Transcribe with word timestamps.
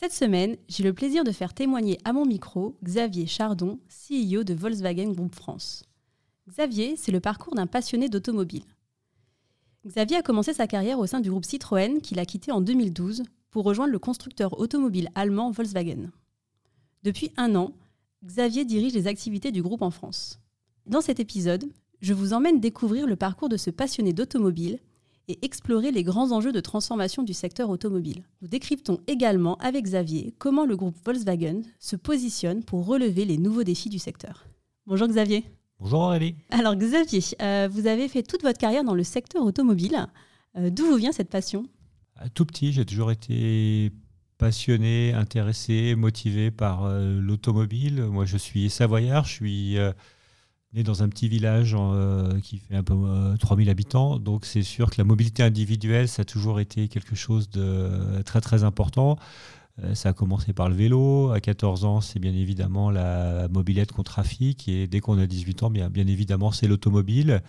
Cette 0.00 0.12
semaine, 0.12 0.56
j'ai 0.68 0.84
le 0.84 0.92
plaisir 0.92 1.24
de 1.24 1.32
faire 1.32 1.52
témoigner 1.52 1.98
à 2.04 2.12
mon 2.12 2.24
micro 2.24 2.76
Xavier 2.84 3.26
Chardon, 3.26 3.80
CEO 3.88 4.44
de 4.44 4.54
Volkswagen 4.54 5.10
Group 5.10 5.34
France. 5.34 5.82
Xavier, 6.48 6.94
c'est 6.94 7.10
le 7.10 7.18
parcours 7.18 7.56
d'un 7.56 7.66
passionné 7.66 8.08
d'automobile. 8.08 8.62
Xavier 9.84 10.18
a 10.18 10.22
commencé 10.22 10.52
sa 10.52 10.68
carrière 10.68 11.00
au 11.00 11.06
sein 11.08 11.18
du 11.18 11.30
groupe 11.30 11.44
Citroën 11.44 12.00
qu'il 12.00 12.20
a 12.20 12.26
quitté 12.26 12.52
en 12.52 12.60
2012 12.60 13.24
pour 13.50 13.64
rejoindre 13.64 13.90
le 13.90 13.98
constructeur 13.98 14.60
automobile 14.60 15.08
allemand 15.16 15.50
Volkswagen. 15.50 16.12
Depuis 17.02 17.32
un 17.36 17.56
an, 17.56 17.72
Xavier 18.24 18.64
dirige 18.64 18.94
les 18.94 19.08
activités 19.08 19.50
du 19.50 19.62
groupe 19.62 19.82
en 19.82 19.90
France. 19.90 20.38
Dans 20.86 21.00
cet 21.00 21.18
épisode, 21.18 21.64
je 22.02 22.14
vous 22.14 22.34
emmène 22.34 22.60
découvrir 22.60 23.08
le 23.08 23.16
parcours 23.16 23.48
de 23.48 23.56
ce 23.56 23.70
passionné 23.70 24.12
d'automobile 24.12 24.78
et 25.28 25.44
explorer 25.44 25.92
les 25.92 26.02
grands 26.02 26.32
enjeux 26.32 26.52
de 26.52 26.60
transformation 26.60 27.22
du 27.22 27.34
secteur 27.34 27.70
automobile. 27.70 28.24
Nous 28.42 28.48
décryptons 28.48 28.98
également 29.06 29.56
avec 29.58 29.84
Xavier 29.84 30.34
comment 30.38 30.64
le 30.64 30.76
groupe 30.76 30.96
Volkswagen 31.04 31.60
se 31.78 31.96
positionne 31.96 32.64
pour 32.64 32.86
relever 32.86 33.24
les 33.24 33.38
nouveaux 33.38 33.62
défis 33.62 33.90
du 33.90 33.98
secteur. 33.98 34.46
Bonjour 34.86 35.06
Xavier. 35.06 35.44
Bonjour 35.78 36.00
Aurélie. 36.00 36.34
Alors 36.50 36.74
Xavier, 36.74 37.22
euh, 37.40 37.68
vous 37.70 37.86
avez 37.86 38.08
fait 38.08 38.22
toute 38.22 38.42
votre 38.42 38.58
carrière 38.58 38.84
dans 38.84 38.94
le 38.94 39.04
secteur 39.04 39.44
automobile. 39.44 40.06
Euh, 40.56 40.70
d'où 40.70 40.86
vous 40.86 40.96
vient 40.96 41.12
cette 41.12 41.30
passion? 41.30 41.66
Tout 42.34 42.46
petit, 42.46 42.72
j'ai 42.72 42.84
toujours 42.84 43.12
été 43.12 43.92
passionné, 44.38 45.12
intéressé, 45.12 45.94
motivé 45.94 46.50
par 46.50 46.84
euh, 46.84 47.20
l'automobile. 47.20 48.02
Moi, 48.02 48.24
je 48.24 48.36
suis 48.36 48.70
savoyard, 48.70 49.24
je 49.24 49.32
suis 49.32 49.76
né 50.74 50.82
dans 50.82 51.02
un 51.02 51.08
petit 51.08 51.28
village 51.28 51.74
euh, 51.78 52.38
qui 52.40 52.58
fait 52.58 52.76
un 52.76 52.82
peu 52.82 52.94
3000 53.40 53.68
euh, 53.68 53.70
habitants, 53.70 54.18
donc 54.18 54.44
c'est 54.44 54.62
sûr 54.62 54.90
que 54.90 54.96
la 54.98 55.04
mobilité 55.04 55.42
individuelle, 55.42 56.08
ça 56.08 56.22
a 56.22 56.24
toujours 56.24 56.60
été 56.60 56.88
quelque 56.88 57.14
chose 57.14 57.48
de 57.50 58.22
très 58.24 58.40
très 58.40 58.64
important. 58.64 59.18
Euh, 59.84 59.94
ça 59.94 60.08
a 60.08 60.12
commencé 60.12 60.52
par 60.52 60.68
le 60.68 60.74
vélo. 60.74 61.30
À 61.30 61.40
14 61.40 61.84
ans, 61.84 62.00
c'est 62.00 62.18
bien 62.18 62.34
évidemment 62.34 62.90
la 62.90 63.46
mobilette 63.48 63.92
qu'on 63.92 64.02
trafique. 64.02 64.68
Et 64.68 64.88
dès 64.88 64.98
qu'on 65.00 65.18
a 65.18 65.26
18 65.26 65.62
ans, 65.62 65.70
bien, 65.70 65.88
bien 65.88 66.06
évidemment, 66.06 66.50
c'est 66.50 66.66
l'automobile. 66.66 67.42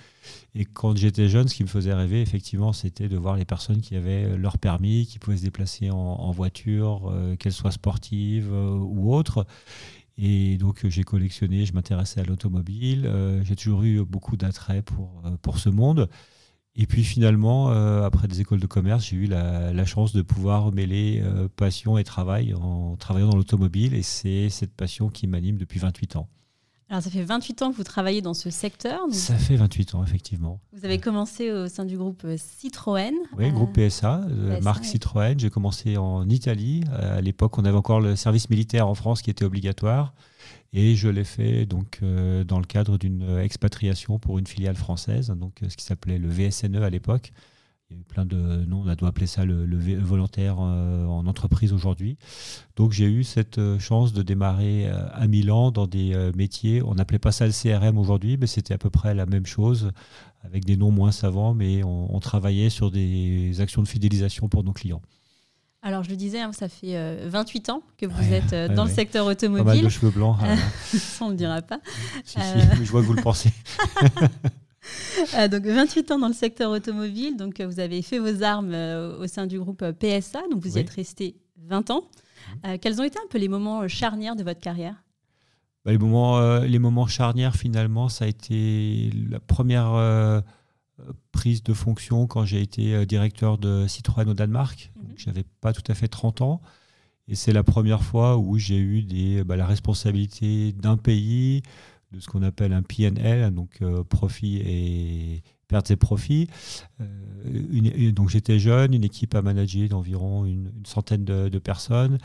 Et 0.53 0.66
quand 0.66 0.95
j'étais 0.95 1.28
jeune, 1.28 1.47
ce 1.47 1.56
qui 1.56 1.64
me 1.64 1.67
faisait 1.67 1.94
rêver, 1.94 2.22
effectivement, 2.22 2.72
c'était 2.72 3.09
de 3.09 3.17
voir 3.17 3.36
les 3.36 3.45
personnes 3.45 3.81
qui 3.81 3.95
avaient 3.95 4.38
leur 4.38 4.59
permis, 4.59 5.08
qui 5.08 5.17
pouvaient 5.17 5.38
se 5.38 5.44
déplacer 5.44 5.90
en, 5.90 6.31
voiture, 6.31 7.12
qu'elles 7.40 7.52
soient 7.52 7.72
sportives 7.72 8.52
ou 8.53 9.14
autres. 9.14 9.47
Et 10.22 10.58
donc 10.58 10.86
j'ai 10.86 11.03
collectionné, 11.03 11.66
je 11.66 11.72
m'intéressais 11.73 12.20
à 12.20 12.25
l'automobile, 12.25 13.06
euh, 13.06 13.42
j'ai 13.45 13.56
toujours 13.56 13.84
eu 13.84 14.03
beaucoup 14.03 14.36
d'attrait 14.36 14.81
pour, 14.81 15.23
euh, 15.25 15.38
pour 15.42 15.59
ce 15.59 15.70
monde. 15.70 16.09
Et 16.75 16.88
puis 16.88 17.06
finalement, 17.06 17.72
euh, 17.72 18.03
après 18.03 18.28
des 18.28 18.42
écoles 18.42 18.59
de 18.59 18.67
commerce, 18.67 19.06
j'ai 19.08 19.16
eu 19.16 19.28
la, 19.28 19.72
la, 19.72 19.86
chance 19.86 20.14
de 20.14 20.22
pouvoir 20.22 20.73
mêler 20.73 21.23
passion 21.56 21.97
et 21.97 22.03
travail 22.03 22.53
en 22.53 22.97
travaillant 22.97 23.30
dans 23.30 23.38
l'automobile. 23.38 23.94
Et 23.94 24.03
c'est 24.03 24.50
cette 24.50 24.73
passion 24.73 25.09
qui 25.09 25.25
m'anime 25.25 25.58
depuis 25.58 25.80
28 25.80 26.17
ans. 26.17 26.30
Alors, 26.89 27.03
ça 27.03 27.09
fait 27.11 27.23
28 27.23 27.61
ans 27.61 27.71
que 27.71 27.77
vous 27.77 27.83
travaillez 27.83 28.21
dans 28.21 28.33
ce 28.33 28.49
secteur. 28.49 28.99
Ça 29.11 29.35
fait 29.35 29.55
28 29.55 29.95
ans, 29.95 30.03
effectivement. 30.03 30.59
Vous 30.73 30.85
avez 30.85 30.97
commencé 30.97 31.51
au 31.51 31.67
sein 31.67 31.85
du 31.85 31.97
groupe 31.97 32.25
Citroën. 32.35 33.13
Oui, 33.38 33.51
groupe 33.51 33.73
PSA, 33.73 34.22
marque 34.61 34.85
Citroën. 34.85 35.38
J'ai 35.38 35.51
commencé 35.51 35.97
en 35.97 36.28
Italie. 36.28 36.83
À 36.91 37.22
l'époque, 37.22 37.57
on 37.59 37.66
avait 37.66 37.78
encore 37.78 38.01
le 38.01 38.16
service 38.16 38.49
militaire 38.49 38.88
en 38.88 38.95
France 38.95 39.22
qui 39.22 39.29
était 39.29 39.45
obligatoire. 39.45 40.13
Et 40.73 40.95
je 40.95 41.09
l'ai 41.09 41.23
fait 41.23 41.66
donc 41.66 41.99
euh, 42.03 42.44
dans 42.44 42.59
le 42.59 42.66
cadre 42.66 42.97
d'une 42.97 43.39
expatriation 43.39 44.19
pour 44.19 44.38
une 44.38 44.45
filiale 44.45 44.75
française, 44.75 45.29
donc 45.35 45.63
euh, 45.63 45.69
ce 45.69 45.75
qui 45.75 45.83
s'appelait 45.83 46.19
le 46.19 46.29
VSNE 46.29 46.83
à 46.83 46.89
l'époque. 46.89 47.31
Il 47.91 47.95
y 47.95 47.97
a 47.97 48.01
eu 48.01 48.03
plein 48.03 48.25
de 48.25 48.38
noms, 48.66 48.83
on 48.85 48.94
doit 48.94 49.07
appeler 49.07 49.25
ça 49.25 49.45
le, 49.45 49.66
volontaire 49.97 50.57
euh, 50.59 51.07
en 51.07 51.25
entreprise 51.25 51.73
aujourd'hui. 51.73 52.19
Donc 52.75 52.91
j'ai 52.91 53.05
eu 53.05 53.23
cette 53.23 53.57
euh, 53.57 53.79
chance 53.79 54.13
de 54.13 54.22
démarrer 54.22 54.88
euh, 54.88 55.07
à 55.11 55.25
Milan 55.25 55.72
dans 55.72 55.88
des 55.88 56.16
métiers, 56.35 56.83
on 56.83 56.94
n'appelait 56.94 57.17
pas 57.17 57.31
ça 57.31 57.47
le 57.47 57.51
CRM 57.51 57.97
aujourd'hui, 57.97 58.38
mais 58.38 58.45
c'était 58.45 58.75
à 58.75 58.78
peu 58.78 58.91
près 58.91 59.16
la 59.16 59.25
même 59.25 59.47
chose, 59.47 59.91
avec 60.44 60.66
des 60.66 60.78
noms 60.78 60.91
moins 60.91 61.11
savants, 61.11 61.55
mais 61.55 61.83
on, 61.83 62.19
travaillait 62.19 62.69
sur 62.69 62.91
des 62.91 63.59
actions 63.59 63.81
de 63.81 63.88
fidélisation 63.88 64.49
pour 64.49 64.63
nos 64.63 64.73
clients. 64.73 65.01
Alors 65.81 66.03
je 66.03 66.11
le 66.11 66.16
disais, 66.16 66.41
hein, 66.41 66.51
ça 66.53 66.69
fait 66.69 67.25
28 67.28 67.69
ans 67.69 67.81
que 67.97 68.05
vous 68.05 68.33
êtes 68.33 68.53
dans 68.75 68.83
le 68.85 68.91
secteur 68.91 69.25
automobile. 69.25 69.66
Pas 69.66 69.73
mal 69.73 69.83
de 69.83 69.89
cheveux 69.89 70.11
blancs. 70.11 70.38
Hein. 70.44 70.57
ça 70.83 71.25
on 71.25 71.31
ne 71.31 71.35
dira 71.35 71.59
pas. 71.63 71.79
si, 72.23 72.39
si, 72.39 72.85
je 72.85 72.91
vois 72.91 73.01
que 73.01 73.07
vous 73.07 73.13
le 73.13 73.23
pensez. 73.23 73.49
Euh, 75.35 75.47
donc 75.47 75.66
28 75.66 76.11
ans 76.11 76.19
dans 76.19 76.27
le 76.27 76.33
secteur 76.33 76.72
automobile, 76.72 77.35
donc 77.35 77.59
euh, 77.59 77.67
vous 77.67 77.79
avez 77.79 78.01
fait 78.01 78.19
vos 78.19 78.44
armes 78.44 78.73
euh, 78.73 79.17
au 79.19 79.27
sein 79.27 79.47
du 79.47 79.59
groupe 79.59 79.83
PSA, 80.00 80.41
donc 80.51 80.61
vous 80.61 80.77
y 80.77 80.79
êtes 80.79 80.89
resté 80.89 81.35
20 81.67 81.89
ans. 81.91 82.03
Mhm. 82.63 82.77
quels 82.79 83.01
ont 83.01 83.03
été 83.03 83.19
un 83.19 83.28
peu 83.29 83.38
les 83.38 83.49
moments 83.49 83.88
charnières 83.88 84.35
de 84.35 84.44
votre 84.44 84.61
carrière? 84.61 84.95
Bah, 85.83 85.91
les, 85.91 85.97
moments, 85.97 86.59
les 86.59 86.79
moments 86.79 87.07
charnières, 87.07 87.55
finalement, 87.55 88.07
ça 88.09 88.25
a 88.25 88.28
été 88.28 89.11
la 89.29 89.39
première 89.39 90.44
prise 91.31 91.63
de 91.63 91.73
fonction 91.73 92.28
quand 92.28 92.45
j'ai 92.45 92.61
été 92.61 93.05
directeur 93.05 93.57
de 93.57 93.88
Citroën 93.88 94.28
au 94.28 94.33
Danemark. 94.33 94.91
Mhm. 94.95 95.13
Je 95.17 95.28
n'avais 95.28 95.44
pas 95.61 95.73
tout 95.73 95.83
à 95.91 95.95
fait 95.95 96.07
30 96.07 96.41
ans. 96.41 96.61
Et 97.28 97.35
c'est 97.35 97.53
la 97.53 97.63
première 97.63 98.03
fois 98.03 98.38
où 98.38 98.57
j'ai 98.57 98.78
eu 98.78 99.03
des, 99.03 99.44
bah, 99.44 99.55
la 99.55 99.67
responsabilité 99.67 100.72
d'un 100.72 100.97
pays, 100.97 101.61
de 102.12 102.20
ce 102.20 102.28
qu'on 102.28 102.44
appelle 102.44 102.74
un 102.74 102.81
PNL, 102.81 103.53
donc 103.53 103.81
euh, 103.81 104.03
profit 104.03 104.58
et 104.58 105.44
pertes 105.68 105.92
et 105.92 105.96
profits. 105.96 106.47
Euh, 107.02 108.12
donc 108.12 108.30
j'étais 108.30 108.59
jeune, 108.59 108.94
une 108.94 109.03
équipe 109.03 109.36
à 109.36 109.42
manager 109.42 109.88
d'environ 109.90 110.46
une, 110.46 110.72
centaine 110.84 111.24
de, 111.24 111.59
personnes, 111.59 112.18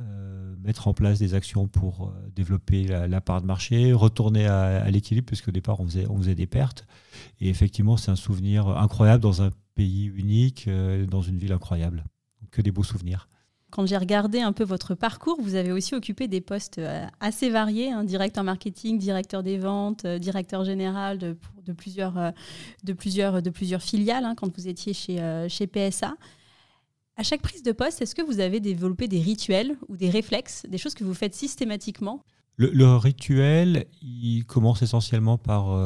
euh, 0.00 0.54
mettre 0.62 0.86
en 0.86 0.94
place 0.94 1.18
des 1.18 1.34
actions 1.34 1.66
pour 1.66 2.14
développer 2.34 2.84
la, 2.84 3.20
part 3.20 3.42
de 3.42 3.46
marché, 3.46 3.92
retourner 3.92 4.46
à, 4.46 4.88
l'équilibre, 4.90 5.26
puisque 5.26 5.48
au 5.48 5.52
départ 5.52 5.80
on 5.80 5.86
faisait, 5.86 6.06
on 6.08 6.18
faisait 6.18 6.36
des 6.36 6.46
pertes. 6.46 6.86
Et 7.40 7.48
effectivement, 7.48 7.96
c'est 7.96 8.12
un 8.12 8.16
souvenir 8.16 8.68
incroyable 8.68 9.22
dans 9.22 9.42
un 9.42 9.50
pays 9.74 10.06
unique, 10.06 10.68
dans 11.08 11.22
une 11.22 11.38
ville 11.38 11.52
incroyable. 11.52 12.04
que 12.52 12.62
des 12.62 12.70
beaux 12.70 12.84
souvenirs 12.84 13.28
quand 13.72 13.86
j'ai 13.86 13.96
regardé 13.96 14.40
un 14.40 14.52
peu 14.52 14.64
votre 14.64 14.94
parcours, 14.94 15.40
vous 15.40 15.54
avez 15.54 15.72
aussi 15.72 15.94
occupé 15.94 16.28
des 16.28 16.42
postes 16.42 16.78
euh, 16.78 17.06
assez 17.20 17.48
variés, 17.48 17.90
hein, 17.90 18.04
directeur 18.04 18.44
marketing, 18.44 18.98
directeur 18.98 19.42
des 19.42 19.56
ventes, 19.56 20.04
euh, 20.04 20.18
directeur 20.18 20.62
général 20.62 21.16
de, 21.16 21.34
plusieurs, 21.72 22.18
euh, 22.18 22.30
de, 22.84 22.92
plusieurs, 22.92 23.40
de 23.40 23.48
plusieurs 23.48 23.80
filiales 23.80 24.26
hein, 24.26 24.34
quand 24.36 24.54
vous 24.54 24.68
étiez 24.68 24.92
chez, 24.92 25.46
chez 25.48 25.66
PSA. 25.66 26.14
À 27.16 27.22
chaque 27.22 27.40
prise 27.40 27.62
de 27.62 27.72
poste, 27.72 28.02
est-ce 28.02 28.14
que 28.14 28.20
vous 28.20 28.40
avez 28.40 28.60
développé 28.60 29.08
des 29.08 29.20
rituels 29.20 29.76
ou 29.88 29.96
des 29.96 30.10
réflexes, 30.10 30.66
des 30.68 30.78
choses 30.78 30.94
que 30.94 31.04
vous 31.04 31.14
faites 31.14 31.34
systématiquement? 31.34 32.20
Le, 32.56 32.96
rituel, 32.96 33.86
il 34.02 34.44
commence 34.44 34.82
essentiellement 34.82 35.38
par 35.38 35.78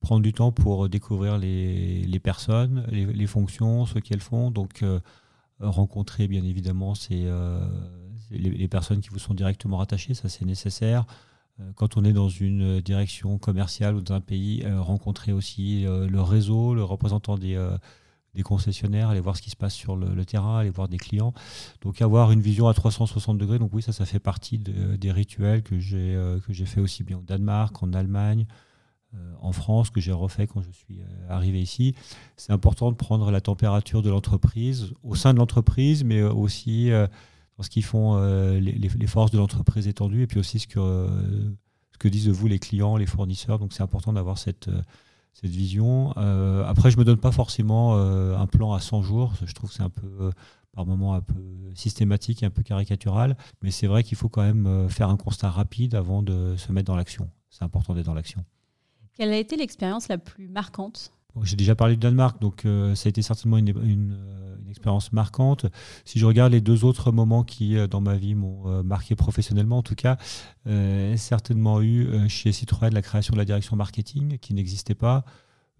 prendre 0.00 0.22
du 0.22 0.32
temps 0.32 0.52
pour 0.52 0.88
découvrir 0.88 1.38
les, 1.38 2.02
les 2.02 2.18
personnes, 2.18 2.86
les, 2.90 3.26
fonctions, 3.26 3.86
ce 3.86 3.98
qu'elles 3.98 4.20
font. 4.20 4.50
Donc, 4.50 4.84
rencontrer 5.60 6.28
bien 6.28 6.44
évidemment 6.44 6.94
euh, 7.10 7.68
les, 8.30 8.68
personnes 8.68 9.00
qui 9.00 9.08
vous 9.10 9.18
sont 9.18 9.34
directement 9.34 9.78
rattachées, 9.78 10.14
ça 10.14 10.28
c'est 10.28 10.44
nécessaire. 10.44 11.06
Euh, 11.60 11.72
quand 11.74 11.96
on 11.96 12.04
est 12.04 12.12
dans 12.12 12.28
une 12.28 12.80
direction 12.80 13.38
commerciale 13.38 13.96
ou 13.96 14.00
dans 14.00 14.14
un 14.14 14.20
pays, 14.20 14.62
euh, 14.64 14.80
rencontrer 14.80 15.32
aussi 15.32 15.84
le 15.84 16.20
réseau, 16.20 16.74
le 16.74 16.84
représentant 16.84 17.36
des, 17.36 17.60
des, 18.34 18.42
concessionnaires, 18.42 19.08
aller 19.08 19.20
voir 19.20 19.36
ce 19.36 19.42
qui 19.42 19.50
se 19.50 19.56
passe 19.56 19.74
sur 19.74 19.96
le, 19.96 20.24
terrain, 20.24 20.58
aller 20.58 20.70
voir 20.70 20.88
des 20.88 20.98
clients. 20.98 21.34
Donc 21.82 22.00
avoir 22.02 22.30
une 22.30 22.40
vision 22.40 22.68
à 22.68 22.74
360 22.74 23.38
degrés, 23.38 23.58
donc 23.58 23.70
oui, 23.72 23.82
ça, 23.82 23.92
ça 23.92 24.06
fait 24.06 24.20
partie 24.20 24.58
des 24.58 25.12
rituels 25.12 25.62
que 25.62 25.78
j'ai 25.78 26.66
fait 26.66 26.80
aussi 26.80 27.02
bien 27.02 27.18
au 27.18 27.22
Danemark, 27.22 27.82
en 27.82 27.92
Allemagne, 27.92 28.46
en 29.40 29.52
France, 29.52 29.90
que 29.90 30.00
j'ai 30.00 30.12
refait 30.12 30.46
quand 30.46 30.62
je 30.62 30.70
suis 30.70 31.00
euh, 31.00 31.04
arrivé 31.28 31.60
ici. 31.60 31.94
C'est 32.36 32.52
important 32.52 32.90
de 32.90 32.96
prendre 32.96 33.30
la 33.30 33.40
température 33.40 34.02
de 34.02 34.10
l'entreprise, 34.10 34.92
au 35.02 35.14
sein 35.14 35.32
de 35.32 35.38
l'entreprise, 35.38 36.04
mais 36.04 36.18
euh, 36.18 36.32
aussi 36.32 36.90
dans 36.90 37.64
ce 37.64 37.70
qu'ils 37.70 37.84
font 37.84 38.16
les, 38.60 39.06
forces 39.06 39.30
de 39.32 39.38
l'entreprise 39.38 39.88
étendue, 39.88 40.22
et 40.22 40.26
puis 40.26 40.38
aussi 40.38 40.60
ce 40.60 40.68
que, 40.68 41.08
ce 41.92 41.98
que 41.98 42.06
disent 42.06 42.28
vous 42.28 42.46
les 42.46 42.60
clients, 42.60 42.96
les 42.96 43.06
fournisseurs. 43.06 43.58
Donc 43.58 43.72
c'est 43.72 43.82
important 43.82 44.12
d'avoir 44.12 44.38
cette, 44.38 44.70
cette 45.32 45.50
vision. 45.50 46.12
après, 46.12 46.92
je 46.92 46.96
ne 46.96 47.00
me 47.00 47.04
donne 47.04 47.18
pas 47.18 47.32
forcément 47.32 47.96
un 47.96 48.46
plan 48.46 48.74
à 48.74 48.80
100 48.80 49.02
jours. 49.02 49.34
Je 49.44 49.52
trouve 49.54 49.70
que 49.70 49.74
c'est 49.74 49.82
un 49.82 49.90
peu 49.90 50.30
par 50.70 50.86
moments 50.86 51.14
un 51.14 51.20
peu 51.20 51.42
systématique 51.74 52.44
et 52.44 52.46
un 52.46 52.50
peu 52.50 52.62
caricatural. 52.62 53.36
Mais 53.62 53.72
c'est 53.72 53.88
vrai 53.88 54.04
qu'il 54.04 54.16
faut 54.16 54.28
quand 54.28 54.42
même 54.42 54.88
faire 54.88 55.08
un 55.08 55.16
constat 55.16 55.50
rapide 55.50 55.96
avant 55.96 56.22
de 56.22 56.54
se 56.56 56.70
mettre 56.70 56.86
dans 56.86 56.96
l'action. 56.96 57.28
C'est 57.50 57.64
important 57.64 57.92
d'être 57.92 58.06
dans 58.06 58.14
l'action. 58.14 58.44
Quelle 59.18 59.32
a 59.32 59.36
été 59.36 59.56
l'expérience 59.56 60.08
la 60.08 60.16
plus 60.16 60.48
marquante? 60.48 61.12
J'ai 61.42 61.56
déjà 61.56 61.74
parlé 61.74 61.94
du 61.94 62.00
Danemark, 62.00 62.40
donc 62.40 62.62
ça 62.64 63.06
a 63.06 63.08
été 63.08 63.22
certainement 63.22 63.58
une, 63.58 63.68
une, 63.68 64.18
expérience 64.68 65.12
marquante. 65.12 65.66
Si 66.04 66.18
je 66.18 66.26
regarde 66.26 66.52
les 66.52 66.60
deux 66.60 66.84
autres 66.84 67.12
moments 67.12 67.44
qui, 67.44 67.76
dans 67.88 68.00
ma 68.00 68.16
vie, 68.16 68.34
m'ont 68.34 68.82
marqué 68.82 69.14
professionnellement, 69.14 69.78
en 69.78 69.82
tout 69.82 69.94
cas, 69.94 70.16
certainement 71.16 71.80
eu 71.80 72.28
chez 72.28 72.50
Citroën 72.50 72.92
la 72.92 73.02
création 73.02 73.34
de 73.34 73.38
la 73.38 73.44
direction 73.44 73.76
marketing 73.76 74.38
qui 74.38 74.52
n'existait 74.52 74.96
pas 74.96 75.24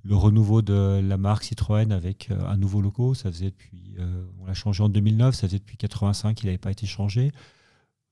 le 0.05 0.17
renouveau 0.17 0.63
de 0.63 1.01
la 1.03 1.17
marque 1.17 1.45
Citroën 1.45 1.93
avec 1.93 2.31
euh, 2.31 2.47
un 2.47 2.57
nouveau 2.57 2.81
logo. 2.81 3.15
Ça 3.15 3.31
faisait 3.31 3.51
depuis, 3.51 3.95
euh, 3.99 4.25
on 4.41 4.47
l'a 4.47 4.55
changé 4.55 4.83
en 4.83 4.89
2009, 4.89 5.35
ça 5.35 5.47
faisait 5.47 5.59
depuis 5.59 5.77
85 5.77 6.35
qu'il 6.35 6.47
n'avait 6.47 6.59
pas 6.59 6.71
été 6.71 6.87
changé. 6.87 7.33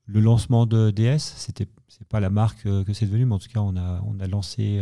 Le 0.07 0.19
lancement 0.19 0.65
de 0.65 0.91
DS, 0.91 1.19
c'était 1.19 1.67
c'est 1.87 2.07
pas 2.07 2.19
la 2.19 2.29
marque 2.29 2.65
euh, 2.65 2.83
que 2.83 2.93
c'est 2.93 3.05
devenu, 3.05 3.25
mais 3.25 3.35
en 3.35 3.39
tout 3.39 3.49
cas 3.49 3.59
on 3.59 3.75
a 3.75 4.01
on 4.05 4.19
a 4.19 4.27
lancé 4.27 4.81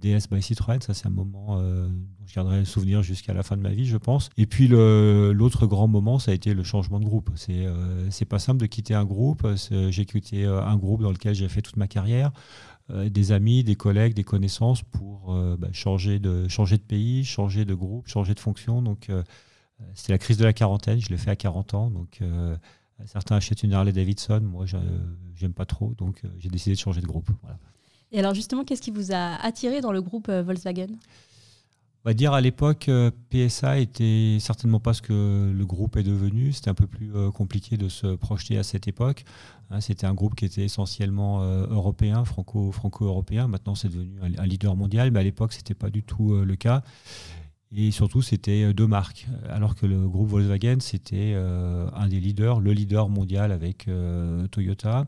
DS 0.00 0.28
by 0.30 0.42
Citroën. 0.42 0.80
Ça 0.80 0.94
c'est 0.94 1.06
un 1.06 1.10
moment 1.10 1.58
dont 1.60 2.26
je 2.26 2.34
garderai 2.34 2.58
le 2.58 2.64
souvenir 2.64 3.02
jusqu'à 3.02 3.32
la 3.32 3.42
fin 3.42 3.56
de 3.56 3.62
ma 3.62 3.70
vie, 3.70 3.86
je 3.86 3.96
pense. 3.96 4.30
Et 4.36 4.46
puis 4.46 4.68
l'autre 4.68 5.66
grand 5.66 5.88
moment, 5.88 6.18
ça 6.18 6.32
a 6.32 6.34
été 6.34 6.54
le 6.54 6.64
changement 6.64 7.00
de 7.00 7.04
groupe. 7.04 7.30
C'est 7.36 7.66
c'est 8.10 8.24
pas 8.24 8.38
simple 8.38 8.60
de 8.60 8.66
quitter 8.66 8.94
un 8.94 9.04
groupe. 9.04 9.46
J'ai 9.90 10.06
quitté 10.06 10.44
un 10.44 10.76
groupe 10.76 11.02
dans 11.02 11.12
lequel 11.12 11.34
j'ai 11.34 11.48
fait 11.48 11.62
toute 11.62 11.76
ma 11.76 11.86
carrière. 11.86 12.32
Euh, 12.90 13.08
des 13.08 13.32
amis, 13.32 13.62
des 13.62 13.76
collègues, 13.76 14.14
des 14.14 14.24
connaissances 14.24 14.82
pour 14.82 15.34
euh, 15.34 15.56
bah, 15.56 15.68
changer, 15.72 16.18
de, 16.18 16.48
changer 16.48 16.78
de 16.78 16.82
pays, 16.82 17.24
changer 17.24 17.64
de 17.64 17.74
groupe, 17.74 18.08
changer 18.08 18.34
de 18.34 18.40
fonction. 18.40 18.82
Donc, 18.82 19.08
euh, 19.08 19.22
c'était 19.94 20.12
la 20.12 20.18
crise 20.18 20.36
de 20.36 20.44
la 20.44 20.52
quarantaine, 20.52 21.00
je 21.00 21.08
l'ai 21.08 21.16
fait 21.16 21.30
à 21.30 21.36
40 21.36 21.74
ans. 21.74 21.90
Donc, 21.90 22.20
certains 23.06 23.36
achètent 23.36 23.62
une 23.62 23.72
Harley 23.72 23.92
Davidson, 23.92 24.40
moi, 24.42 24.66
j'aime 25.34 25.54
pas 25.54 25.66
trop. 25.66 25.94
Donc, 25.98 26.22
j'ai 26.38 26.48
décidé 26.48 26.74
de 26.74 26.80
changer 26.80 27.00
de 27.00 27.06
groupe. 27.06 27.30
Et 28.10 28.18
alors, 28.18 28.34
justement, 28.34 28.64
qu'est-ce 28.64 28.82
qui 28.82 28.90
vous 28.90 29.12
a 29.12 29.34
attiré 29.42 29.80
dans 29.80 29.92
le 29.92 30.02
groupe 30.02 30.28
Volkswagen? 30.28 30.88
On 32.04 32.10
va 32.10 32.14
dire 32.14 32.32
à 32.32 32.40
l'époque, 32.40 32.90
PSA 33.30 33.78
était 33.78 34.38
certainement 34.40 34.80
pas 34.80 34.92
ce 34.92 35.02
que 35.02 35.52
le 35.54 35.66
groupe 35.66 35.96
est 35.96 36.02
devenu. 36.02 36.52
C'était 36.52 36.70
un 36.70 36.74
peu 36.74 36.88
plus 36.88 37.12
compliqué 37.32 37.76
de 37.76 37.88
se 37.88 38.16
projeter 38.16 38.58
à 38.58 38.64
cette 38.64 38.88
époque. 38.88 39.24
Hein, 39.72 39.80
c'était 39.80 40.06
un 40.06 40.12
groupe 40.12 40.34
qui 40.34 40.44
était 40.44 40.64
essentiellement 40.64 41.42
euh, 41.42 41.66
européen, 41.66 42.26
franco, 42.26 42.72
franco-européen. 42.72 43.48
Maintenant, 43.48 43.74
c'est 43.74 43.88
devenu 43.88 44.20
un, 44.20 44.46
leader 44.46 44.76
mondial, 44.76 45.10
mais 45.10 45.20
à 45.20 45.22
l'époque, 45.22 45.54
ce 45.54 45.58
n'était 45.58 45.74
pas 45.74 45.88
du 45.88 46.02
tout 46.02 46.34
euh, 46.34 46.44
le 46.44 46.56
cas. 46.56 46.82
Et 47.74 47.90
surtout, 47.90 48.22
c'était 48.22 48.64
euh, 48.64 48.72
deux 48.72 48.86
marques. 48.86 49.26
Alors 49.48 49.74
que 49.74 49.86
le 49.86 50.08
groupe 50.08 50.28
Volkswagen, 50.28 50.78
c'était 50.80 51.34
un 51.34 52.08
des 52.08 52.20
leaders, 52.20 52.60
le 52.60 52.72
leader 52.72 53.08
mondial 53.08 53.52
avec 53.52 53.88
Toyota. 54.50 55.06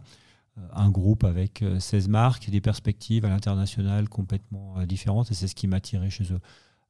Un 0.72 0.88
groupe 0.88 1.24
avec 1.24 1.64
16 1.80 2.08
marques, 2.08 2.48
des 2.48 2.60
perspectives 2.60 3.24
à 3.24 3.28
l'international 3.28 4.08
complètement 4.08 4.84
différentes. 4.86 5.30
Et 5.30 5.34
c'est 5.34 5.48
ce 5.48 5.54
qui 5.54 5.66
m'a 5.66 5.76
attiré 5.76 6.10
chez 6.10 6.32
eux. 6.32 6.40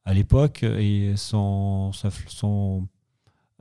À 0.04 0.12
l'époque, 0.12 0.62
et 0.62 1.14
sans, 1.16 1.92
sans 1.92 2.86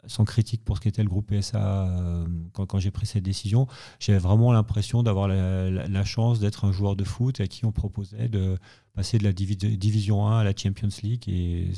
sans 0.05 0.25
critique 0.25 0.63
pour 0.63 0.77
ce 0.77 0.81
qu'était 0.81 1.03
le 1.03 1.09
groupe 1.09 1.27
PSA 1.33 1.87
euh, 1.87 2.25
quand, 2.53 2.79
j'ai 2.79 2.91
pris 2.91 3.05
cette 3.05 3.23
décision, 3.23 3.67
j'avais 3.99 4.19
vraiment 4.19 4.51
l'impression 4.51 5.03
d'avoir 5.03 5.27
la, 5.27 6.05
chance 6.05 6.39
d'être 6.39 6.65
un 6.65 6.71
joueur 6.71 6.95
de 6.95 7.03
foot 7.03 7.39
à 7.39 7.47
qui 7.47 7.65
on 7.65 7.71
proposait 7.71 8.27
de 8.27 8.57
passer 8.93 9.17
de 9.17 9.23
la 9.23 9.33
division 9.33 10.27
1 10.27 10.39
à 10.39 10.43
la 10.43 10.53
Champions 10.55 10.89
League. 11.01 11.73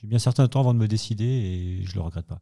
J'ai 0.00 0.06
bien 0.06 0.18
certain 0.18 0.48
temps 0.48 0.60
avant 0.60 0.74
de 0.74 0.78
me 0.78 0.88
décider 0.88 1.24
et 1.24 1.84
je 1.84 1.90
ne 1.90 1.94
le 1.94 2.00
regrette 2.02 2.26
pas. 2.26 2.40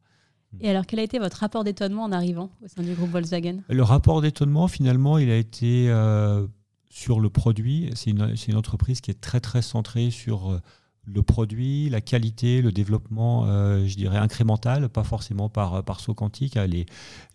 Et 0.61 0.71
alors, 0.71 0.87
quel 0.87 1.01
a 1.01 1.03
été 1.03 1.19
votre 1.19 1.39
rapport 1.39 1.65
d'étonnement 1.65 2.05
en 2.05 2.13
arrivant 2.13 2.51
au 2.65 2.69
sein 2.69 2.83
du 2.83 2.95
groupe 2.95 3.11
Volkswagen? 3.11 3.59
Le 3.69 3.83
rapport 3.83 4.21
d'étonnement, 4.23 4.69
finalement, 4.69 5.19
il 5.19 5.31
a 5.31 5.37
été 5.37 5.87
euh, 5.89 6.47
sur 6.91 7.21
le 7.21 7.31
produit. 7.31 7.91
C'est 7.95 8.11
une, 8.11 8.35
une, 8.49 8.57
entreprise 8.57 9.01
qui 9.01 9.11
est 9.11 9.21
très, 9.21 9.41
très 9.41 9.63
centrée 9.63 10.11
sur 10.11 10.51
euh, 10.51 10.61
le 11.07 11.23
produit, 11.23 11.89
la 11.91 12.01
qualité, 12.01 12.63
le 12.63 12.73
développement, 12.73 13.47
euh, 13.47 13.87
je 13.87 13.97
dirais, 13.97 14.17
incrémental, 14.17 14.89
pas 14.89 15.05
forcément 15.05 15.49
par, 15.49 15.83
par 15.85 16.01
saut 16.01 16.15
quantique. 16.15 16.57
Hein. 16.57 16.67
Les, 16.67 16.87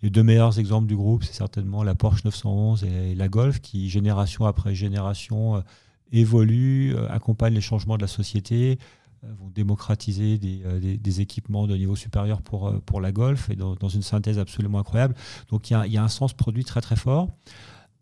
deux 0.02 0.22
meilleurs 0.22 0.58
exemples 0.58 0.86
du 0.86 0.96
groupe, 0.96 1.24
c'est 1.24 1.34
certainement 1.34 1.82
la 1.82 1.94
Porsche 1.94 2.24
911 2.24 2.84
et 2.84 3.14
la 3.14 3.28
Golf, 3.28 3.60
qui, 3.60 3.88
génération 3.88 4.46
après 4.46 4.74
génération, 4.74 5.62
évoluent, 6.10 6.96
accompagnent 7.08 7.54
les 7.54 7.60
changements 7.60 7.96
de 7.96 8.02
la 8.02 8.08
société, 8.08 8.80
vont 9.22 9.50
démocratiser 9.50 10.38
des, 10.38 11.20
équipements 11.20 11.66
de 11.66 11.76
niveau 11.76 11.96
supérieur 11.96 12.42
pour, 12.42 12.80
pour 12.82 13.00
la 13.00 13.12
Golf, 13.12 13.50
et 13.50 13.56
dans, 13.56 13.88
une 13.88 14.02
synthèse 14.02 14.38
absolument 14.38 14.78
incroyable. 14.78 15.14
Donc 15.48 15.70
il 15.70 15.74
y, 15.86 15.96
a, 15.98 16.02
un 16.02 16.08
sens 16.08 16.32
produit 16.32 16.64
très 16.64 16.80
très 16.80 16.96
fort. 16.96 17.28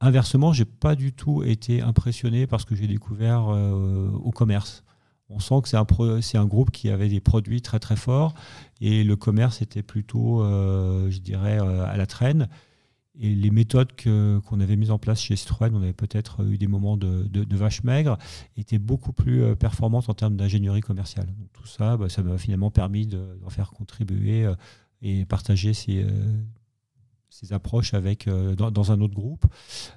Inversement, 0.00 0.52
je 0.52 0.62
n'ai 0.62 0.68
pas 0.68 0.94
du 0.94 1.12
tout 1.12 1.42
été 1.42 1.82
impressionné 1.82 2.46
par 2.46 2.60
ce 2.60 2.66
que 2.66 2.76
j'ai 2.76 2.86
découvert 2.86 3.48
au 3.48 4.30
commerce 4.30 4.84
on 5.30 5.40
sent 5.40 5.54
que 5.62 5.68
c'est 5.68 5.76
un, 5.76 6.42
un, 6.42 6.46
groupe 6.46 6.70
qui 6.70 6.88
avait 6.90 7.08
des 7.08 7.20
produits 7.20 7.60
très 7.60 7.78
très 7.78 7.96
forts 7.96 8.34
et 8.80 9.04
le 9.04 9.16
commerce 9.16 9.60
était 9.62 9.82
plutôt, 9.82 10.42
euh, 10.42 11.10
je 11.10 11.18
dirais, 11.18 11.60
euh, 11.60 11.84
à 11.84 11.96
la 11.96 12.06
traîne. 12.06 12.48
Et 13.20 13.34
les 13.34 13.50
méthodes 13.50 13.92
qu'on 14.02 14.60
avait 14.60 14.76
mises 14.76 14.90
en 14.90 14.98
place 14.98 15.20
chez 15.20 15.34
Citroën, 15.34 15.74
on 15.74 15.82
avait 15.82 15.92
peut-être 15.92 16.44
eu 16.44 16.56
des 16.56 16.68
moments 16.68 16.96
de, 16.96 17.24
de, 17.24 17.56
vache 17.56 17.82
maigre, 17.82 18.16
étaient 18.56 18.78
beaucoup 18.78 19.12
plus 19.12 19.42
euh, 19.42 19.54
performantes 19.56 20.08
en 20.08 20.14
termes 20.14 20.36
d'ingénierie 20.36 20.82
commerciale. 20.82 21.26
Tout 21.52 21.66
ça, 21.66 21.96
bah, 21.96 22.08
ça 22.08 22.22
m'a 22.22 22.38
finalement 22.38 22.70
permis 22.70 23.06
d'en 23.06 23.50
faire 23.50 23.70
contribuer 23.70 24.48
et 25.02 25.24
partager 25.24 25.74
ces, 25.74 26.04
approches 27.50 27.94
avec, 27.94 28.26
euh, 28.26 28.54
dans, 28.54 28.92
un 28.92 29.00
autre 29.00 29.14
groupe. 29.14 29.46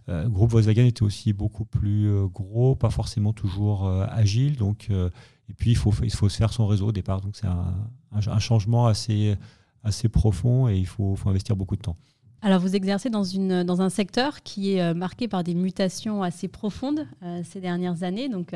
Euh, 0.09 0.23
le 0.23 0.29
groupe 0.29 0.51
Volkswagen 0.51 0.85
était 0.85 1.03
aussi 1.03 1.33
beaucoup 1.33 1.65
plus 1.65 2.07
euh, 2.07 2.27
gros, 2.27 2.75
pas 2.75 2.89
forcément 2.89 3.33
toujours 3.33 3.87
agile. 3.87 4.57
Donc, 4.57 4.89
et 4.89 5.53
puis, 5.53 5.71
il 5.71 5.77
faut, 5.77 5.93
il 6.03 6.13
faut 6.13 6.29
se 6.29 6.37
faire 6.37 6.53
son 6.53 6.67
réseau 6.67 6.87
au 6.87 6.91
départ. 6.91 7.21
Donc, 7.21 7.35
c'est 7.35 7.47
un, 7.47 7.73
un, 8.11 8.39
changement 8.39 8.87
assez, 8.87 9.35
assez 9.83 10.07
profond 10.07 10.69
et 10.69 10.77
il 10.77 10.85
faut, 10.85 11.15
faut, 11.15 11.29
investir 11.29 11.55
beaucoup 11.55 11.75
de 11.75 11.81
temps. 11.81 11.97
Alors, 12.41 12.59
vous 12.59 12.75
exercez 12.75 13.09
dans, 13.09 13.23
une, 13.23 13.63
dans 13.63 13.81
un 13.81 13.89
secteur 13.89 14.41
qui 14.43 14.73
est 14.75 14.93
marqué 14.93 15.27
par 15.27 15.43
des 15.43 15.53
mutations 15.53 16.23
assez 16.23 16.47
profondes 16.47 17.07
ces 17.43 17.61
dernières 17.61 18.03
années. 18.03 18.29
Donc, 18.29 18.55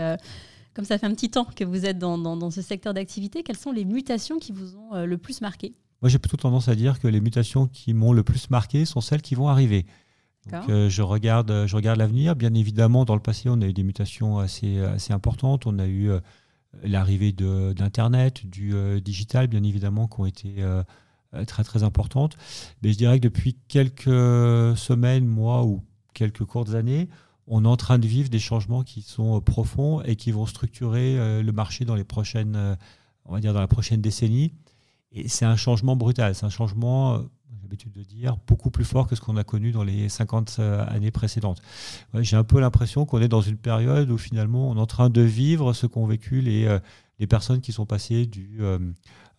comme 0.73 0.85
ça 0.85 0.97
fait 0.97 1.05
un 1.05 1.13
petit 1.13 1.29
temps 1.29 1.45
que 1.55 1.63
vous 1.63 1.85
êtes 1.85 1.99
dans, 1.99 2.17
dans, 2.17 2.35
dans 2.35 2.51
ce 2.51 2.61
secteur 2.61 2.93
d'activité, 2.93 3.43
quelles 3.43 3.57
sont 3.57 3.71
les 3.71 3.85
mutations 3.85 4.39
qui 4.39 4.51
vous 4.51 4.75
ont 4.75 5.05
le 5.05 5.17
plus 5.17 5.41
marqué? 5.41 5.73
Moi, 6.01 6.09
j'ai 6.09 6.19
plutôt 6.19 6.37
tendance 6.37 6.67
à 6.67 6.75
dire 6.75 6.99
que 6.99 7.07
les 7.07 7.21
mutations 7.21 7.67
qui 7.67 7.93
m'ont 7.93 8.11
le 8.11 8.23
plus 8.23 8.49
marqué 8.49 8.85
sont 8.85 9.01
celles 9.01 9.21
qui 9.21 9.35
vont 9.35 9.47
arriver. 9.47 9.85
Donc, 10.51 10.69
euh, 10.69 10.89
je 10.89 11.01
regarde, 11.01 11.65
je 11.65 11.75
regarde 11.75 11.97
l'avenir. 11.97 12.35
Bien 12.35 12.53
évidemment, 12.53 13.05
dans 13.05 13.15
le 13.15 13.21
passé, 13.21 13.49
on 13.49 13.61
a 13.61 13.65
eu 13.65 13.73
des 13.73 13.83
mutations 13.83 14.37
assez, 14.37 14.79
assez 14.79 15.13
importantes. 15.13 15.65
On 15.65 15.79
a 15.79 15.87
eu 15.87 16.11
euh, 16.11 16.19
l'arrivée 16.83 17.31
d'Internet, 17.31 18.45
du 18.45 18.75
euh, 18.75 18.99
digital, 18.99 19.47
bien 19.47 19.63
évidemment, 19.63 20.07
qui 20.07 20.19
ont 20.19 20.25
été 20.25 20.63
très, 21.45 21.63
très 21.63 21.83
importantes. 21.83 22.37
Mais 22.81 22.93
je 22.93 22.97
dirais 22.97 23.19
que 23.19 23.23
depuis 23.23 23.57
quelques 23.67 24.05
semaines, 24.77 25.25
mois 25.25 25.65
ou 25.65 25.83
quelques 26.13 26.45
courtes 26.45 26.73
années, 26.73 27.09
on 27.47 27.65
est 27.65 27.67
en 27.67 27.77
train 27.77 27.99
de 27.99 28.07
vivre 28.07 28.29
des 28.29 28.39
changements 28.39 28.83
qui 28.83 29.01
sont 29.01 29.41
profonds 29.41 30.01
et 30.01 30.15
qui 30.15 30.31
vont 30.31 30.45
structurer 30.45 31.41
le 31.43 31.51
marché 31.51 31.85
dans 31.85 31.95
les 31.95 32.03
prochaines, 32.03 32.77
on 33.25 33.33
va 33.33 33.39
dire, 33.39 33.53
dans 33.53 33.59
la 33.59 33.67
prochaine 33.67 34.01
décennie. 34.01 34.53
Et 35.15 35.29
c'est 35.29 35.45
un 35.45 35.55
changement 35.55 35.95
brutal, 35.95 36.35
c'est 36.35 36.45
un 36.45 36.49
changement, 36.49 37.13
euh, 37.13 37.19
j'ai 37.53 37.61
l'habitude 37.63 37.93
de 37.93 38.03
dire, 38.03 38.37
beaucoup 38.47 38.69
plus 38.69 38.83
fort 38.83 39.07
que 39.07 39.15
ce 39.15 39.21
qu'on 39.21 39.37
a 39.37 39.45
connu 39.45 39.71
dans 39.71 39.85
les 39.85 40.09
50 40.09 40.57
euh, 40.59 40.85
années 40.89 41.09
précédentes. 41.09 41.61
j'ai 42.15 42.35
un 42.35 42.43
peu 42.43 42.59
l'impression 42.59 43.05
qu'on 43.05 43.21
est 43.21 43.29
dans 43.29 43.41
une 43.41 43.57
période 43.57 44.11
où 44.11 44.17
finalement 44.17 44.69
on 44.69 44.75
est 44.75 44.79
en 44.79 44.85
train 44.85 45.09
de 45.09 45.21
vivre 45.21 45.71
ce 45.71 45.87
qu'ont 45.87 46.05
vécu 46.05 46.41
les, 46.41 46.65
euh, 46.65 46.79
les 47.19 47.27
personnes 47.27 47.61
qui 47.61 47.71
sont 47.71 47.85
passées 47.85 48.25
du, 48.25 48.59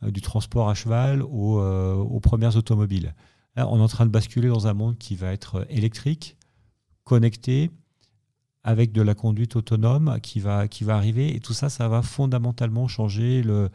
du 0.03 0.21
transport 0.21 0.69
à 0.69 0.75
cheval 0.75 1.23
aux, 1.23 1.61
aux 1.61 2.21
premières 2.21 2.57
automobiles. 2.57 3.15
Là, 3.57 3.69
on 3.69 3.79
est 3.79 3.83
en 3.83 3.89
train 3.89 4.07
de 4.07 4.11
basculer 4.11 4.49
dans 4.49 4.67
un 4.67 4.75
monde 4.75 4.99
qui 4.99 5.17
va 5.17 5.33
être 5.33 5.67
électrique, 5.71 6.37
connecté, 7.05 7.71
avec 8.67 8.91
de 8.91 9.01
la 9.01 9.15
conduite 9.15 9.55
autonome 9.55 10.19
qui 10.21 10.41
va, 10.41 10.67
qui 10.67 10.83
va 10.83 10.97
arriver. 10.97 11.35
Et 11.35 11.41
tout 11.41 11.53
ça, 11.53 11.69
ça 11.71 11.89
va 11.89 12.03
fondamentalement 12.03 12.89
changer 12.89 13.43
le, 13.43 13.71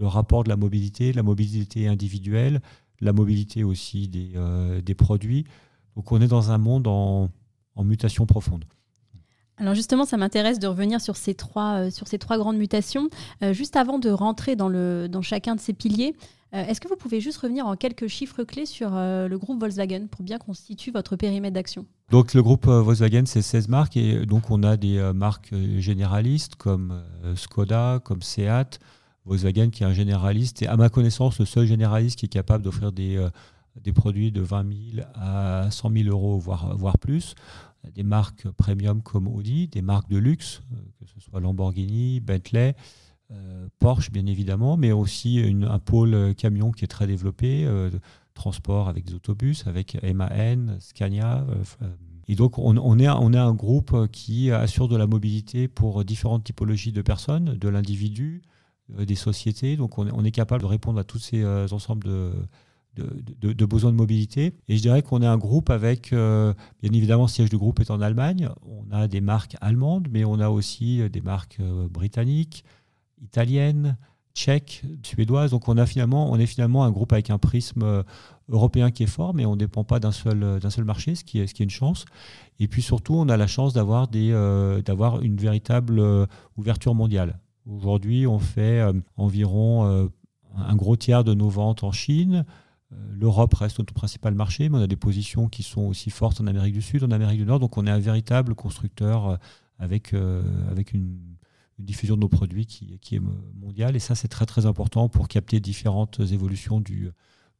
rapport 0.00 0.44
de 0.44 0.48
la 0.48 0.56
mobilité, 0.56 1.12
la 1.12 1.24
mobilité 1.24 1.88
individuelle, 1.88 2.62
la 3.00 3.12
mobilité 3.12 3.64
aussi 3.64 4.06
des, 4.06 4.32
euh, 4.36 4.80
des 4.80 4.94
produits. 4.94 5.44
Donc 5.96 6.12
on 6.12 6.20
est 6.20 6.28
dans 6.28 6.52
un 6.52 6.58
monde 6.58 6.86
en 6.86 7.28
mutation 7.82 8.24
profonde. 8.24 8.64
Alors 9.58 9.74
justement, 9.74 10.04
ça 10.04 10.16
m'intéresse 10.16 10.58
de 10.58 10.66
revenir 10.66 11.00
sur 11.00 11.16
ces 11.16 11.34
trois, 11.34 11.86
euh, 11.86 11.90
sur 11.90 12.08
ces 12.08 12.18
trois 12.18 12.36
grandes 12.36 12.58
mutations. 12.58 13.08
Euh, 13.42 13.52
juste 13.52 13.76
avant 13.76 13.98
de 13.98 14.10
rentrer 14.10 14.54
dans, 14.54 14.68
le, 14.68 15.08
dans 15.08 15.22
chacun 15.22 15.54
de 15.54 15.60
ces 15.60 15.72
piliers, 15.72 16.14
est-ce 16.52 16.80
que 16.80 16.88
vous 16.88 16.96
pouvez 16.96 17.20
juste 17.20 17.36
revenir 17.38 17.66
en 17.66 17.76
quelques 17.76 18.06
chiffres 18.06 18.42
clés 18.42 18.64
sur 18.64 18.92
le 18.92 19.36
groupe 19.36 19.60
Volkswagen 19.60 20.06
pour 20.06 20.22
bien 20.22 20.38
constituer 20.38 20.90
votre 20.90 21.14
périmètre 21.14 21.52
d'action? 21.52 21.84
Donc 22.10 22.32
le 22.32 22.42
groupe 22.42 22.64
Volkswagen, 22.64 23.24
c'est 23.26 23.42
16 23.42 23.68
marques 23.68 23.98
et 23.98 24.24
donc 24.24 24.50
on 24.50 24.62
a 24.62 24.78
des 24.78 25.10
marques 25.14 25.52
généralistes 25.76 26.54
comme 26.54 27.02
Skoda, 27.34 28.00
comme 28.02 28.22
Seat, 28.22 28.78
Volkswagen 29.26 29.68
qui 29.68 29.82
est 29.82 29.86
un 29.86 29.92
généraliste, 29.92 30.62
et 30.62 30.66
à 30.66 30.78
ma 30.78 30.88
connaissance, 30.88 31.38
le 31.40 31.44
seul 31.44 31.66
généraliste 31.66 32.18
qui 32.18 32.24
est 32.24 32.30
capable 32.30 32.64
d'offrir 32.64 32.90
des, 32.90 33.18
produits 33.94 34.32
de 34.32 34.40
20 34.40 34.66
000 34.94 35.06
à 35.14 35.70
100 35.70 35.90
000 35.90 36.08
euros, 36.08 36.38
voire 36.38 36.96
plus. 36.98 37.34
Des 37.94 38.02
marques 38.02 38.48
premium 38.50 39.02
comme 39.02 39.28
Audi, 39.28 39.68
des 39.68 39.82
marques 39.82 40.08
de 40.10 40.18
luxe, 40.18 40.62
que 40.98 41.06
ce 41.06 41.20
soit 41.20 41.40
Lamborghini, 41.40 42.20
Bentley, 42.20 42.74
Porsche 43.78 44.10
bien 44.10 44.26
évidemment, 44.26 44.76
mais 44.76 44.92
aussi 44.92 45.42
un 45.62 45.78
pôle 45.78 46.34
camion 46.36 46.70
qui 46.70 46.84
est 46.84 46.88
très 46.88 47.06
développé, 47.06 47.68
transport 48.34 48.88
avec 48.88 49.04
des 49.04 49.14
autobus, 49.14 49.66
avec 49.66 49.96
MAN, 50.02 50.78
Scania. 50.78 51.44
Et 52.28 52.34
donc, 52.34 52.58
on, 52.58 52.74
est, 52.98 53.08
on 53.08 53.32
est 53.32 53.38
un 53.38 53.54
groupe 53.54 54.08
qui 54.10 54.50
assure 54.50 54.88
de 54.88 54.96
la 54.96 55.06
mobilité 55.06 55.68
pour 55.68 56.04
différentes 56.04 56.44
typologies 56.44 56.92
de 56.92 57.02
personnes, 57.02 57.56
de 57.56 57.68
l'individu, 57.68 58.42
euh, 58.98 59.04
des 59.04 59.14
sociétés. 59.14 59.76
Donc, 59.76 59.98
on 59.98 60.24
est, 60.24 60.30
capable 60.30 60.62
de 60.62 60.66
répondre 60.66 60.98
à 60.98 61.04
tous 61.04 61.18
ces 61.18 61.42
euh, 61.42 61.66
ensembles 61.70 62.04
de, 62.04 62.32
de, 62.96 63.64
besoins 63.66 63.92
de 63.92 63.96
mobilité. 63.96 64.54
Et 64.68 64.76
je 64.76 64.82
dirais 64.82 65.02
qu'on 65.02 65.22
est 65.22 65.26
un 65.26 65.38
groupe 65.38 65.70
avec, 65.70 66.12
euh, 66.12 66.54
bien 66.82 66.92
évidemment, 66.92 67.26
siège 67.26 67.50
du 67.50 67.58
groupe 67.58 67.80
est 67.80 67.90
en 67.90 68.00
Allemagne. 68.00 68.48
On 68.66 68.92
a 68.92 69.08
des 69.08 69.20
marques 69.20 69.56
allemandes, 69.60 70.08
mais 70.10 70.24
on 70.24 70.40
a 70.40 70.48
aussi 70.48 71.08
des 71.10 71.20
marques 71.20 71.60
britanniques, 71.90 72.64
italiennes, 73.22 73.96
tchèques, 74.34 74.82
suédoises. 75.02 75.50
Donc 75.50 75.68
on, 75.68 75.76
a 75.76 75.86
finalement, 75.86 76.30
on 76.30 76.38
est 76.38 76.46
finalement 76.46 76.84
un 76.84 76.90
groupe 76.90 77.12
avec 77.12 77.30
un 77.30 77.38
prisme 77.38 78.04
européen 78.48 78.90
qui 78.90 79.02
est 79.02 79.08
fort, 79.08 79.34
mais 79.34 79.46
on 79.46 79.52
ne 79.52 79.58
dépend 79.58 79.84
pas 79.84 79.98
d'un 79.98 80.12
seul, 80.12 80.60
d'un 80.60 80.70
seul 80.70 80.84
marché, 80.84 81.14
ce 81.14 81.24
qui, 81.24 81.40
est, 81.40 81.46
ce 81.46 81.54
qui 81.54 81.62
est 81.62 81.64
une 81.64 81.70
chance. 81.70 82.04
Et 82.58 82.68
puis 82.68 82.82
surtout, 82.82 83.14
on 83.14 83.28
a 83.28 83.36
la 83.36 83.46
chance 83.46 83.72
d'avoir, 83.72 84.08
des, 84.08 84.30
euh, 84.32 84.82
d'avoir 84.82 85.22
une 85.22 85.36
véritable 85.36 85.98
euh, 85.98 86.26
ouverture 86.56 86.94
mondiale. 86.94 87.38
Aujourd'hui, 87.66 88.26
on 88.26 88.38
fait 88.38 88.80
euh, 88.80 88.92
environ 89.16 90.08
un 90.56 90.76
gros 90.76 90.96
tiers 90.96 91.24
de 91.24 91.34
nos 91.34 91.48
ventes 91.48 91.82
en 91.82 91.92
Chine. 91.92 92.44
L'Europe 92.90 93.54
reste 93.54 93.78
notre 93.78 93.94
principal 93.94 94.34
marché, 94.34 94.68
mais 94.68 94.78
on 94.78 94.82
a 94.82 94.86
des 94.86 94.96
positions 94.96 95.48
qui 95.48 95.62
sont 95.62 95.82
aussi 95.82 96.10
fortes 96.10 96.40
en 96.40 96.46
Amérique 96.46 96.74
du 96.74 96.82
Sud, 96.82 97.02
en 97.02 97.10
Amérique 97.10 97.38
du 97.38 97.46
Nord. 97.46 97.58
Donc 97.58 97.76
on 97.76 97.86
est 97.86 97.90
un 97.90 97.98
véritable 97.98 98.54
constructeur 98.54 99.38
avec, 99.78 100.14
avec 100.70 100.92
une, 100.92 101.18
diffusion 101.78 102.14
de 102.14 102.20
nos 102.20 102.28
produits 102.28 102.66
qui, 102.66 103.14
est 103.14 103.20
mondiale. 103.54 103.96
Et 103.96 103.98
ça, 103.98 104.14
c'est 104.14 104.28
très 104.28 104.46
très 104.46 104.66
important 104.66 105.08
pour 105.08 105.28
capter 105.28 105.60
différentes 105.60 106.20
évolutions 106.20 106.80
du, 106.80 107.10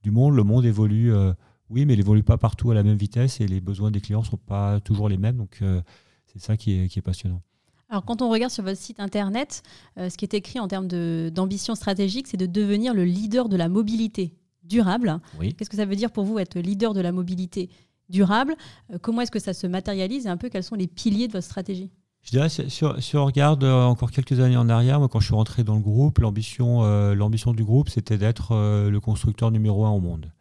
du 0.02 0.10
monde. 0.10 0.34
Le 0.34 0.44
monde 0.44 0.64
évolue, 0.64 1.12
euh, 1.12 1.32
oui, 1.68 1.84
mais 1.84 1.94
il 1.94 2.00
évolue 2.00 2.22
pas 2.22 2.38
partout 2.38 2.70
à 2.70 2.74
la 2.74 2.82
même 2.82 2.96
vitesse 2.96 3.40
et 3.40 3.46
les 3.46 3.60
besoins 3.60 3.90
des 3.90 4.00
clients 4.00 4.22
sont 4.22 4.36
pas 4.36 4.80
toujours 4.80 5.08
les 5.08 5.18
mêmes. 5.18 5.36
Donc, 5.36 5.58
euh, 5.62 5.82
c'est 6.26 6.40
ça 6.40 6.56
qui 6.56 6.72
est, 6.72 7.02
passionnant. 7.02 7.42
Alors, 7.88 8.04
quand 8.04 8.22
on 8.22 8.30
regarde 8.30 8.52
sur 8.52 8.64
votre 8.64 8.78
site 8.78 9.00
internet, 9.00 9.62
euh, 9.98 10.08
ce 10.08 10.16
qui 10.16 10.24
est 10.24 10.34
écrit 10.34 10.60
en 10.60 10.68
termes 10.68 10.88
d'ambition 11.30 11.74
stratégique, 11.74 12.26
c'est 12.26 12.36
de 12.36 12.46
devenir 12.46 12.94
le 12.94 13.04
leader 13.04 13.48
de 13.48 13.56
la 13.56 13.68
mobilité 13.68 14.34
durable. 14.68 15.20
Oui. 15.38 15.54
Qu'est-ce 15.54 15.70
que 15.70 15.76
ça 15.76 15.84
veut 15.84 15.96
dire 15.96 16.10
pour 16.10 16.24
vous 16.24 16.38
être 16.38 16.58
leader 16.58 16.94
de 16.94 17.00
la 17.00 17.12
mobilité 17.12 17.70
durable? 18.08 18.54
Comment 19.02 19.22
est-ce 19.22 19.30
que 19.30 19.38
ça 19.38 19.54
se 19.54 19.66
matérialise 19.66 20.26
et 20.26 20.28
un 20.28 20.36
peu 20.36 20.48
quels 20.48 20.64
sont 20.64 20.76
les 20.76 20.86
piliers 20.86 21.28
de 21.28 21.32
votre 21.32 21.46
stratégie? 21.46 21.90
Je 22.26 22.32
dirais, 22.32 22.48
si, 22.48 23.16
on 23.16 23.24
regarde 23.24 23.62
euh, 23.62 23.84
encore 23.84 24.10
quelques 24.10 24.40
années 24.40 24.56
en 24.56 24.68
arrière, 24.68 24.98
moi, 24.98 25.08
quand 25.08 25.20
je 25.20 25.26
suis 25.26 25.34
rentré 25.34 25.62
dans 25.62 25.76
le 25.76 25.80
groupe, 25.80 26.18
l'ambition, 26.18 26.82
euh, 26.82 27.14
du 27.14 27.64
groupe, 27.64 27.88
c'était 27.88 28.18
d'être 28.18 28.50
euh, 28.50 28.90
le 28.90 28.98
constructeur 28.98 29.52
numéro 29.52 29.86
un 29.86 29.90
au 29.90 30.00
monde. 30.00 30.32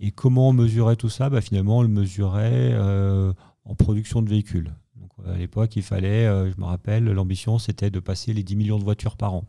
Et 0.00 0.10
comment 0.10 0.48
on 0.48 0.52
mesurait 0.52 0.96
tout 0.96 1.08
ça? 1.08 1.30
Bah, 1.30 1.40
Finalement, 1.40 1.78
on 1.78 1.82
le 1.82 1.88
mesurait 1.88 2.74
en 3.64 3.74
production 3.76 4.22
de 4.22 4.28
véhicules. 4.28 4.74
Donc, 4.96 5.10
à 5.28 5.36
l'époque, 5.36 5.76
il 5.76 5.82
fallait, 5.82 6.24
je 6.24 6.58
me 6.58 6.64
rappelle, 6.64 7.04
l'ambition, 7.04 7.58
c'était 7.58 7.90
de 7.90 8.00
passer 8.00 8.32
les 8.32 8.42
10 8.42 8.56
millions 8.56 8.78
de 8.78 8.84
voitures 8.84 9.16
par 9.16 9.34
an. 9.34 9.44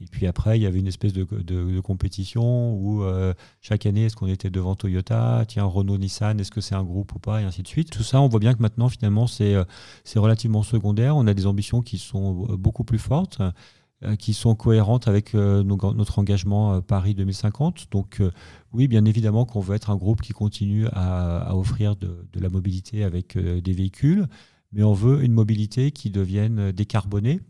Et 0.00 0.06
puis 0.06 0.26
après, 0.26 0.58
il 0.58 0.62
y 0.62 0.66
avait 0.66 0.80
une 0.80 0.88
espèce 0.88 1.12
de, 1.12 1.80
compétition 1.80 2.74
où 2.74 3.02
euh, 3.02 3.32
chaque 3.60 3.86
année, 3.86 4.06
est-ce 4.06 4.16
qu'on 4.16 4.26
était 4.26 4.50
devant 4.50 4.74
Toyota? 4.74 5.44
Tiens, 5.46 5.64
Renault, 5.64 5.98
Nissan, 5.98 6.40
est-ce 6.40 6.50
que 6.50 6.60
c'est 6.60 6.74
un 6.74 6.82
groupe 6.82 7.14
ou 7.14 7.18
pas? 7.20 7.40
Et 7.40 7.44
ainsi 7.44 7.62
de 7.62 7.68
suite. 7.68 7.90
Tout 7.90 8.02
ça, 8.02 8.20
on 8.20 8.28
voit 8.28 8.40
bien 8.40 8.54
que 8.54 8.62
maintenant, 8.62 8.88
finalement, 8.88 9.26
c'est 9.28 9.54
euh, 9.54 9.64
relativement 10.16 10.62
secondaire. 10.62 11.16
On 11.16 11.26
a 11.28 11.34
des 11.34 11.46
ambitions 11.46 11.80
qui 11.80 11.98
sont 11.98 12.46
euh, 12.50 12.56
beaucoup 12.56 12.84
plus 12.84 12.98
fortes, 12.98 13.40
qui 14.18 14.34
sont 14.34 14.54
cohérentes 14.54 15.08
avec 15.08 15.32
notre 15.32 16.18
engagement 16.18 16.82
Paris 16.82 17.14
2050. 17.14 17.86
Donc, 17.90 18.20
oui, 18.74 18.86
bien 18.86 19.06
évidemment 19.06 19.46
qu'on 19.46 19.60
veut 19.60 19.74
être 19.74 19.88
un 19.88 19.96
groupe 19.96 20.20
qui 20.20 20.34
continue 20.34 20.86
à, 20.92 21.56
offrir 21.56 21.96
de, 21.96 22.26
la 22.34 22.50
mobilité 22.50 23.02
avec 23.02 23.38
des 23.38 23.72
véhicules, 23.72 24.26
mais 24.72 24.82
on 24.82 24.92
veut 24.92 25.24
une 25.24 25.32
mobilité 25.32 25.90
qui 25.90 26.10
devienne 26.10 26.70
décarbonée. 26.72 27.40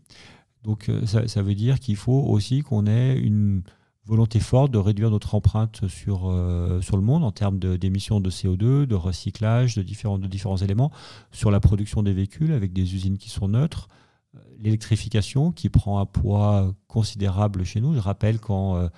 Donc 0.65 0.89
euh, 0.89 1.05
ça, 1.05 1.41
veut 1.41 1.55
dire 1.55 1.79
qu'il 1.79 1.95
faut 1.95 2.23
aussi 2.27 2.61
qu'on 2.61 2.87
ait 2.87 3.17
une 3.17 3.61
volonté 4.05 4.39
forte 4.39 4.71
de 4.71 4.77
réduire 4.77 5.09
notre 5.11 5.35
empreinte 5.35 5.87
sur, 5.87 6.29
euh, 6.29 6.81
sur 6.81 6.95
le 6.97 7.03
monde 7.03 7.23
en 7.23 7.31
termes 7.31 7.57
d'émissions 7.59 8.19
de, 8.19 8.29
CO2, 8.29 8.85
de 8.85 8.95
recyclage, 8.95 9.75
de 9.75 9.83
différents, 9.83 10.19
de 10.19 10.27
différents 10.27 10.57
éléments, 10.57 10.91
sur 11.31 11.51
la 11.51 11.59
production 11.59 12.03
des 12.03 12.13
véhicules 12.13 12.51
avec 12.51 12.73
des 12.73 12.93
usines 12.95 13.17
qui 13.17 13.29
sont 13.29 13.47
neutres, 13.47 13.89
euh, 14.35 14.39
l'électrification 14.59 15.51
qui 15.51 15.69
prend 15.69 15.99
un 15.99 16.05
poids 16.05 16.73
considérable 16.87 17.63
chez 17.63 17.79
nous. 17.79 17.93
Je 17.93 17.99
rappelle 17.99 18.39
qu'en 18.39 18.89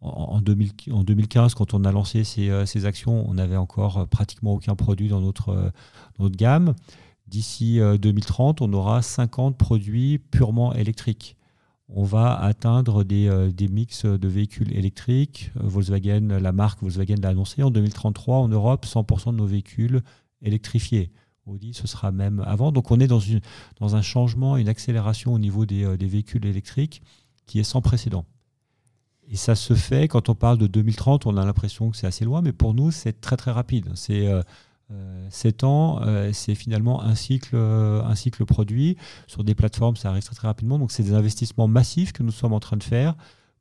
en, 0.00 0.40
2015, 0.40 1.54
quand 1.54 1.74
on 1.74 1.84
a 1.84 1.92
lancé 1.92 2.24
ces, 2.24 2.66
ces 2.66 2.86
actions, 2.86 3.28
on 3.28 3.34
n'avait 3.34 3.56
encore 3.56 4.08
pratiquement 4.08 4.54
aucun 4.54 4.74
produit 4.74 5.08
dans 5.08 5.20
notre, 5.20 5.54
dans 5.54 6.24
notre 6.24 6.36
gamme. 6.36 6.74
D'ici 7.32 7.80
2030, 7.80 8.60
euh, 8.60 8.66
on 8.66 8.72
aura 8.74 9.00
50 9.00 9.56
produits 9.56 10.18
purement 10.18 10.74
électriques. 10.74 11.38
On 11.88 12.04
va 12.04 12.38
atteindre 12.38 13.04
des, 13.04 13.26
euh, 13.26 13.50
mix 13.70 14.04
de 14.04 14.28
véhicules 14.28 14.70
électriques. 14.76 15.50
Volkswagen, 15.54 16.28
la 16.28 16.52
marque 16.52 16.82
Volkswagen 16.82 17.14
l'a 17.22 17.30
annoncé. 17.30 17.62
En 17.62 17.70
2033, 17.70 18.36
en 18.36 18.48
Europe, 18.48 18.84
100% 18.84 19.32
de 19.32 19.38
nos 19.38 19.46
véhicules 19.46 20.02
électrifiés. 20.42 21.10
Audi, 21.46 21.72
ce 21.72 21.86
sera 21.86 22.12
même 22.12 22.44
avant. 22.46 22.70
Donc 22.70 22.90
on 22.90 23.00
est 23.00 23.08
dans, 23.08 23.96
un 23.96 24.02
changement, 24.02 24.58
une 24.58 24.68
accélération 24.68 25.32
au 25.32 25.38
niveau 25.38 25.64
des, 25.64 25.84
euh, 25.84 25.96
des, 25.96 26.08
véhicules 26.08 26.44
électriques 26.44 27.00
qui 27.46 27.60
est 27.60 27.64
sans 27.64 27.80
précédent. 27.80 28.26
Et 29.26 29.36
ça 29.36 29.54
se 29.54 29.72
fait, 29.72 30.06
quand 30.06 30.28
on 30.28 30.34
parle 30.34 30.58
de 30.58 30.66
2030, 30.66 31.24
on 31.24 31.38
a 31.38 31.46
l'impression 31.46 31.90
que 31.90 31.96
c'est 31.96 32.06
assez 32.06 32.26
loin, 32.26 32.42
mais 32.42 32.52
pour 32.52 32.74
nous, 32.74 32.90
c'est 32.90 33.22
très 33.22 33.38
très 33.38 33.52
rapide. 33.52 33.90
C'est 33.94 34.28
7 35.30 35.62
euh, 35.62 35.66
ans, 35.66 36.00
euh, 36.02 36.30
c'est 36.32 36.54
finalement 36.54 37.02
un 37.02 37.14
cycle, 37.14 37.54
euh, 37.54 38.02
un 38.04 38.14
cycle 38.14 38.44
produit. 38.44 38.96
Sur 39.26 39.44
des 39.44 39.54
plateformes, 39.54 39.96
ça 39.96 40.10
arrive 40.10 40.22
très, 40.22 40.34
très 40.34 40.48
rapidement. 40.48 40.78
Donc, 40.78 40.92
c'est 40.92 41.02
des 41.02 41.14
investissements 41.14 41.68
massifs 41.68 42.12
que 42.12 42.22
nous 42.22 42.32
sommes 42.32 42.52
en 42.52 42.60
train 42.60 42.76
de 42.76 42.82
faire 42.82 43.14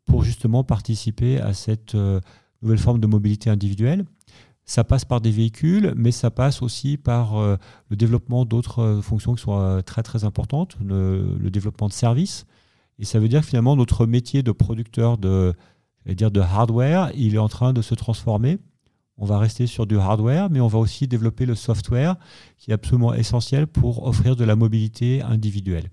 pour 0.06 0.24
justement 0.24 0.64
participer 0.64 1.40
à 1.40 1.54
cette 1.54 1.96
nouvelle 2.62 2.80
forme 2.80 3.00
de 3.00 3.08
mobilité 3.08 3.50
individuelle. 3.50 4.06
Ça 4.66 4.84
passe 4.84 5.06
par 5.06 5.22
des 5.22 5.32
véhicules, 5.32 5.94
mais 5.96 6.12
ça 6.12 6.32
passe 6.32 6.62
aussi 6.62 6.98
par 6.98 7.40
le 7.40 7.96
développement 7.96 8.46
d'autres 8.46 9.00
fonctions 9.02 9.36
qui 9.36 9.44
sont 9.44 9.82
très 9.86 10.04
très 10.04 10.24
importantes, 10.24 10.78
le, 10.84 11.50
développement 11.50 11.88
de 11.88 11.94
services. 11.94 12.46
Et 13.00 13.06
ça 13.06 13.20
veut 13.20 13.28
dire 13.28 13.42
que 13.42 13.48
finalement 13.48 13.76
notre 13.76 14.06
métier 14.06 14.44
de 14.44 14.52
producteur 14.52 15.18
de, 15.18 15.54
dire 16.08 16.32
de 16.32 16.42
hardware, 16.42 17.12
il 17.16 17.36
est 17.36 17.40
en 17.40 17.50
train 17.50 17.72
de 17.72 17.82
se 17.82 17.96
transformer 17.96 18.58
on 19.22 19.26
va 19.26 19.38
rester 19.38 19.68
sur 19.68 19.86
du 19.86 19.98
hardware, 20.00 20.50
mais 20.50 20.60
on 20.60 20.68
va 20.68 20.80
aussi 20.80 21.08
développer 21.08 21.46
le 21.46 21.54
software 21.54 22.16
qui 22.58 22.72
est 22.72 22.74
absolument 22.74 23.14
essentiel 23.14 23.68
pour 23.68 24.08
offrir 24.08 24.36
de 24.36 24.44
la 24.44 24.56
mobilité 24.56 25.22
individuelle. 25.22 25.92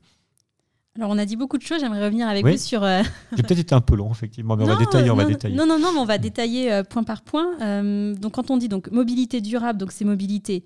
Alors, 0.97 1.11
on 1.11 1.18
a 1.18 1.26
dit 1.26 1.37
beaucoup 1.37 1.58
de 1.58 1.62
choses. 1.62 1.80
J'aimerais 1.80 2.04
revenir 2.04 2.26
avec 2.26 2.44
vous 2.44 2.56
sur. 2.56 2.82
Euh, 2.82 3.02
J'ai 3.37 3.42
peut-être 3.42 3.61
été 3.61 3.75
un 3.75 3.82
peu 3.82 3.94
long, 3.94 4.11
effectivement, 4.11 4.56
mais 4.56 4.64
on 4.64 4.66
va 4.66 4.76
détailler. 4.76 5.11
On 5.11 5.16
non, 5.16 5.23
va 5.23 5.28
détailler. 5.28 5.54
Non, 5.54 5.66
non, 5.66 5.78
non, 5.78 5.92
mais 5.92 6.00
on 6.00 6.06
va 6.06 6.16
détailler 6.16 6.73
euh, 6.73 6.82
point 6.82 7.04
par 7.04 7.20
point. 7.20 7.47
Euh, 7.61 8.14
donc, 8.14 8.32
quand 8.32 8.50
on 8.50 8.56
dit 8.56 8.68
donc 8.68 8.90
mobilité 8.90 9.42
durable, 9.42 9.78
donc 9.78 9.92
c'est 9.92 10.06
mobilité 10.06 10.64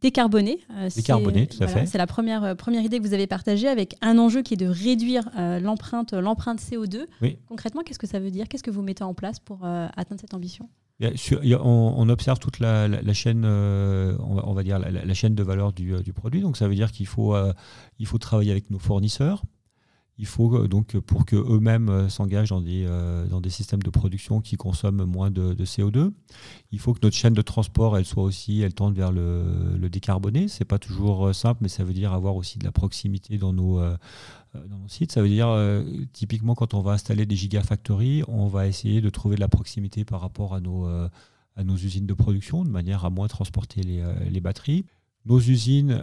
décarbonée. 0.00 0.60
décarbonée, 0.94 1.48
tout 1.48 1.62
à 1.62 1.66
fait. 1.66 1.86
C'est 1.86 1.98
la 1.98 2.06
première, 2.06 2.56
première 2.56 2.82
idée 2.82 3.00
que 3.00 3.04
vous 3.04 3.14
avez 3.14 3.26
partagée 3.26 3.66
avec 3.66 3.96
un 4.00 4.16
enjeu 4.16 4.42
qui 4.42 4.54
est 4.54 4.58
de 4.58 4.68
réduire 4.68 5.28
l'empreinte, 5.60 6.12
l'empreinte 6.12 6.60
CO2. 6.60 7.06
Concrètement, 7.48 7.82
qu'est-ce 7.82 7.98
que 7.98 8.06
ça 8.06 8.20
veut 8.20 8.30
dire? 8.30 8.46
Qu'est-ce 8.48 8.62
que 8.62 8.70
vous 8.70 8.82
mettez 8.82 9.04
en 9.04 9.14
place 9.14 9.40
pour 9.40 9.64
atteindre 9.64 10.20
cette 10.20 10.34
ambition? 10.34 10.68
On, 11.00 12.08
observe 12.08 12.38
toute 12.38 12.58
la, 12.58 13.12
chaîne, 13.12 13.44
euh, 13.44 14.16
on, 14.20 14.52
va, 14.54 14.62
dire 14.62 14.78
la, 14.78 15.14
chaîne 15.14 15.34
de 15.34 15.42
valeur 15.42 15.72
du, 15.72 15.94
euh, 15.94 16.02
produit. 16.14 16.40
Donc 16.40 16.56
ça 16.56 16.68
veut 16.68 16.74
dire 16.74 16.92
qu'il 16.92 17.06
faut, 17.06 17.34
euh, 17.34 17.52
il 17.98 18.06
faut 18.06 18.18
travailler 18.18 18.50
avec 18.50 18.70
nos 18.70 18.78
fournisseurs. 18.78 19.42
Il 20.18 20.26
faut 20.26 20.66
donc 20.66 20.98
pour 21.00 21.26
que 21.26 21.36
eux-mêmes 21.36 22.08
s'engagent 22.08 22.48
dans 22.48 22.62
des, 22.62 22.86
dans 23.28 23.40
des 23.42 23.50
systèmes 23.50 23.82
de 23.82 23.90
production 23.90 24.40
qui 24.40 24.56
consomment 24.56 25.04
moins 25.04 25.30
de, 25.30 25.54
CO2. 25.64 26.10
Il 26.72 26.78
faut 26.78 26.94
que 26.94 27.00
notre 27.02 27.16
chaîne 27.16 27.34
de 27.34 27.42
transport, 27.42 27.98
elle 27.98 28.06
soit 28.06 28.22
aussi, 28.22 28.62
elle 28.62 28.72
tende 28.72 28.94
vers 28.94 29.12
le, 29.12 29.76
le 29.78 29.90
décarboné. 29.90 30.48
C'est 30.48 30.64
pas 30.64 30.78
toujours 30.78 31.34
simple, 31.34 31.58
mais 31.62 31.68
ça 31.68 31.84
veut 31.84 31.92
dire 31.92 32.14
avoir 32.14 32.36
aussi 32.36 32.58
de 32.58 32.64
la 32.64 32.72
proximité 32.72 33.36
dans 33.36 33.52
nos 33.52 33.78
euh, 34.56 34.66
dans 34.68 34.78
nos 34.78 34.88
sites. 34.88 35.12
Ça 35.12 35.22
veut 35.22 35.28
dire, 35.28 35.48
euh, 35.48 35.82
typiquement, 36.12 36.54
quand 36.54 36.74
on 36.74 36.80
va 36.80 36.92
installer 36.92 37.26
des 37.26 37.36
gigafactories, 37.36 38.22
on 38.28 38.46
va 38.46 38.66
essayer 38.66 39.00
de 39.00 39.10
trouver 39.10 39.36
de 39.36 39.40
la 39.40 39.48
proximité 39.48 40.04
par 40.04 40.20
rapport 40.20 40.54
à 40.54 40.60
nos, 40.60 40.86
euh, 40.86 41.08
à 41.56 41.64
nos 41.64 41.76
usines 41.76 42.06
de 42.06 42.14
production, 42.14 42.64
de 42.64 42.70
manière 42.70 43.04
à 43.04 43.10
moins 43.10 43.28
transporter 43.28 43.82
les, 43.82 44.02
les 44.30 44.40
batteries. 44.40 44.84
Nos 45.24 45.40
usines, 45.40 46.00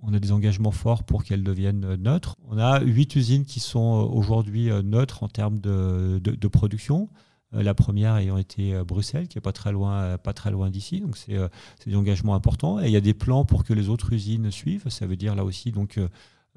on 0.00 0.12
a 0.12 0.18
des 0.18 0.32
engagements 0.32 0.72
forts 0.72 1.04
pour 1.04 1.24
qu'elles 1.24 1.42
deviennent 1.42 1.94
neutres. 1.96 2.36
On 2.44 2.58
a 2.58 2.80
huit 2.80 3.14
usines 3.16 3.44
qui 3.44 3.60
sont 3.60 4.10
aujourd'hui 4.12 4.70
neutres 4.84 5.22
en 5.22 5.28
termes 5.28 5.58
de, 5.58 6.48
production. 6.48 7.08
La 7.52 7.74
première 7.74 8.16
ayant 8.16 8.36
été 8.36 8.78
Bruxelles, 8.84 9.28
qui 9.28 9.38
est 9.38 9.40
pas 9.40 9.52
très 9.52 9.72
loin, 9.72 10.18
loin 10.50 10.70
d'ici. 10.70 11.00
Donc 11.00 11.16
c'est 11.16 11.38
des 11.86 11.96
engagements 11.96 12.34
importants. 12.34 12.78
Et 12.80 12.86
il 12.86 12.92
y 12.92 12.96
a 12.96 13.00
des 13.00 13.14
plans 13.14 13.44
pour 13.44 13.64
que 13.64 13.72
les 13.72 13.88
autres 13.88 14.12
usines 14.12 14.50
suivent. 14.50 14.88
Ça 14.90 15.06
veut 15.06 15.16
dire 15.16 15.34
là 15.34 15.44
aussi 15.44 15.72
donc 15.72 15.98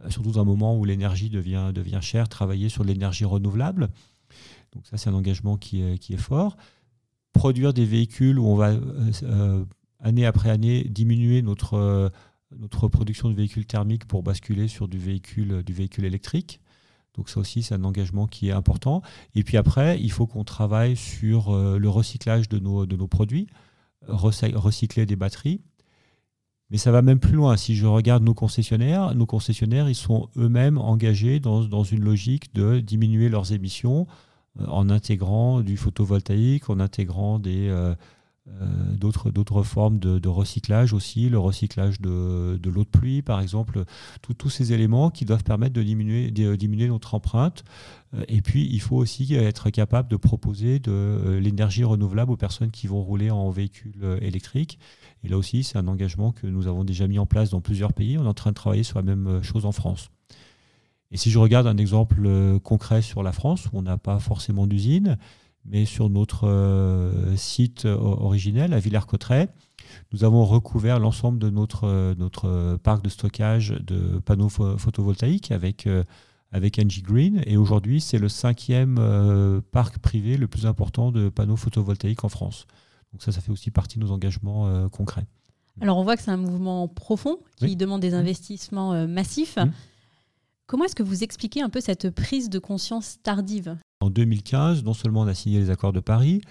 surtout 0.07 0.31
dans 0.31 0.41
un 0.41 0.45
moment 0.45 0.77
où 0.77 0.85
l'énergie 0.85 1.29
devient, 1.29 1.71
chère, 2.01 2.29
travailler 2.29 2.69
sur 2.69 2.83
l'énergie 2.83 3.25
renouvelable. 3.25 3.89
Donc 4.73 4.85
ça, 4.85 4.97
c'est 4.97 5.09
un 5.09 5.13
engagement 5.13 5.57
qui 5.57 5.81
est, 5.81 6.17
fort. 6.17 6.55
Produire 7.33 7.73
des 7.73 7.85
véhicules 7.85 8.39
où 8.39 8.45
on 8.45 8.55
va, 8.55 8.69
euh, 8.69 9.11
euh, 9.23 9.65
année 9.99 10.25
après 10.25 10.49
année, 10.49 10.83
diminuer 10.83 11.41
notre, 11.41 11.75
euh, 11.75 12.09
notre 12.57 12.87
production 12.87 13.29
de 13.29 13.35
véhicules 13.35 13.65
thermiques 13.65 14.05
pour 14.05 14.23
basculer 14.23 14.67
sur 14.67 14.87
du 14.87 14.97
véhicule, 14.97 15.63
électrique. 15.99 16.59
Donc 17.15 17.29
ça 17.29 17.39
aussi, 17.39 17.63
c'est 17.63 17.75
un 17.75 17.83
engagement 17.83 18.27
qui 18.27 18.49
est 18.49 18.53
important. 18.53 19.01
Et 19.35 19.43
puis 19.43 19.57
après, 19.57 19.99
il 19.99 20.11
faut 20.11 20.27
qu'on 20.27 20.43
travaille 20.43 20.95
sur 20.95 21.51
le 21.53 21.89
recyclage 21.89 22.49
de 22.49 22.59
nos, 22.59 23.07
produits, 23.07 23.47
recycler 24.07 25.05
des 25.05 25.15
batteries. 25.15 25.61
Mais 26.69 26.77
ça 26.77 26.91
va 26.91 27.01
même 27.01 27.19
plus 27.19 27.33
loin. 27.33 27.57
Si 27.57 27.75
je 27.75 27.85
regarde 27.85 28.23
nos 28.23 28.35
concessionnaires, 28.35 29.15
nos 29.15 29.25
concessionnaires, 29.25 29.89
ils 29.89 29.95
sont 29.95 30.29
eux-mêmes 30.37 30.77
engagés 30.77 31.39
dans, 31.39 31.63
dans, 31.63 31.83
une 31.83 32.03
logique 32.03 32.53
de 32.53 32.79
diminuer 32.79 33.29
leurs 33.29 33.53
émissions 33.53 34.05
euh, 34.59 34.65
en 34.67 34.89
intégrant 34.89 35.61
du 35.61 35.77
photovoltaïque, 35.77 36.69
en 36.69 36.79
intégrant 36.79 37.39
des, 37.39 37.69
euh, 37.69 37.95
euh, 38.61 38.95
d'autres, 38.95 39.31
d'autres 39.31 39.63
formes 39.63 39.99
de, 39.99 40.27
recyclage 40.27 40.93
aussi, 40.93 41.29
le 41.29 41.39
recyclage 41.39 42.01
de, 42.01 42.57
de, 42.61 42.69
l'eau 42.69 42.83
de 42.83 42.89
pluie 42.89 43.21
par 43.21 43.41
exemple, 43.41 43.83
tous 44.37 44.49
ces 44.49 44.73
éléments 44.73 45.09
qui 45.09 45.25
doivent 45.25 45.43
permettre 45.43 45.73
de 45.73 45.83
diminuer, 45.83 46.31
de 46.31 46.55
diminuer 46.55 46.87
notre 46.87 47.15
empreinte. 47.15 47.63
Et 48.27 48.41
puis 48.41 48.67
il 48.71 48.81
faut 48.81 48.95
aussi 48.95 49.35
être 49.35 49.69
capable 49.69 50.09
de 50.09 50.15
proposer 50.15 50.79
de 50.79 51.39
l'énergie 51.41 51.83
renouvelable 51.83 52.31
aux 52.31 52.37
personnes 52.37 52.71
qui 52.71 52.87
vont 52.87 53.01
rouler 53.03 53.29
en 53.29 53.49
véhicule 53.51 54.17
électrique. 54.21 54.79
Et 55.23 55.29
là 55.29 55.37
aussi, 55.37 55.63
c'est 55.63 55.77
un 55.77 55.87
engagement 55.87 56.31
que 56.31 56.47
nous 56.47 56.67
avons 56.67 56.83
déjà 56.83 57.07
mis 57.07 57.19
en 57.19 57.25
place 57.25 57.51
dans 57.51 57.61
plusieurs 57.61 57.93
pays. 57.93 58.17
On 58.17 58.25
est 58.25 58.27
en 58.27 58.33
train 58.33 58.49
de 58.49 58.55
travailler 58.55 58.83
sur 58.83 58.97
la 58.97 59.03
même 59.03 59.43
chose 59.43 59.65
en 59.65 59.71
France. 59.71 60.09
Et 61.11 61.17
si 61.17 61.31
je 61.31 61.39
regarde 61.39 61.67
un 61.67 61.77
exemple 61.77 62.21
euh, 62.25 62.59
concret 62.59 63.01
sur 63.01 63.23
la 63.23 63.31
France, 63.31 63.65
où 63.67 63.69
on 63.79 63.81
n'a 63.81 63.97
pas 63.97 64.19
forcément 64.19 64.67
d'usine, 64.67 65.17
mais 65.65 65.85
sur 65.85 66.09
notre 66.09 66.47
euh, 66.47 67.35
site 67.35 67.85
originel 67.85 68.73
à 68.73 68.79
Villers-Cotterêts, 68.79 69.49
nous 70.11 70.23
avons 70.23 70.45
recouvert 70.45 70.99
l'ensemble 70.99 71.39
de 71.39 71.49
notre, 71.49 71.85
euh, 71.85 72.15
notre 72.17 72.77
parc 72.83 73.03
de 73.03 73.09
stockage 73.09 73.69
de 73.81 74.19
panneaux 74.19 74.49
photovoltaïques 74.49 75.51
avec, 75.51 75.87
avec 76.51 76.77
NG 76.77 77.01
Green. 77.03 77.41
Et 77.45 77.57
aujourd'hui, 77.57 78.01
c'est 78.01 78.19
le 78.19 78.29
cinquième 78.29 79.61
parc 79.71 79.99
privé 79.99 80.37
le 80.37 80.47
plus 80.47 80.65
important 80.65 81.11
de 81.11 81.29
panneaux 81.29 81.57
photovoltaïques 81.57 82.23
en 82.23 82.29
France. 82.29 82.65
Donc 83.11 83.23
ça, 83.23 83.31
ça 83.31 83.41
fait 83.41 83.51
aussi 83.51 83.71
partie 83.71 83.97
de 83.97 84.03
nos 84.03 84.11
engagements 84.11 84.87
concrets. 84.89 85.25
Alors 85.81 85.97
on 85.97 86.03
voit 86.03 86.17
que 86.17 86.23
c'est 86.23 86.31
un 86.31 86.37
mouvement 86.37 86.87
profond 86.87 87.39
qui 87.55 87.75
demande 87.75 88.01
des 88.01 88.11
mmh. 88.11 88.15
investissements 88.15 89.07
massifs. 89.07 89.57
Mmh. 89.57 89.71
Comment 90.69 90.85
est-ce 90.85 90.93
que 90.93 91.01
vous 91.01 91.23
expliquez 91.23 91.63
un 91.63 91.69
peu 91.69 91.81
cette 91.81 92.11
prise 92.11 92.47
de 92.47 92.59
conscience 92.59 93.17
tardive? 93.23 93.75
En 94.01 94.11
2015, 94.11 94.83
non 94.83 94.93
seulement 94.93 95.21
on 95.21 95.27
a 95.27 95.33
signé 95.33 95.57
les 95.57 95.71
accords 95.71 95.93
de 95.93 95.99
Paris, 95.99 96.41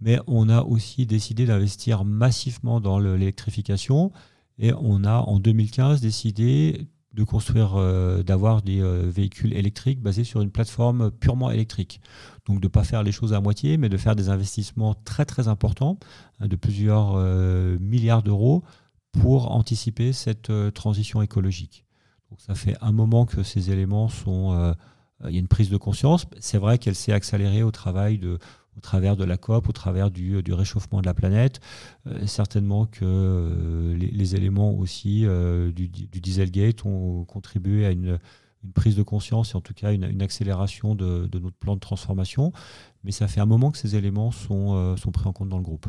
mais 0.00 0.18
on 0.26 0.48
a 0.48 0.62
aussi 0.62 1.04
décidé 1.04 1.44
d'investir 1.44 2.06
massivement 2.06 2.80
dans 2.80 2.98
l'électrification. 2.98 4.12
Et 4.58 4.72
on 4.80 5.04
a 5.04 5.18
en 5.18 5.38
2015 5.38 6.00
décidé 6.00 6.88
de 7.12 7.22
construire, 7.22 7.74
euh, 7.76 8.22
d'avoir 8.22 8.62
des 8.62 8.80
euh, 8.80 9.10
véhicules 9.10 9.52
électriques 9.52 10.00
basés 10.00 10.24
sur 10.24 10.40
une 10.40 10.50
plateforme 10.50 11.10
purement 11.10 11.50
électrique. 11.50 12.00
Donc 12.46 12.60
de 12.60 12.68
ne 12.68 12.70
pas 12.70 12.82
faire 12.82 13.02
les 13.02 13.12
choses 13.12 13.34
à 13.34 13.42
moitié, 13.42 13.76
mais 13.76 13.90
de 13.90 13.98
faire 13.98 14.16
des 14.16 14.30
investissements 14.30 14.94
très 14.94 15.26
très 15.26 15.48
importants, 15.48 15.98
hein, 16.40 16.48
de 16.48 16.56
plusieurs 16.56 17.12
euh, 17.16 17.76
milliards 17.78 18.22
d'euros, 18.22 18.64
pour 19.12 19.52
anticiper 19.52 20.14
cette 20.14 20.50
transition 20.72 21.20
écologique. 21.20 21.85
Donc 22.30 22.40
ça 22.40 22.54
fait 22.54 22.76
un 22.80 22.92
moment 22.92 23.26
que 23.26 23.42
ces 23.42 23.70
éléments 23.70 24.08
sont... 24.08 24.52
Euh, 24.52 24.72
il 25.24 25.32
y 25.32 25.36
a 25.36 25.40
une 25.40 25.48
prise 25.48 25.70
de 25.70 25.78
conscience. 25.78 26.26
C'est 26.40 26.58
vrai 26.58 26.76
qu'elle 26.76 26.94
s'est 26.94 27.12
accélérée 27.12 27.62
au 27.62 27.70
travail 27.70 28.18
de, 28.18 28.38
au 28.76 28.80
travers 28.80 29.16
de 29.16 29.24
la 29.24 29.38
COP, 29.38 29.66
au 29.66 29.72
travers 29.72 30.10
du, 30.10 30.42
réchauffement 30.52 31.00
de 31.00 31.06
la 31.06 31.14
planète. 31.14 31.60
Euh, 32.06 32.26
certainement 32.26 32.84
que 32.84 33.00
euh, 33.02 33.96
les, 33.96 34.36
éléments 34.36 34.74
aussi 34.74 35.24
du, 35.74 35.88
Dieselgate 35.88 36.84
ont 36.84 37.24
contribué 37.24 37.86
à 37.86 37.92
une, 37.92 38.18
prise 38.74 38.96
de 38.96 39.04
conscience 39.04 39.52
et 39.52 39.56
en 39.56 39.60
tout 39.60 39.74
cas 39.74 39.92
une, 39.92 40.02
une 40.02 40.22
accélération 40.22 40.96
de, 40.96 41.28
de, 41.28 41.38
notre 41.38 41.56
plan 41.56 41.76
de 41.76 41.80
transformation. 41.80 42.52
Mais 43.04 43.12
ça 43.12 43.28
fait 43.28 43.40
un 43.40 43.46
moment 43.46 43.70
que 43.70 43.78
ces 43.78 43.94
éléments 43.94 44.32
sont, 44.32 44.96
sont 44.96 45.12
pris 45.12 45.28
en 45.28 45.32
compte 45.32 45.48
dans 45.48 45.58
le 45.58 45.62
groupe. 45.62 45.86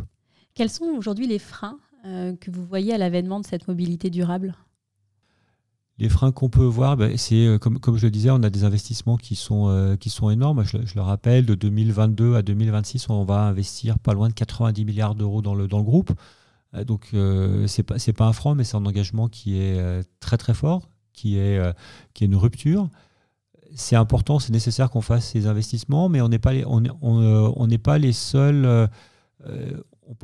Quels 0.53 0.69
sont 0.69 0.85
aujourd'hui 0.85 1.27
les 1.27 1.39
freins 1.39 1.79
que 2.03 2.51
vous 2.51 2.63
voyez 2.65 2.93
à 2.93 2.97
l'avènement 2.97 3.39
de 3.39 3.45
cette 3.45 3.67
mobilité 3.67 4.09
durable? 4.11 4.55
Les 5.99 6.09
freins 6.09 6.31
qu'on 6.31 6.49
peut 6.49 6.63
voir, 6.63 6.95
ben, 6.95 7.17
c'est 7.17 7.47
euh, 7.47 7.57
comme, 7.57 7.79
je 7.97 8.05
le 8.05 8.11
disais, 8.11 8.29
on 8.29 8.43
a 8.43 8.49
des 8.49 8.63
investissements 8.63 9.17
qui 9.17 9.35
sont, 9.35 9.67
euh, 9.69 9.95
qui 9.95 10.09
sont 10.09 10.29
énormes. 10.29 10.63
Je, 10.63 10.77
le 10.95 11.01
rappelle, 11.01 11.45
de 11.45 11.55
2022 11.55 12.35
à 12.35 12.43
2026, 12.43 13.09
on 13.09 13.23
va 13.23 13.41
investir 13.41 13.97
pas 13.97 14.13
loin 14.13 14.29
de 14.29 14.33
90 14.33 14.85
milliards 14.85 15.15
d'euros 15.15 15.41
dans 15.41 15.55
le, 15.55 15.67
dans 15.67 15.79
le 15.79 15.83
groupe. 15.83 16.11
Euh, 16.75 16.83
donc, 16.83 17.07
ce 17.11 17.81
n'est 17.81 18.13
pas, 18.13 18.25
un 18.25 18.33
frein, 18.33 18.53
mais 18.53 18.63
c'est 18.63 18.77
un 18.77 18.85
engagement 18.85 19.27
qui 19.27 19.59
est 19.59 20.03
très 20.19 20.37
très 20.37 20.53
fort, 20.53 20.87
qui 21.13 21.37
est, 21.37 21.59
qui 22.13 22.23
est 22.23 22.27
une 22.27 22.35
rupture. 22.35 22.89
C'est 23.75 23.95
important, 23.95 24.39
c'est 24.39 24.53
nécessaire 24.53 24.89
qu'on 24.89 25.01
fasse 25.01 25.31
ces 25.31 25.47
investissements, 25.47 26.09
mais 26.09 26.21
on 26.21 26.29
n'est 26.29 26.39
pas, 26.39 26.53
les, 26.53 26.63
on 26.65 27.67
pas 27.83 27.97
les 27.97 28.13
seuls 28.13 28.89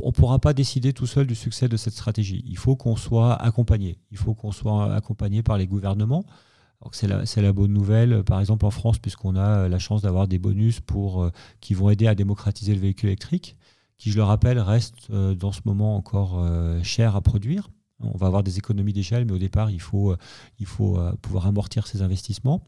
on 0.01 0.07
ne 0.07 0.11
pourra 0.11 0.39
pas 0.39 0.53
décider 0.53 0.93
tout 0.93 1.07
seul 1.07 1.27
du 1.27 1.35
succès 1.35 1.67
de 1.67 1.77
cette 1.77 1.93
stratégie. 1.93 2.43
Il 2.47 2.57
faut 2.57 2.75
qu'on 2.75 2.95
soit 2.95 3.33
accompagné. 3.35 3.99
Il 4.11 4.17
faut 4.17 4.33
qu'on 4.33 4.51
soit 4.51 4.93
accompagné 4.93 5.43
par 5.43 5.57
les 5.57 5.67
gouvernements. 5.67 6.25
C'est 6.91 7.41
la, 7.41 7.53
bonne 7.53 7.71
nouvelle, 7.71 8.23
par 8.23 8.41
exemple 8.41 8.65
en 8.65 8.71
France, 8.71 8.97
puisqu'on 8.99 9.37
a 9.37 9.69
la 9.69 9.79
chance 9.79 10.01
d'avoir 10.01 10.27
des 10.27 10.37
bonus 10.37 10.81
pour, 10.81 11.23
euh, 11.23 11.31
qui 11.61 11.73
vont 11.73 11.89
aider 11.89 12.07
à 12.07 12.15
démocratiser 12.15 12.73
le 12.73 12.81
véhicule 12.81 13.07
électrique, 13.07 13.55
qui, 13.97 14.11
je 14.11 14.17
le 14.17 14.23
rappelle, 14.23 14.59
reste 14.59 14.95
euh, 15.09 15.33
dans 15.33 15.53
ce 15.53 15.61
moment 15.63 15.95
encore 15.95 16.39
euh, 16.39 16.83
cher 16.83 17.15
à 17.15 17.21
produire. 17.21 17.69
On 18.01 18.17
va 18.17 18.27
avoir 18.27 18.43
des 18.43 18.57
économies 18.57 18.91
d'échelle, 18.91 19.23
mais 19.23 19.31
au 19.31 19.37
départ, 19.37 19.71
il 19.71 19.79
faut, 19.79 20.17
pouvoir 21.21 21.47
amortir 21.47 21.87
ces 21.87 22.01
investissements. 22.01 22.65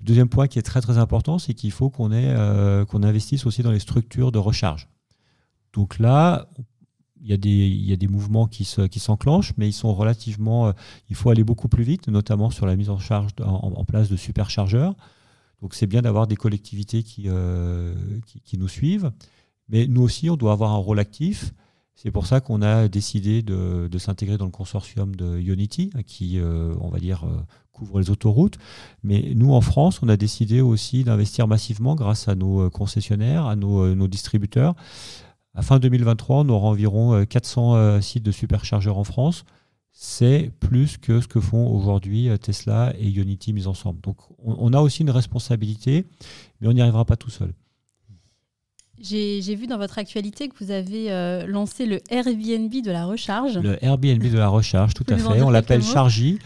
deuxième 0.00 0.28
point 0.28 0.48
qui 0.48 0.58
est 0.58 0.62
très 0.62 0.80
très 0.80 0.98
important, 0.98 1.38
c'est 1.38 1.54
qu'il 1.54 1.70
faut 1.70 1.88
qu'on 1.88 2.10
investisse 2.10 3.46
aussi 3.46 3.62
dans 3.62 3.70
les 3.70 3.78
structures 3.78 4.32
de 4.32 4.38
recharge. 4.40 4.88
Donc 5.72 5.98
là, 5.98 6.48
il 7.22 7.30
y, 7.30 7.92
a 7.92 7.96
des, 7.96 8.08
mouvements 8.08 8.48
qui, 8.48 8.64
s'enclenchent, 8.64 9.52
mais 9.56 9.68
ils 9.68 9.72
sont 9.72 9.94
relativement. 9.94 10.68
Euh, 10.68 10.72
il 11.08 11.14
faut 11.14 11.30
aller 11.30 11.44
beaucoup 11.44 11.68
plus 11.68 11.84
vite, 11.84 12.08
notamment 12.08 12.50
sur 12.50 12.66
la 12.66 12.74
mise 12.74 12.90
en, 12.90 12.98
charge, 12.98 13.30
en, 13.40 13.84
place 13.84 14.08
de 14.08 14.16
superchargeurs. 14.16 14.96
Donc 15.60 15.74
c'est 15.74 15.86
bien 15.86 16.02
d'avoir 16.02 16.26
des 16.26 16.34
collectivités 16.34 17.04
qui, 17.04 17.24
euh, 17.26 17.94
qui, 18.44 18.58
nous 18.58 18.66
suivent. 18.66 19.12
Mais 19.68 19.86
nous 19.86 20.02
aussi, 20.02 20.30
on 20.30 20.36
doit 20.36 20.50
avoir 20.50 20.72
un 20.72 20.76
rôle 20.76 20.98
actif. 20.98 21.54
C'est 21.94 22.10
pour 22.10 22.26
ça 22.26 22.40
qu'on 22.40 22.60
a 22.60 22.88
décidé 22.88 23.42
de, 23.42 23.88
s'intégrer 23.98 24.36
dans 24.36 24.46
le 24.46 24.50
consortium 24.50 25.14
de 25.14 25.38
Unity, 25.38 25.90
qui, 26.04 26.40
euh, 26.40 26.74
on 26.80 26.88
va 26.88 26.98
dire, 26.98 27.24
couvre 27.70 28.00
les 28.00 28.10
autoroutes. 28.10 28.58
Mais 29.04 29.32
nous, 29.36 29.52
en 29.52 29.60
France, 29.60 30.02
on 30.02 30.08
a 30.08 30.16
décidé 30.16 30.60
aussi 30.60 31.04
d'investir 31.04 31.46
massivement 31.46 31.94
grâce 31.94 32.26
à 32.26 32.34
nos 32.34 32.68
concessionnaires, 32.68 33.46
à 33.46 33.54
nos 33.54 34.08
distributeurs, 34.08 34.74
à 35.54 35.62
fin 35.62 35.78
2023, 35.78 36.38
on 36.38 36.48
aura 36.48 36.68
environ 36.68 37.24
400 37.24 37.74
euh, 37.74 37.78
euh, 37.78 38.00
sites 38.00 38.22
de 38.22 38.32
superchargeurs 38.32 38.98
en 38.98 39.04
France. 39.04 39.44
C'est 39.92 40.50
plus 40.60 40.96
que 40.96 41.20
ce 41.20 41.28
que 41.28 41.40
font 41.40 41.70
aujourd'hui 41.70 42.30
euh, 42.30 42.38
Tesla 42.38 42.94
et 42.98 43.10
Unity 43.10 43.52
mis 43.52 43.66
ensemble. 43.66 44.00
Donc 44.00 44.16
on, 44.38 44.72
a 44.72 44.80
aussi 44.80 45.02
une 45.02 45.10
responsabilité, 45.10 46.06
mais 46.60 46.68
on 46.68 46.72
n'y 46.72 46.80
arrivera 46.80 47.04
pas 47.04 47.16
tout 47.16 47.30
seul. 47.30 47.52
J'ai 48.98 49.54
vu 49.56 49.66
dans 49.66 49.78
votre 49.78 49.98
actualité 49.98 50.48
que 50.48 50.54
vous 50.64 50.70
avez 50.70 51.44
lancé 51.48 51.86
le 51.86 52.00
Airbnb 52.08 52.70
de 52.70 52.90
la 52.90 53.04
recharge. 53.04 53.58
Le 53.58 53.82
Airbnb 53.84 54.22
de 54.22 54.38
la 54.38 54.46
recharge, 54.46 54.94
tout 54.94 55.04
à 55.08 55.16
fait. 55.16 55.42
On 55.42 55.50
l'appelle 55.50 55.82
Chargy. 55.82 56.38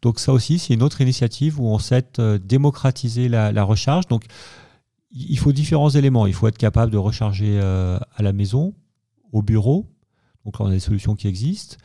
Donc 0.00 0.20
ça 0.20 0.32
aussi, 0.32 0.60
c'est 0.60 0.74
une 0.74 0.84
autre 0.84 1.00
initiative 1.00 1.60
où 1.60 1.66
on 1.66 1.80
souhaite 1.80 2.20
démocratiser 2.20 3.28
la, 3.28 3.50
la 3.50 3.64
recharge. 3.64 4.06
Donc 4.06 4.26
il 5.14 5.38
faut 5.38 5.52
différents 5.52 5.90
éléments. 5.90 6.26
Il 6.26 6.34
faut 6.34 6.48
être 6.48 6.58
capable 6.58 6.92
de 6.92 6.98
recharger 6.98 7.58
euh, 7.60 7.98
à 8.16 8.22
la 8.22 8.32
maison, 8.32 8.74
au 9.32 9.42
bureau. 9.42 9.86
Donc 10.44 10.58
là, 10.58 10.66
on 10.66 10.68
a 10.68 10.72
des 10.72 10.80
solutions 10.80 11.14
qui 11.14 11.28
existent. 11.28 11.76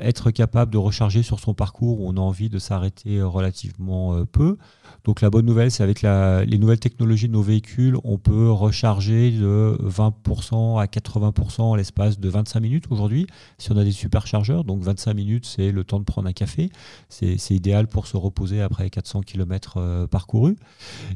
Être 0.00 0.30
capable 0.30 0.70
de 0.70 0.78
recharger 0.78 1.22
sur 1.22 1.40
son 1.40 1.54
parcours 1.54 2.00
où 2.00 2.08
on 2.08 2.16
a 2.16 2.20
envie 2.20 2.48
de 2.48 2.58
s'arrêter 2.58 3.22
relativement 3.22 4.24
peu. 4.26 4.58
Donc 5.04 5.22
la 5.22 5.30
bonne 5.30 5.46
nouvelle, 5.46 5.70
c'est 5.70 5.82
avec 5.82 6.02
les 6.02 6.58
nouvelles 6.58 6.80
technologies 6.80 7.28
de 7.28 7.32
nos 7.32 7.42
véhicules, 7.42 7.96
on 8.04 8.18
peut 8.18 8.50
recharger 8.50 9.30
de 9.30 9.78
20% 9.82 10.80
à 10.80 10.84
80% 10.84 11.60
en 11.62 11.74
l'espace 11.74 12.20
de 12.20 12.28
25 12.28 12.60
minutes 12.60 12.84
aujourd'hui, 12.90 13.26
si 13.56 13.72
on 13.72 13.76
a 13.78 13.84
des 13.84 13.92
superchargeurs. 13.92 14.64
Donc 14.64 14.82
25 14.82 15.14
minutes, 15.14 15.46
c'est 15.46 15.72
le 15.72 15.84
temps 15.84 16.00
de 16.00 16.04
prendre 16.04 16.28
un 16.28 16.32
café. 16.32 16.70
C'est 17.08 17.50
idéal 17.50 17.86
pour 17.86 18.06
se 18.06 18.16
reposer 18.16 18.60
après 18.60 18.90
400 18.90 19.22
km 19.22 20.06
parcourus. 20.10 20.56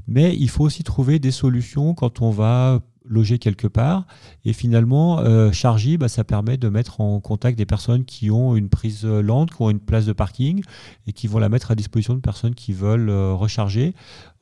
Mais 0.07 0.35
il 0.35 0.49
faut 0.49 0.65
aussi 0.65 0.83
trouver 0.83 1.19
des 1.19 1.31
solutions 1.31 1.95
quand 1.95 2.23
on 2.23 2.31
va 2.31 2.81
loger 3.05 3.39
quelque 3.39 3.67
part. 3.67 4.07
Et 4.45 4.53
finalement, 4.53 5.21
euh, 5.21 5.53
Chargy, 5.53 5.97
bah, 5.97 6.09
ça 6.09 6.25
permet 6.25 6.57
de 6.57 6.69
mettre 6.69 7.01
en 7.01 7.21
contact 7.21 7.59
des 7.59 7.67
personnes 7.67 8.05
qui 8.05 8.31
ont 8.31 8.57
une 8.57 8.69
prise 8.69 9.05
lente, 9.05 9.51
qui 9.51 9.63
ont 9.63 9.71
une 9.71 9.81
place 9.81 10.07
de 10.07 10.13
parking 10.13 10.63
et 11.07 11.13
qui 11.13 11.27
vont 11.27 11.39
la 11.39 11.49
mettre 11.49 11.71
à 11.71 11.75
disposition 11.75 12.15
de 12.15 12.21
personnes 12.21 12.55
qui 12.55 12.73
veulent 12.73 13.11
euh, 13.11 13.35
recharger. 13.35 13.95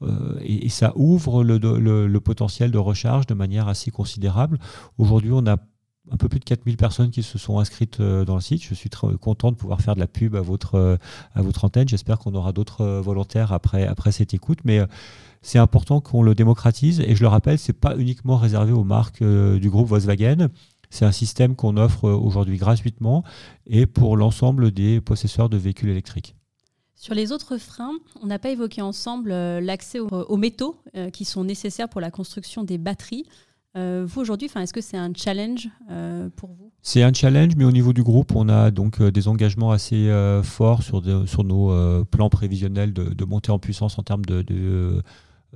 Euh, 0.03 0.39
et, 0.43 0.69
ça 0.69 0.93
ouvre 0.97 1.45
le, 1.45 1.59
le, 1.59 2.21
potentiel 2.21 2.71
de 2.71 2.79
recharge 2.79 3.27
de 3.27 3.35
manière 3.35 3.69
assez 3.69 3.91
considérable. 3.91 4.59
Aujourd'hui, 4.99 5.33
on 5.33 5.47
a 5.47 5.57
un 6.11 6.17
peu 6.17 6.29
plus 6.29 6.39
de 6.39 6.45
4000 6.45 6.77
personnes 6.77 7.11
qui 7.11 7.23
se 7.23 7.39
sont 7.39 7.59
inscrites 7.59 8.01
dans 8.01 8.35
le 8.35 8.41
site. 8.41 8.63
Je 8.65 8.75
suis 8.75 8.89
très 8.89 9.09
content 9.21 9.53
de 9.53 9.57
pouvoir 9.57 9.81
faire 9.81 9.95
de 9.95 10.01
la 10.01 10.07
pub 10.07 10.35
à 10.37 10.41
votre, 10.41 10.99
à 11.35 11.43
votre 11.43 11.65
antenne. 11.65 11.89
J'espère 11.89 12.19
qu'on 12.19 12.35
aura 12.35 12.53
d'autres 12.53 12.85
volontaires 13.01 13.53
après, 13.53 13.87
après 13.87 14.11
cette 14.11 14.33
écoute. 14.33 14.61
Mais 14.65 14.81
c'est 15.43 15.59
important 15.59 16.01
qu'on 16.01 16.23
le 16.23 16.35
démocratise. 16.35 17.01
Et 17.01 17.15
je 17.15 17.23
le 17.23 17.29
rappelle, 17.29 17.59
ce 17.59 17.73
n'est 17.73 17.79
pas 17.79 17.97
uniquement 17.97 18.37
réservé 18.37 18.73
aux 18.73 18.85
marques 18.85 19.23
euh, 19.23 19.59
du 19.59 19.71
groupe 19.71 19.89
Volkswagen. 19.89 20.49
C'est 20.91 21.05
un 21.05 21.13
système 21.13 21.55
qu'on 21.57 21.77
offre 21.77 22.07
euh, 22.07 22.15
aujourd'hui 22.15 22.59
gratuitement 22.59 23.25
et 23.67 23.87
pour 23.87 24.17
l'ensemble 24.17 24.71
des 24.71 25.01
possesseurs 25.01 25.49
de 25.49 25.57
véhicules 25.57 25.89
électriques. 25.89 26.35
Sur 26.95 27.15
les 27.15 27.33
autres 27.33 27.57
freins, 27.57 27.95
on 28.21 28.27
n'a 28.27 28.39
pas 28.39 28.51
évoqué 28.51 28.83
ensemble 28.83 29.33
euh, 29.33 29.61
l'accès 29.61 30.01
aux, 30.01 30.37
métaux 30.37 30.77
qui 31.13 31.25
sont 31.25 31.45
nécessaires 31.45 31.89
pour 31.89 32.03
la 32.03 32.11
construction 32.11 32.63
des 32.63 32.77
batteries. 32.77 33.25
vous 33.75 34.21
aujourd'hui, 34.21 34.51
est-ce 34.55 34.75
que 34.75 34.83
c'est 34.83 34.99
un 34.99 35.13
challenge 35.15 35.71
pour 36.37 36.51
vous? 36.51 36.73
C'est 36.83 37.03
un 37.03 37.13
challenge, 37.13 37.57
mais 37.57 37.65
au 37.65 37.73
niveau 37.73 37.95
du 37.95 38.03
groupe, 38.03 38.35
on 38.35 38.51
a 38.51 38.71
donc 38.71 39.03
des 39.03 39.29
engagements 39.29 39.71
assez 39.71 40.11
forts 40.43 40.83
sur, 40.83 41.03
sur 41.27 41.45
nos 41.45 42.05
plans 42.05 42.29
prévisionnels 42.29 42.93
de, 42.93 43.05
de, 43.05 43.25
montée 43.25 43.53
en 43.53 43.59
puissance 43.59 43.99
en 43.99 44.03
termes 44.03 44.25
de, 44.27 44.43
de 44.43 45.03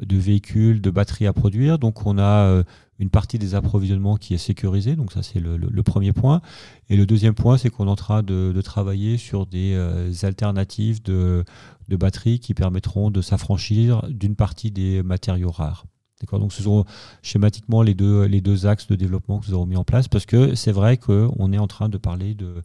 de 0.01 0.17
véhicules, 0.17 0.81
de 0.81 0.91
batteries 0.91 1.27
à 1.27 1.33
produire. 1.33 1.79
Donc 1.79 2.07
on 2.07 2.19
a 2.19 2.47
euh, 2.47 2.63
une 2.99 3.11
partie 3.11 3.39
des 3.39 3.55
approvisionnements 3.55 4.17
qui 4.17 4.35
est 4.35 4.39
sécurisée, 4.39 4.97
donc 4.97 5.13
ça 5.13 5.23
c'est 5.23 5.41
le, 5.41 5.83
premier 5.83 6.13
point. 6.13 6.41
Et 6.89 6.97
le 6.97 7.07
deuxième 7.07 7.35
point, 7.35 7.59
c'est 7.59 7.71
qu'on 7.71 7.87
est 7.87 7.91
en 7.91 7.97
train 7.97 8.23
de, 8.23 8.61
travailler 8.63 9.17
sur 9.17 9.47
des 9.47 9.73
euh, 9.75 10.13
alternatives 10.23 11.03
de, 11.03 11.45
batteries 11.89 12.41
qui 12.41 12.55
permettront 12.55 13.11
de 13.11 13.21
s'affranchir 13.21 14.07
d'une 14.09 14.37
partie 14.37 14.71
des 14.71 15.03
matériaux 15.03 15.51
rares. 15.51 15.85
Donc 16.33 16.55
ce 16.55 16.63
sont 16.63 16.87
schématiquement 17.23 17.83
les 17.83 17.93
deux, 17.93 18.25
les 18.25 18.41
deux 18.41 18.67
axes 18.67 18.87
de 18.87 18.95
développement 18.95 19.41
que 19.41 19.49
nous 19.49 19.55
avons 19.55 19.67
mis 19.67 19.77
en 19.77 19.85
place 19.85 20.09
parce 20.09 20.25
que 20.25 20.55
c'est 20.55 20.73
vrai 20.73 20.97
qu'on 20.97 21.53
est 21.53 21.59
en 21.59 21.67
train 21.67 21.91
de 21.91 21.99
parler 21.99 22.35
de, 22.35 22.63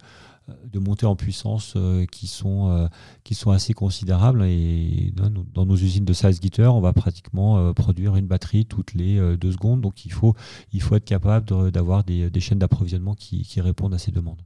de 0.65 0.79
montées 0.79 1.05
en 1.05 1.15
puissance 1.15 1.73
euh, 1.75 2.05
qui, 2.05 2.27
sont, 2.27 2.69
euh, 2.69 2.87
qui 3.23 3.35
sont 3.35 3.51
assez 3.51 3.73
considérables. 3.73 4.43
Et 4.45 5.13
dans, 5.15 5.65
nos 5.65 5.75
usines 5.75 6.05
de 6.05 6.13
Salzgitter, 6.13 6.67
on 6.67 6.81
va 6.81 6.93
pratiquement 6.93 7.57
euh, 7.57 7.73
produire 7.73 8.15
une 8.15 8.27
batterie 8.27 8.65
toutes 8.65 8.93
les 8.93 9.37
deux 9.37 9.51
secondes. 9.51 9.81
Donc 9.81 10.05
il 10.05 10.11
faut, 10.11 10.35
il 10.71 10.81
faut 10.81 10.95
être 10.95 11.05
capable 11.05 11.71
d'avoir 11.71 12.03
des, 12.03 12.39
chaînes 12.39 12.59
d'approvisionnement 12.59 13.15
qui 13.15 13.61
répondent 13.61 13.93
à 13.93 13.99
ces 13.99 14.11
demandes. 14.11 14.41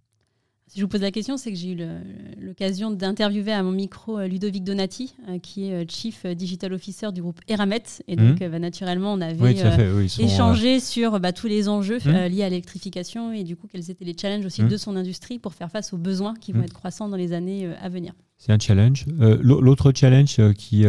Si 0.74 0.80
je 0.80 0.86
vous 0.86 0.90
pose 0.90 1.02
la 1.02 1.12
question, 1.12 1.38
c'est 1.38 1.52
que 1.52 1.56
j'ai 1.56 1.74
eu 1.74 1.78
l'occasion 2.42 2.90
d'interviewer 2.90 3.52
à 3.52 3.62
mon 3.62 3.72
micro 3.72 4.18
euh, 4.18 4.26
Ludovic 4.26 4.64
Donati, 4.64 5.14
euh, 5.30 5.38
qui 5.38 5.68
est 5.68 5.74
euh, 5.74 5.86
Chief 5.88 6.26
Digital 6.26 6.74
Officer 6.74 7.12
du 7.12 7.22
groupe 7.22 7.40
Eramet. 7.48 7.84
Et 8.08 8.16
donc, 8.16 8.42
mmh. 8.42 8.48
bah, 8.48 8.58
naturellement, 8.58 9.14
on 9.14 9.22
avait 9.22 9.56
échangé 10.18 10.80
sur 10.80 11.20
bah, 11.20 11.32
tous 11.32 11.46
les 11.46 11.70
enjeux 11.70 12.00
mmh. 12.04 12.26
liés 12.26 12.42
à 12.42 12.50
l'électrification 12.50 13.32
et 13.32 13.44
du 13.44 13.56
coup, 13.56 13.68
quels 13.72 13.92
étaient 13.92 14.04
les 14.04 14.16
challenges 14.20 14.48
aussi 14.48 14.64
mmh. 14.64 14.68
de 14.70 14.78
son 14.78 14.96
industrie 14.96 15.38
pour 15.38 15.54
faire 15.54 15.70
face 15.70 15.94
aux 15.94 16.00
besoins 16.00 16.34
qui 16.34 16.54
vont 16.54 16.64
être 16.64 16.74
croissants 16.74 17.08
dans 17.08 17.18
les 17.18 17.34
années 17.34 17.70
à 17.80 17.88
venir. 17.88 18.14
C'est 18.40 18.52
un 18.52 18.58
challenge. 18.58 19.06
L'autre 19.20 19.92
challenge 19.94 20.42
qui 20.58 20.86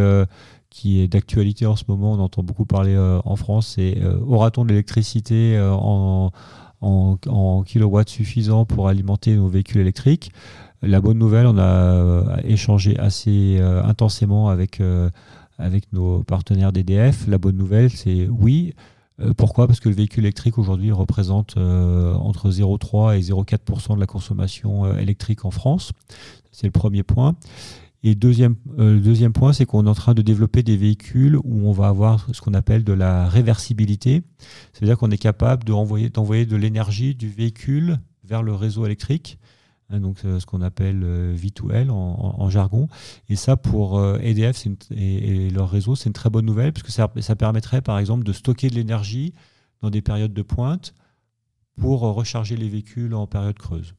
qui 0.70 1.00
est 1.00 1.08
d'actualité 1.08 1.66
en 1.66 1.76
ce 1.76 1.84
moment, 1.88 2.12
on 2.12 2.18
entend 2.20 2.42
beaucoup 2.42 2.64
parler 2.64 2.96
en 2.96 3.36
France, 3.36 3.74
c'est 3.76 4.02
aura-t-on 4.26 4.64
de 4.64 4.70
l'électricité 4.70 5.60
en, 5.60 6.32
en, 6.84 7.62
kilowatts 7.62 8.08
suffisants 8.08 8.64
pour 8.64 8.88
alimenter 8.88 9.36
nos 9.36 9.48
véhicules 9.48 9.80
électriques. 9.80 10.30
La 10.82 11.00
bonne 11.00 11.18
nouvelle, 11.18 11.46
on 11.46 11.56
a 11.56 11.62
euh, 11.62 12.36
échangé 12.44 12.98
assez 12.98 13.56
euh, 13.58 13.82
intensément 13.82 14.48
avec, 14.48 14.80
euh, 14.80 15.08
avec 15.58 15.92
nos 15.92 16.22
partenaires 16.22 16.72
d'EDF. 16.72 17.26
La 17.26 17.38
bonne 17.38 17.56
nouvelle, 17.56 17.90
c'est 17.90 18.28
oui. 18.28 18.74
pourquoi? 19.36 19.66
Parce 19.66 19.80
que 19.80 19.88
le 19.88 19.94
véhicule 19.94 20.24
électrique 20.24 20.58
aujourd'hui 20.58 20.92
représente 20.92 21.56
entre 21.56 22.50
0,3 22.50 23.16
et 23.16 23.20
0,4% 23.22 23.94
de 23.94 24.00
la 24.00 24.06
consommation 24.06 24.94
électrique 24.96 25.44
en 25.44 25.50
France. 25.50 25.92
C'est 26.52 26.66
le 26.66 26.72
premier 26.72 27.02
point. 27.02 27.34
Et 28.06 28.14
deuxième, 28.14 28.56
euh, 28.78 29.00
deuxième 29.00 29.32
point, 29.32 29.54
c'est 29.54 29.64
qu'on 29.64 29.86
est 29.86 29.88
en 29.88 29.94
train 29.94 30.12
de 30.12 30.20
développer 30.20 30.62
des 30.62 30.76
véhicules 30.76 31.38
où 31.38 31.66
on 31.66 31.72
va 31.72 31.88
avoir 31.88 32.28
ce 32.34 32.42
qu'on 32.42 32.52
appelle 32.52 32.84
de 32.84 32.92
la 32.92 33.30
réversibilité. 33.30 34.22
C'est-à-dire 34.74 34.98
qu'on 34.98 35.10
est 35.10 35.16
capable 35.16 35.64
d'envoyer 35.64 36.10
de 36.10 36.56
l'énergie 36.56 37.14
du 37.14 37.30
véhicule 37.30 37.98
vers 38.22 38.42
le 38.42 38.54
réseau 38.54 38.84
électrique. 38.84 39.38
Hein, 39.88 40.00
donc 40.00 40.18
euh, 40.26 40.38
ce 40.38 40.44
qu'on 40.44 40.60
appelle 40.60 41.00
euh, 41.02 41.34
V2L 41.34 41.88
en, 41.88 42.50
jargon. 42.50 42.88
Et 43.30 43.36
ça, 43.36 43.56
pour 43.56 43.98
EDF 44.20 44.66
et, 44.90 45.48
leur 45.48 45.70
réseau, 45.70 45.96
c'est 45.96 46.10
une 46.10 46.12
très 46.12 46.28
bonne 46.28 46.44
nouvelle, 46.44 46.74
puisque 46.74 46.90
ça, 46.90 47.10
ça 47.20 47.36
permettrait, 47.36 47.80
par 47.80 47.98
exemple, 47.98 48.24
de 48.24 48.34
stocker 48.34 48.68
de 48.68 48.74
l'énergie 48.74 49.32
dans 49.80 49.88
des 49.88 50.02
périodes 50.02 50.34
de 50.34 50.42
pointe 50.42 50.92
pour 51.80 52.02
recharger 52.02 52.58
les 52.58 52.68
véhicules 52.68 53.14
en 53.14 53.26
période 53.26 53.56
creuse. 53.56 53.94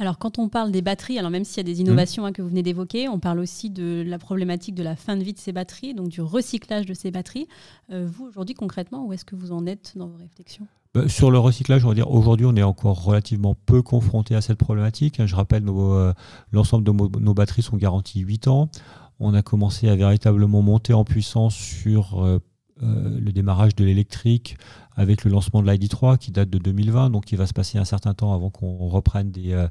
Alors, 0.00 0.16
quand 0.16 0.38
on 0.38 0.48
parle 0.48 0.72
des 0.72 0.80
batteries, 0.80 1.18
alors 1.18 1.30
même 1.30 1.44
s'il 1.44 1.58
y 1.58 1.60
a 1.60 1.62
des 1.74 1.82
innovations 1.82 2.24
hein, 2.24 2.32
que 2.32 2.40
vous 2.40 2.48
venez 2.48 2.62
d'évoquer, 2.62 3.06
on 3.10 3.18
parle 3.18 3.38
aussi 3.38 3.68
de 3.68 4.02
la 4.06 4.18
problématique 4.18 4.74
de 4.74 4.82
la 4.82 4.96
fin 4.96 5.14
de 5.14 5.22
vie 5.22 5.34
de 5.34 5.38
ces 5.38 5.52
batteries, 5.52 5.92
donc 5.92 6.08
du 6.08 6.22
recyclage 6.22 6.86
de 6.86 6.94
ces 6.94 7.10
batteries. 7.10 7.46
Euh, 7.92 8.08
vous, 8.10 8.24
aujourd'hui, 8.24 8.54
concrètement, 8.54 9.04
où 9.04 9.12
est-ce 9.12 9.26
que 9.26 9.36
vous 9.36 9.52
en 9.52 9.66
êtes 9.66 9.92
dans 9.96 10.06
vos 10.06 10.16
réflexions? 10.16 10.66
Bah, 10.94 11.06
sur 11.06 11.30
le 11.30 11.38
recyclage, 11.38 11.84
on 11.84 11.90
va 11.90 11.94
dire 11.94 12.10
aujourd'hui, 12.10 12.46
on 12.46 12.56
est 12.56 12.62
encore 12.62 13.04
relativement 13.04 13.54
peu 13.54 13.82
confronté 13.82 14.34
à 14.34 14.40
cette 14.40 14.56
problématique. 14.56 15.20
Je 15.26 15.36
rappelle, 15.36 15.64
euh, 15.68 16.14
l'ensemble 16.50 16.82
de 16.82 16.92
nos 16.92 17.34
batteries 17.34 17.62
sont 17.62 17.76
garanties 17.76 18.20
8 18.20 18.48
ans. 18.48 18.70
On 19.18 19.34
a 19.34 19.42
commencé 19.42 19.86
à 19.86 19.96
véritablement 19.96 20.62
monter 20.62 20.94
en 20.94 21.04
puissance 21.04 21.54
sur 21.54 22.24
euh, 22.24 22.38
le 22.80 23.32
démarrage 23.32 23.74
de 23.74 23.84
l'électrique 23.84 24.56
avec 25.00 25.24
le 25.24 25.30
lancement 25.30 25.62
de 25.62 25.70
l'ID3 25.70 26.18
qui 26.18 26.30
date 26.30 26.50
de 26.50 26.58
2020, 26.58 27.08
donc 27.08 27.32
il 27.32 27.38
va 27.38 27.46
se 27.46 27.54
passer 27.54 27.78
un 27.78 27.86
certain 27.86 28.12
temps 28.12 28.34
avant 28.34 28.50
qu'on 28.50 28.86
reprenne 28.88 29.30
des, 29.30 29.52
euh, 29.52 29.66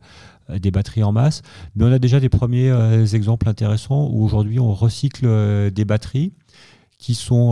des, 0.58 0.72
batteries 0.72 1.04
en 1.04 1.12
masse. 1.12 1.44
Mais 1.76 1.86
on 1.86 1.92
a 1.92 2.00
déjà 2.00 2.20
des 2.20 2.30
premiers 2.30 2.72
euh, 2.72 3.06
exemples 3.06 3.48
intéressants 3.48 4.10
où 4.12 4.24
aujourd'hui 4.26 4.60
on 4.60 4.74
recycle 4.74 5.26
euh, 5.28 5.70
des 5.70 5.86
batteries 5.86 6.34
qui 6.98 7.14
sont, 7.14 7.52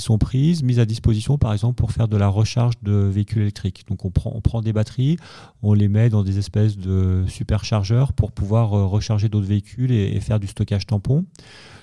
sont 0.00 0.18
prises, 0.18 0.62
mises 0.62 0.78
à 0.78 0.84
disposition 0.84 1.38
par 1.38 1.52
exemple 1.52 1.76
pour 1.76 1.92
faire 1.92 2.08
de 2.08 2.16
la 2.16 2.28
recharge 2.28 2.74
de 2.82 2.92
véhicules 2.92 3.42
électriques. 3.42 3.84
Donc 3.88 4.04
on 4.04 4.10
prend, 4.10 4.32
on 4.34 4.40
prend 4.40 4.60
des 4.60 4.72
batteries, 4.72 5.16
on 5.62 5.74
les 5.74 5.88
met 5.88 6.10
dans 6.10 6.22
des 6.22 6.38
espèces 6.38 6.76
de 6.76 7.24
superchargeurs 7.28 8.12
pour 8.12 8.32
pouvoir 8.32 8.70
recharger 8.70 9.28
d'autres 9.28 9.46
véhicules 9.46 9.92
et, 9.92 10.20
faire 10.20 10.40
du 10.40 10.46
stockage 10.46 10.86
tampon. 10.86 11.24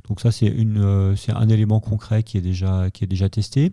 Donc 0.08 0.19
ça, 0.19 0.32
c'est 0.32 0.52
euh, 0.52 1.15
un 1.30 1.50
élément 1.50 1.80
concret 1.80 2.24
qui 2.24 2.38
est 2.38 2.41
déjà, 2.41 2.89
qui 2.91 3.04
est 3.04 3.08
déjà 3.08 3.30
testé. 3.30 3.71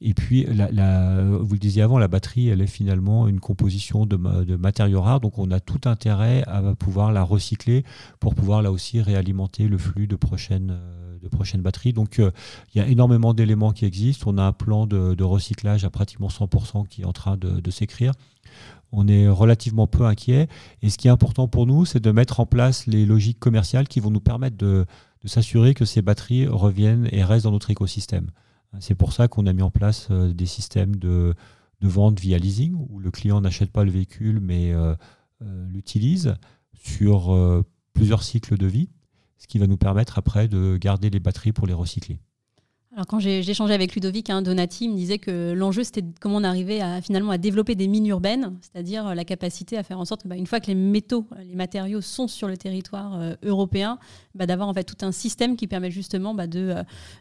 Et 0.00 0.14
puis, 0.14 0.44
vous 0.44 0.52
le 0.52 1.58
disiez 1.58 1.82
avant, 1.82 1.98
la 1.98 2.08
batterie, 2.08 2.48
elle 2.48 2.60
est 2.60 2.66
finalement 2.66 3.28
une 3.28 3.40
composition 3.40 4.04
de, 4.04 4.16
de, 4.16 4.56
matériaux 4.56 5.00
rares. 5.00 5.20
Donc, 5.20 5.38
on 5.38 5.50
a 5.50 5.60
tout 5.60 5.88
intérêt 5.88 6.42
à 6.46 6.74
pouvoir 6.74 7.12
la 7.12 7.22
recycler 7.22 7.84
pour 8.18 8.34
pouvoir 8.34 8.62
là 8.62 8.72
aussi 8.72 9.00
réalimenter 9.00 9.68
le 9.68 9.78
flux 9.78 10.06
de 10.06 10.16
prochaines, 10.16 10.68
de 10.68 11.09
prochaines 11.30 11.62
batteries. 11.62 11.92
Donc, 11.92 12.18
euh, 12.18 12.30
il 12.74 12.78
y 12.78 12.80
a 12.84 12.86
énormément 12.86 13.34
d'éléments 13.34 13.72
qui 13.72 13.84
existent. 13.84 14.30
On 14.30 14.38
a 14.38 14.42
un 14.42 14.52
plan 14.52 14.86
de, 14.86 15.22
recyclage 15.22 15.84
à 15.84 15.90
pratiquement 15.90 16.28
100% 16.28 16.86
qui 16.88 17.02
est 17.02 17.04
en 17.04 17.12
train 17.12 17.36
de, 17.36 17.70
s'écrire 17.70 18.12
on 18.92 19.06
est 19.06 19.28
relativement 19.28 19.86
peu 19.86 20.04
inquiet. 20.04 20.48
Et 20.82 20.90
ce 20.90 20.98
qui 20.98 21.06
est 21.06 21.12
important 21.12 21.46
pour 21.46 21.64
nous, 21.64 21.84
c'est 21.84 22.00
de 22.00 22.10
mettre 22.10 22.40
en 22.40 22.46
place 22.46 22.88
les 22.88 23.06
logiques 23.06 23.38
commerciales 23.38 23.86
qui 23.86 24.00
vont 24.00 24.10
nous 24.10 24.20
permettre 24.20 24.56
de, 24.56 24.84
s'assurer 25.26 25.74
que 25.74 25.84
ces 25.84 26.02
batteries 26.02 26.48
reviennent 26.48 27.08
et 27.12 27.22
restent 27.22 27.44
dans 27.44 27.52
notre 27.52 27.70
écosystème. 27.70 28.30
C'est 28.80 28.96
pour 28.96 29.12
ça 29.12 29.28
qu'on 29.28 29.46
a 29.46 29.52
mis 29.52 29.62
en 29.62 29.70
place 29.70 30.08
euh, 30.10 30.32
des 30.32 30.46
systèmes 30.46 30.96
de, 30.96 31.34
vente 31.82 32.18
via 32.18 32.38
leasing, 32.38 32.74
où 32.74 32.98
le 32.98 33.12
client 33.12 33.40
n'achète 33.40 33.70
pas 33.70 33.84
le 33.84 33.92
véhicule 33.92 34.40
mais 34.40 34.72
euh, 34.72 34.94
l'utilise 35.68 36.34
sur 36.74 37.32
plusieurs 37.92 38.22
cycles 38.22 38.56
de 38.56 38.66
vie, 38.66 38.88
ce 39.40 39.48
qui 39.48 39.58
va 39.58 39.66
nous 39.66 39.76
permettre 39.76 40.18
après 40.18 40.46
de 40.46 40.76
garder 40.76 41.10
les 41.10 41.18
batteries 41.18 41.52
pour 41.52 41.66
les 41.66 41.74
recycler. 41.74 42.20
Alors 42.92 43.06
quand 43.06 43.20
j'ai 43.20 43.38
échangé 43.38 43.72
avec 43.72 43.94
Ludovic, 43.94 44.30
hein, 44.30 44.42
Donati 44.42 44.88
me 44.88 44.96
disait 44.96 45.18
que 45.18 45.52
l'enjeu 45.52 45.84
c'était 45.84 46.04
comment 46.20 46.38
on 46.38 46.44
arrivait 46.44 46.80
à 46.80 47.00
finalement 47.00 47.30
à 47.30 47.38
développer 47.38 47.76
des 47.76 47.86
mines 47.86 48.06
urbaines, 48.08 48.56
c'est-à-dire 48.60 49.06
euh, 49.06 49.14
la 49.14 49.24
capacité 49.24 49.78
à 49.78 49.84
faire 49.84 50.00
en 50.00 50.04
sorte 50.04 50.24
que 50.24 50.28
bah, 50.28 50.34
une 50.36 50.48
fois 50.48 50.58
que 50.58 50.66
les 50.66 50.74
métaux, 50.74 51.24
euh, 51.32 51.42
les 51.44 51.54
matériaux 51.54 52.00
sont 52.00 52.26
sur 52.26 52.48
le 52.48 52.56
territoire 52.56 53.14
euh, 53.14 53.34
européen, 53.44 54.00
bah, 54.34 54.46
d'avoir 54.46 54.68
en 54.68 54.74
fait 54.74 54.82
tout 54.82 55.06
un 55.06 55.12
système 55.12 55.54
qui 55.54 55.68
permet 55.68 55.92
justement 55.92 56.34
bah, 56.34 56.48
de 56.48 56.74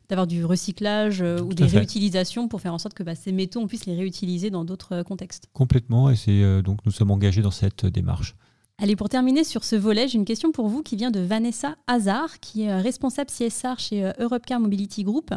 d'avoir 0.09 0.25
du 0.25 0.43
recyclage 0.43 1.21
ou 1.21 1.53
des 1.53 1.65
réutilisations 1.65 2.47
pour 2.47 2.61
faire 2.61 2.73
en 2.73 2.79
sorte 2.79 2.95
que 2.95 3.03
bah, 3.03 3.13
ces 3.13 3.31
métaux 3.31 3.59
on 3.59 3.67
puisse 3.67 3.85
les 3.85 3.95
réutiliser 3.95 4.49
dans 4.49 4.65
d'autres 4.65 5.03
contextes. 5.03 5.49
Complètement, 5.53 6.09
et 6.09 6.15
c'est 6.15 6.63
donc 6.63 6.79
nous 6.83 6.91
sommes 6.91 7.11
engagés 7.11 7.43
dans 7.43 7.51
cette 7.51 7.85
démarche. 7.85 8.35
Allez, 8.81 8.95
pour 8.95 9.09
terminer 9.09 9.43
sur 9.43 9.65
ce 9.65 9.75
volet, 9.75 10.07
j'ai 10.07 10.17
une 10.17 10.23
question 10.23 10.53
pour 10.53 10.69
vous 10.69 10.83
qui 10.83 10.95
vient 10.95 11.11
de 11.11 11.19
Vanessa 11.19 11.75
Hazard, 11.87 12.39
qui 12.39 12.63
est 12.63 12.71
euh, 12.71 12.81
responsable 12.81 13.29
CSR 13.29 13.77
chez 13.77 14.05
euh, 14.05 14.13
Europcar 14.19 14.61
Mobility 14.61 15.03
Group. 15.03 15.33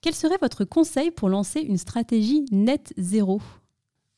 Quel 0.00 0.14
serait 0.14 0.38
votre 0.40 0.64
conseil 0.64 1.10
pour 1.10 1.28
lancer 1.28 1.60
une 1.60 1.76
stratégie 1.76 2.46
net 2.50 2.94
zéro? 2.96 3.42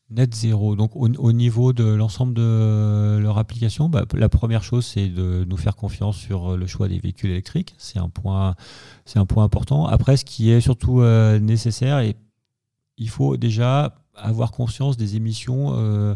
Net 0.08 0.32
zéro, 0.32 0.76
donc 0.76 0.92
au, 0.94 1.32
niveau 1.32 1.72
de 1.72 1.82
l'ensemble 1.82 2.34
de 2.34 3.18
leur 3.20 3.38
application, 3.38 3.88
bah, 3.88 4.04
la 4.14 4.28
première 4.28 4.62
chose 4.62 4.86
c'est 4.86 5.08
de 5.08 5.44
nous 5.48 5.56
faire 5.56 5.74
confiance 5.74 6.16
sur 6.16 6.52
euh, 6.52 6.56
le 6.56 6.68
choix 6.68 6.86
des 6.86 7.00
véhicules 7.00 7.30
électriques. 7.30 7.74
C'est 7.76 7.98
un 7.98 8.08
point, 8.08 8.54
un 9.16 9.26
point 9.26 9.42
important. 9.42 9.86
Après, 9.86 10.16
ce 10.16 10.24
qui 10.24 10.50
est 10.50 10.60
surtout 10.60 11.02
nécessaire, 11.02 11.98
et 11.98 12.14
il 12.98 13.08
faut 13.08 13.36
déjà 13.36 13.96
avoir 14.16 14.52
conscience 14.52 14.96
des 14.96 15.16
émissions 15.16 15.72
euh, 15.74 16.14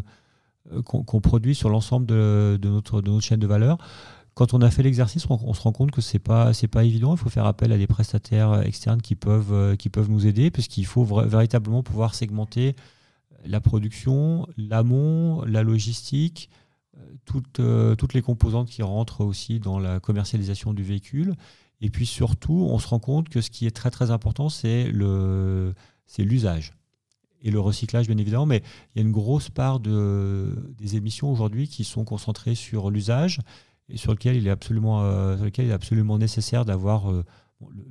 qu'on 0.85 1.21
produit 1.21 1.55
sur 1.55 1.69
l'ensemble 1.69 2.05
de, 2.05 2.59
notre, 2.63 3.01
de 3.01 3.09
notre 3.09 3.25
chaîne 3.25 3.39
de 3.39 3.47
valeur. 3.47 3.77
Quand 4.33 4.53
on 4.53 4.61
a 4.61 4.71
fait 4.71 4.83
l'exercice, 4.83 5.25
on, 5.29 5.53
se 5.53 5.61
rend 5.61 5.71
compte 5.71 5.91
que 5.91 6.01
ce 6.01 6.15
n'est 6.15 6.19
pas, 6.19 6.51
pas 6.71 6.83
évident. 6.85 7.13
Il 7.13 7.17
faut 7.17 7.29
faire 7.29 7.45
appel 7.45 7.71
à 7.73 7.77
des 7.77 7.87
prestataires 7.87 8.61
externes 8.61 9.01
qui 9.01 9.15
peuvent, 9.15 9.51
euh, 9.51 9.75
qui 9.75 9.89
peuvent 9.89 10.09
nous 10.09 10.27
aider, 10.27 10.49
puisqu'il 10.49 10.85
faut 10.85 11.03
véritablement 11.03 11.83
pouvoir 11.83 12.15
segmenter 12.15 12.75
la 13.45 13.59
production, 13.59 14.47
l'amont, 14.57 15.43
la 15.43 15.63
logistique, 15.63 16.49
euh, 16.97 17.01
toutes, 17.25 17.61
toutes 17.97 18.13
les 18.13 18.21
composantes 18.21 18.69
qui 18.69 18.81
rentrent 18.81 19.25
aussi 19.25 19.59
dans 19.59 19.79
la 19.79 19.99
commercialisation 19.99 20.73
du 20.73 20.83
véhicule. 20.83 21.35
Et 21.81 21.89
puis 21.89 22.05
surtout, 22.05 22.67
on 22.69 22.79
se 22.79 22.87
rend 22.87 22.99
compte 22.99 23.29
que 23.29 23.41
ce 23.41 23.49
qui 23.49 23.65
est 23.65 23.75
très 23.75 23.91
très 23.91 24.11
important, 24.11 24.49
c'est 24.49 24.91
l'usage 26.17 26.73
et 27.41 27.51
le 27.51 27.59
recyclage, 27.59 28.07
bien 28.07 28.17
évidemment, 28.17 28.45
mais 28.45 28.63
il 28.93 28.99
y 28.99 29.03
a 29.03 29.05
une 29.05 29.13
grosse 29.13 29.49
part 29.49 29.79
de, 29.79 30.73
des 30.77 30.95
émissions 30.95 31.31
aujourd'hui 31.31 31.67
qui 31.67 31.83
sont 31.83 32.03
concentrées 32.03 32.55
sur 32.55 32.89
l'usage 32.89 33.39
et 33.89 33.97
sur 33.97 34.11
lequel 34.11 34.35
il 34.35 34.47
est 34.47 34.51
absolument, 34.51 35.03
euh, 35.03 35.37
lequel 35.37 35.65
il 35.65 35.71
est 35.71 35.73
absolument 35.73 36.17
nécessaire 36.17 36.65
d'avoir 36.65 37.11
euh, 37.11 37.23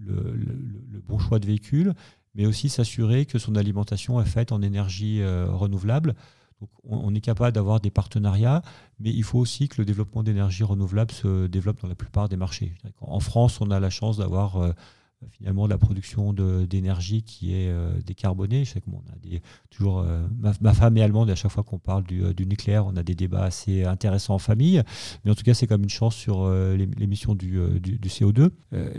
le, 0.01 1.01
bon 1.07 1.19
choix 1.19 1.39
de 1.39 1.47
véhicule, 1.47 1.95
mais 2.35 2.47
aussi 2.47 2.69
s'assurer 2.69 3.27
que 3.27 3.39
son 3.39 3.57
alimentation 3.57 4.21
est 4.21 4.27
faite 4.27 4.53
en 4.53 4.63
énergie 4.63 5.23
euh, 5.23 5.47
renouvelable. 5.51 6.15
Donc 6.61 6.71
on, 6.83 7.15
est 7.15 7.21
capable 7.21 7.53
d'avoir 7.53 7.81
des 7.81 7.91
partenariats, 7.91 8.63
mais 8.99 9.11
il 9.11 9.23
faut 9.23 9.39
aussi 9.39 9.69
que 9.69 9.77
le 9.79 9.85
développement 9.85 10.25
d'énergie 10.25 10.65
renouvelable 10.65 11.13
se 11.13 11.47
développe 11.47 11.81
dans 11.81 11.89
la 11.89 11.95
plupart 11.95 12.29
des 12.29 12.37
marchés. 12.37 12.75
En 13.01 13.21
France, 13.21 13.61
on 13.61 13.71
a 13.71 13.79
la 13.79 13.91
chance 13.91 14.17
d'avoir 14.17 14.75
finalement 15.31 15.67
la 15.67 15.79
production 15.79 16.33
d'énergie 16.33 17.23
qui 17.23 17.53
est 17.53 17.69
euh, 17.69 17.93
décarbonée. 18.05 18.65
Je 18.65 18.73
sais 18.73 18.81
que 18.81 18.87
des, 19.23 19.43
toujours, 19.71 20.01
euh, 20.01 20.27
ma, 20.61 20.75
femme 20.75 20.97
est 20.97 21.03
allemande 21.03 21.29
et 21.29 21.33
à 21.33 21.35
chaque 21.35 21.51
fois 21.51 21.65
qu'on 21.65 21.79
parle 21.79 22.05
du, 22.05 22.25
euh, 22.25 22.33
du, 22.33 22.47
nucléaire, 22.47 22.87
on 22.87 22.97
a 22.97 23.03
des 23.03 23.15
débats 23.15 23.45
assez 23.45 23.85
intéressants 23.85 24.35
en 24.35 24.39
famille. 24.39 24.83
Mais 25.25 25.31
en 25.31 25.35
tout 25.35 25.43
cas, 25.43 25.55
c'est 25.55 25.67
comme 25.67 25.83
une 25.83 25.89
chance 25.89 26.15
sur 26.15 26.49
l'émission 26.49 27.35
du, 27.35 27.59
du, 27.81 27.99
du, 27.99 28.09
CO2. 28.09 28.51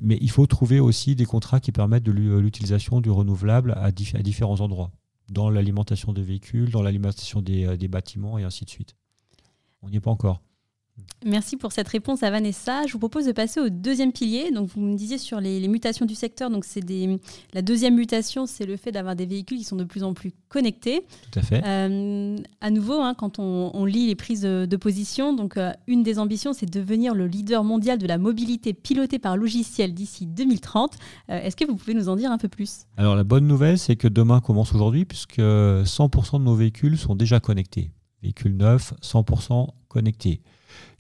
mais 0.02 0.18
il 0.22 0.30
faut 0.30 0.46
trouver 0.46 0.80
aussi 0.80 1.16
des 1.16 1.26
contrats 1.26 1.60
qui 1.60 1.72
permettent 1.72 2.04
de 2.04 2.12
l'utilisation 2.12 3.02
du 3.02 3.10
renouvelable 3.10 3.74
à, 3.78 3.92
différents 3.92 4.62
endroits, 4.62 4.92
dans 5.30 5.50
l'alimentation 5.50 6.14
des 6.14 6.24
véhicules, 6.24 6.70
dans 6.70 6.82
l'alimentation 6.82 7.42
des 7.42 7.88
bâtiments 7.88 8.38
et 8.38 8.44
ainsi 8.44 8.66
de 8.66 8.70
suite. 8.70 8.96
On 9.82 9.90
n'y 9.90 9.98
est 9.98 10.02
pas 10.02 10.12
encore. 10.12 10.42
Merci 11.26 11.58
pour 11.58 11.74
cette 11.74 11.88
réponse 11.90 12.24
à 12.24 12.32
Vanessa. 12.32 12.86
Je 12.88 12.94
vous 12.94 13.00
propose 13.00 13.26
de 13.26 13.34
passer 13.34 13.60
au 13.60 13.68
deuxième 13.68 14.14
pilier. 14.14 14.52
Donc, 14.52 14.70
vous 14.70 14.80
me 14.80 14.96
disiez 14.96 15.18
sur 15.18 15.42
les, 15.42 15.68
mutations 15.68 16.06
du 16.06 16.16
secteur. 16.16 16.50
Donc, 16.50 16.64
c'est 16.64 16.84
la 17.54 17.62
deuxième 17.62 17.96
mutation, 17.96 18.46
c'est 18.46 18.66
le 18.66 18.78
fait 18.78 18.92
d'avoir 18.92 19.16
des 19.16 19.26
véhicules 19.26 19.58
qui 19.58 19.64
sont 19.66 19.76
de 19.76 19.84
plus 19.84 20.04
en 20.04 20.14
plus 20.14 20.32
connectés. 20.48 21.06
Tout 21.32 21.40
à 21.40 21.42
fait. 21.42 21.62
Euh, 21.66 22.38
à 22.62 22.72
nouveau, 22.72 23.02
hein, 23.02 23.16
quand 23.16 23.38
on, 23.40 23.86
lit 23.86 24.08
les 24.08 24.16
prises 24.16 24.42
de, 24.42 24.76
position, 24.78 25.34
donc 25.34 25.58
euh, 25.58 25.72
une 25.88 26.04
des 26.04 26.20
ambitions, 26.20 26.54
c'est 26.54 26.66
de 26.66 26.80
devenir 26.80 27.14
le 27.14 27.28
leader 27.28 27.64
mondial 27.64 27.98
de 27.98 28.08
la 28.08 28.18
mobilité 28.18 28.74
pilotée 28.74 29.20
par 29.20 29.36
logiciel 29.36 29.94
d'ici 29.94 30.26
2030. 30.26 30.98
Euh, 31.30 31.42
est-ce 31.42 31.56
que 31.56 31.66
vous 31.66 31.76
pouvez 31.76 31.94
nous 31.94 32.08
en 32.08 32.16
dire 32.16 32.32
un 32.32 32.38
peu 32.38 32.48
plus? 32.48 32.86
Alors, 32.96 33.16
la 33.16 33.26
bonne 33.26 33.46
nouvelle, 33.46 33.78
c'est 33.78 33.98
que 33.98 34.08
demain 34.08 34.40
commence 34.40 34.74
aujourd'hui, 34.74 35.04
puisque 35.04 35.40
100% 35.40 36.40
de 36.40 36.44
nos 36.44 36.56
véhicules 36.56 36.98
sont 36.98 37.16
déjà 37.16 37.40
connectés. 37.42 37.92
Véhicules 38.22 38.56
neufs, 38.56 38.94
100% 39.02 39.68
connectés. 39.90 40.42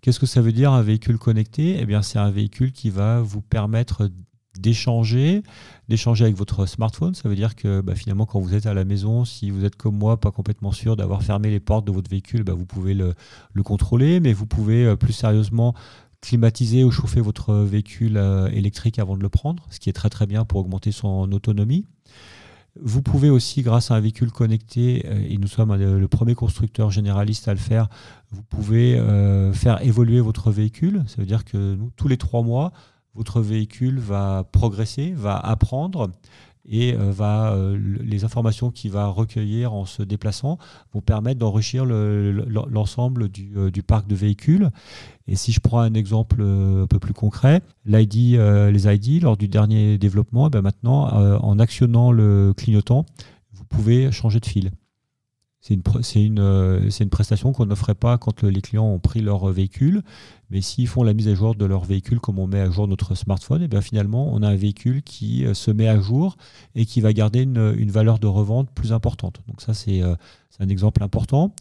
Qu'est-ce 0.01 0.19
que 0.19 0.25
ça 0.25 0.41
veut 0.41 0.51
dire 0.51 0.73
un 0.73 0.81
véhicule 0.81 1.17
connecté? 1.17 1.77
Eh 1.79 1.85
bien, 1.85 2.01
c'est 2.01 2.19
un 2.19 2.31
véhicule 2.31 2.73
qui 2.73 2.89
va 2.89 3.21
vous 3.21 3.41
permettre 3.41 4.09
d'échanger, 4.57 5.43
d'échanger 5.87 6.25
avec 6.25 6.35
votre 6.35 6.65
smartphone. 6.65 7.15
Ça 7.15 7.29
veut 7.29 7.35
dire 7.35 7.55
que 7.55 7.81
bah, 7.81 7.95
finalement, 7.95 8.25
quand 8.25 8.39
vous 8.39 8.53
êtes 8.53 8.65
à 8.65 8.73
la 8.73 8.85
maison, 8.85 9.25
si 9.25 9.49
vous 9.49 9.65
êtes 9.65 9.75
comme 9.75 9.97
moi, 9.97 10.19
pas 10.19 10.31
complètement 10.31 10.71
sûr 10.71 10.95
d'avoir 10.95 11.23
fermé 11.23 11.49
les 11.49 11.59
portes 11.59 11.85
de 11.85 11.91
votre 11.91 12.09
véhicule, 12.09 12.43
bah, 12.43 12.53
vous 12.53 12.65
pouvez 12.65 12.93
le, 12.93 13.13
contrôler, 13.63 14.19
mais 14.19 14.33
vous 14.33 14.45
pouvez 14.45 14.85
euh, 14.85 14.95
plus 14.95 15.13
sérieusement 15.13 15.73
climatiser 16.21 16.83
ou 16.83 16.91
chauffer 16.91 17.21
votre 17.21 17.53
véhicule 17.53 18.17
euh, 18.17 18.47
électrique 18.49 18.99
avant 18.99 19.15
de 19.15 19.21
le 19.21 19.29
prendre, 19.29 19.65
ce 19.69 19.79
qui 19.79 19.89
est 19.89 19.93
très 19.93 20.09
très 20.09 20.27
bien 20.27 20.43
pour 20.43 20.59
augmenter 20.59 20.91
son 20.91 21.31
autonomie. 21.31 21.85
Vous 22.81 23.01
pouvez 23.01 23.29
aussi, 23.29 23.61
grâce 23.61 23.91
à 23.91 23.95
un 23.95 23.99
véhicule 23.99 24.31
connecté, 24.31 25.05
euh, 25.05 25.27
et 25.27 25.37
nous 25.37 25.47
sommes 25.47 25.75
le 25.75 26.07
premier 26.07 26.35
constructeur 26.35 26.91
généraliste 26.91 27.47
à 27.47 27.53
le 27.53 27.59
faire, 27.59 27.89
vous 28.31 28.43
pouvez 28.43 28.97
euh, 28.97 29.51
faire 29.53 29.81
évoluer 29.83 30.19
votre 30.21 30.51
véhicule. 30.51 31.03
Ça 31.07 31.15
veut 31.17 31.25
dire 31.25 31.45
que 31.45 31.77
tous 31.95 32.07
les 32.07 32.17
trois 32.17 32.43
mois, 32.43 32.71
votre 33.15 33.41
véhicule 33.41 33.99
va 33.99 34.45
progresser, 34.51 35.11
va 35.11 35.37
apprendre 35.37 36.09
et 36.69 36.93
euh, 36.93 37.11
va, 37.11 37.57
les 37.75 38.23
informations 38.23 38.71
qu'il 38.71 38.91
va 38.91 39.07
recueillir 39.07 39.73
en 39.73 39.85
se 39.85 40.03
déplaçant 40.03 40.57
vont 40.93 41.01
permettre 41.01 41.39
d'enrichir 41.39 41.85
l'ensemble 41.85 43.29
du, 43.29 43.83
parc 43.83 44.07
de 44.07 44.15
véhicules. 44.15 44.69
Et 45.27 45.35
si 45.35 45.51
je 45.51 45.59
prends 45.59 45.79
un 45.79 45.93
exemple 45.93 46.37
euh, 46.39 46.83
un 46.83 46.87
peu 46.87 46.99
plus 46.99 47.13
concret, 47.13 47.61
euh, 47.87 48.71
les 48.71 48.87
ID, 48.87 49.21
lors 49.21 49.37
du 49.37 49.47
dernier 49.47 49.97
développement, 49.97 50.47
eh 50.47 50.49
ben 50.49 50.61
maintenant, 50.61 51.13
euh, 51.19 51.37
en 51.37 51.59
actionnant 51.59 52.11
le 52.11 52.53
clignotant, 52.55 53.05
vous 53.53 53.63
pouvez 53.65 54.11
changer 54.11 54.39
de 54.39 54.45
fil. 54.45 54.71
C'est 55.61 55.73
une, 55.73 57.09
prestation 57.09 57.51
qu'on 57.51 57.65
n'offrait 57.65 57.95
pas 57.95 58.17
quand 58.17 58.43
les 58.43 58.61
clients 58.61 58.85
ont 58.85 58.99
pris 58.99 59.21
leur 59.21 59.47
véhicule. 59.51 60.03
Mais 60.49 60.61
s'ils 60.61 60.87
font 60.87 61.03
la 61.03 61.13
mise 61.13 61.27
à 61.27 61.35
jour 61.35 61.53
de 61.53 61.65
leur 61.65 61.83
véhicule 61.83 62.19
comme 62.19 62.39
on 62.39 62.47
met 62.47 62.61
à 62.61 62.69
jour 62.69 62.87
notre 62.87 63.13
smartphone, 63.13 63.61
et 63.61 63.65
eh 63.65 63.67
bien 63.67 63.81
finalement, 63.81 64.33
on 64.33 64.41
a 64.41 64.47
un 64.47 64.55
véhicule 64.55 65.03
qui 65.03 65.45
se 65.53 65.69
met 65.69 65.87
à 65.87 65.99
jour 65.99 66.37
et 66.75 66.85
qui 66.85 67.01
va 67.01 67.11
garder 67.11 67.41
une, 67.41 67.75
une 67.77 67.91
valeur 67.91 68.19
de 68.19 68.27
revente 68.27 68.71
plus 68.71 68.93
importante. 68.93 69.41
Donc 69.47 69.61
ça, 69.61 69.73
c'est 69.73 70.01
un 70.01 70.69
exemple 70.69 71.03
important. 71.03 71.53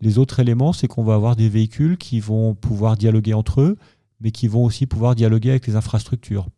Les 0.00 0.18
autres 0.18 0.40
éléments, 0.40 0.72
c'est 0.72 0.88
qu'on 0.88 1.04
va 1.04 1.14
avoir 1.14 1.36
des 1.36 1.48
véhicules 1.48 1.96
qui 1.96 2.20
vont 2.20 2.54
pouvoir 2.54 2.96
dialoguer 2.96 3.34
entre 3.34 3.62
eux, 3.62 3.78
mais 4.20 4.30
qui 4.30 4.48
vont 4.48 4.64
aussi 4.64 4.86
pouvoir 4.86 5.14
dialoguer 5.14 5.50
avec 5.50 5.66
les 5.66 5.76
infrastructures. 5.76 6.48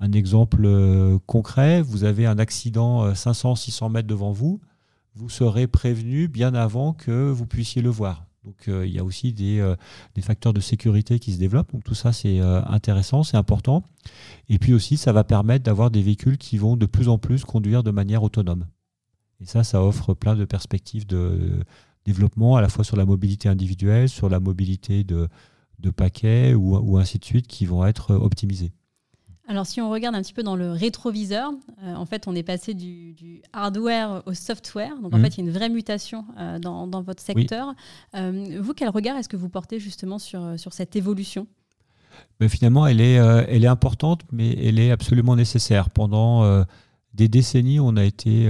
Un 0.00 0.12
exemple 0.12 0.64
euh, 0.64 1.18
concret, 1.26 1.80
vous 1.80 2.02
avez 2.02 2.26
un 2.26 2.38
accident 2.38 3.12
500-600 3.12 3.84
euh, 3.84 3.88
mètres 3.88 4.08
devant 4.08 4.32
vous, 4.32 4.60
vous 5.14 5.28
serez 5.28 5.66
prévenu 5.66 6.28
bien 6.28 6.54
avant 6.54 6.92
que 6.92 7.30
vous 7.30 7.46
puissiez 7.46 7.82
le 7.82 7.90
voir. 7.90 8.26
Donc 8.44 8.68
euh, 8.68 8.86
il 8.86 8.92
y 8.92 8.98
a 8.98 9.04
aussi 9.04 9.32
des, 9.32 9.74
des, 10.14 10.22
facteurs 10.22 10.52
de 10.52 10.60
sécurité 10.60 11.18
qui 11.18 11.32
se 11.32 11.38
développent. 11.38 11.72
Donc 11.72 11.84
tout 11.84 11.94
ça 11.94 12.12
c'est 12.12 12.40
intéressant, 12.40 13.22
c'est 13.22 13.36
important. 13.36 13.84
Et 14.48 14.58
puis 14.58 14.72
aussi 14.72 14.96
ça 14.96 15.12
va 15.12 15.24
permettre 15.24 15.64
d'avoir 15.64 15.90
des 15.90 16.02
véhicules 16.02 16.38
qui 16.38 16.58
vont 16.58 16.76
de 16.76 16.86
plus 16.86 17.08
en 17.08 17.18
plus 17.18 17.44
conduire 17.44 17.82
de 17.82 17.90
manière 17.90 18.22
autonome. 18.22 18.66
Et 19.40 19.46
ça, 19.46 19.64
ça 19.64 19.82
offre 19.82 20.14
plein 20.14 20.36
de 20.36 20.44
perspectives 20.44 21.04
de, 21.06 21.64
développement 22.04 22.56
à 22.56 22.60
la 22.60 22.68
fois 22.68 22.84
sur 22.84 22.96
la 22.96 23.04
mobilité 23.04 23.48
individuelle, 23.48 24.08
sur 24.08 24.28
la 24.28 24.40
mobilité 24.40 25.04
de, 25.04 25.28
paquets 25.96 26.54
ou, 26.54 26.98
ainsi 26.98 27.18
de 27.18 27.24
suite 27.24 27.46
qui 27.46 27.66
vont 27.66 27.84
être 27.84 28.14
optimisés. 28.14 28.72
Alors 29.52 29.66
si 29.66 29.82
on 29.82 29.90
regarde 29.90 30.14
un 30.14 30.22
petit 30.22 30.32
peu 30.32 30.42
dans 30.42 30.56
le 30.56 30.72
rétroviseur, 30.72 31.50
euh, 31.82 31.94
en 31.94 32.06
fait 32.06 32.26
on 32.26 32.34
est 32.34 32.42
passé 32.42 32.72
du, 32.72 33.42
hardware 33.52 34.22
au 34.24 34.32
software. 34.32 34.98
Donc 35.02 35.12
en 35.12 35.18
mhm. 35.18 35.24
fait 35.24 35.36
il 35.36 35.40
y 35.40 35.40
a 35.42 35.44
une 35.44 35.54
vraie 35.54 35.68
mutation 35.68 36.24
euh, 36.38 36.58
dans, 36.58 36.86
dans, 36.86 37.02
votre 37.02 37.22
secteur. 37.22 37.74
Euh, 38.14 38.58
vous, 38.62 38.72
quel 38.72 38.88
regard 38.88 39.14
est-ce 39.18 39.28
que 39.28 39.36
vous 39.36 39.50
portez 39.50 39.78
justement 39.78 40.18
sur, 40.18 40.58
sur 40.58 40.72
cette 40.72 40.96
évolution? 40.96 41.46
Mais 42.40 42.46
ben, 42.46 42.48
Finalement 42.48 42.86
elle 42.86 43.02
est, 43.02 43.16
elle 43.16 43.62
est 43.62 43.68
importante 43.68 44.22
mais 44.32 44.54
elle 44.54 44.78
est 44.78 44.90
absolument 44.90 45.36
nécessaire. 45.36 45.90
Pendant 45.90 46.64
des 47.12 47.28
décennies 47.28 47.78
on 47.78 47.98
a 47.98 48.04
été 48.04 48.48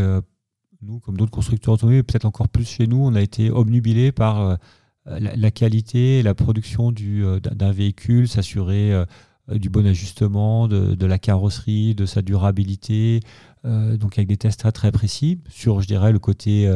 nous, 0.82 1.00
comme 1.00 1.16
d'autres 1.16 1.32
constructeurs 1.32 1.74
automobiles, 1.74 2.04
peut-être 2.04 2.26
encore 2.26 2.48
plus 2.48 2.68
chez 2.68 2.86
nous, 2.86 3.04
on 3.04 3.16
a 3.16 3.20
été 3.20 3.50
obnubilés 3.50 4.12
par 4.12 4.56
la, 5.04 5.50
qualité 5.50 6.20
et 6.20 6.22
la 6.22 6.34
production 6.34 6.92
d'un 6.92 7.72
véhicule, 7.72 8.28
s'assurer 8.28 9.04
du 9.48 9.68
bon 9.68 9.86
ajustement 9.86 10.68
de, 10.68 11.06
la 11.06 11.18
carrosserie, 11.18 11.94
de 11.94 12.06
sa 12.06 12.22
durabilité, 12.22 13.20
donc 13.64 14.18
avec 14.18 14.28
des 14.28 14.36
tests 14.36 14.60
très, 14.60 14.72
très 14.72 14.92
précis 14.92 15.40
sur, 15.48 15.80
je 15.80 15.86
dirais, 15.86 16.12
le 16.12 16.18
côté 16.18 16.72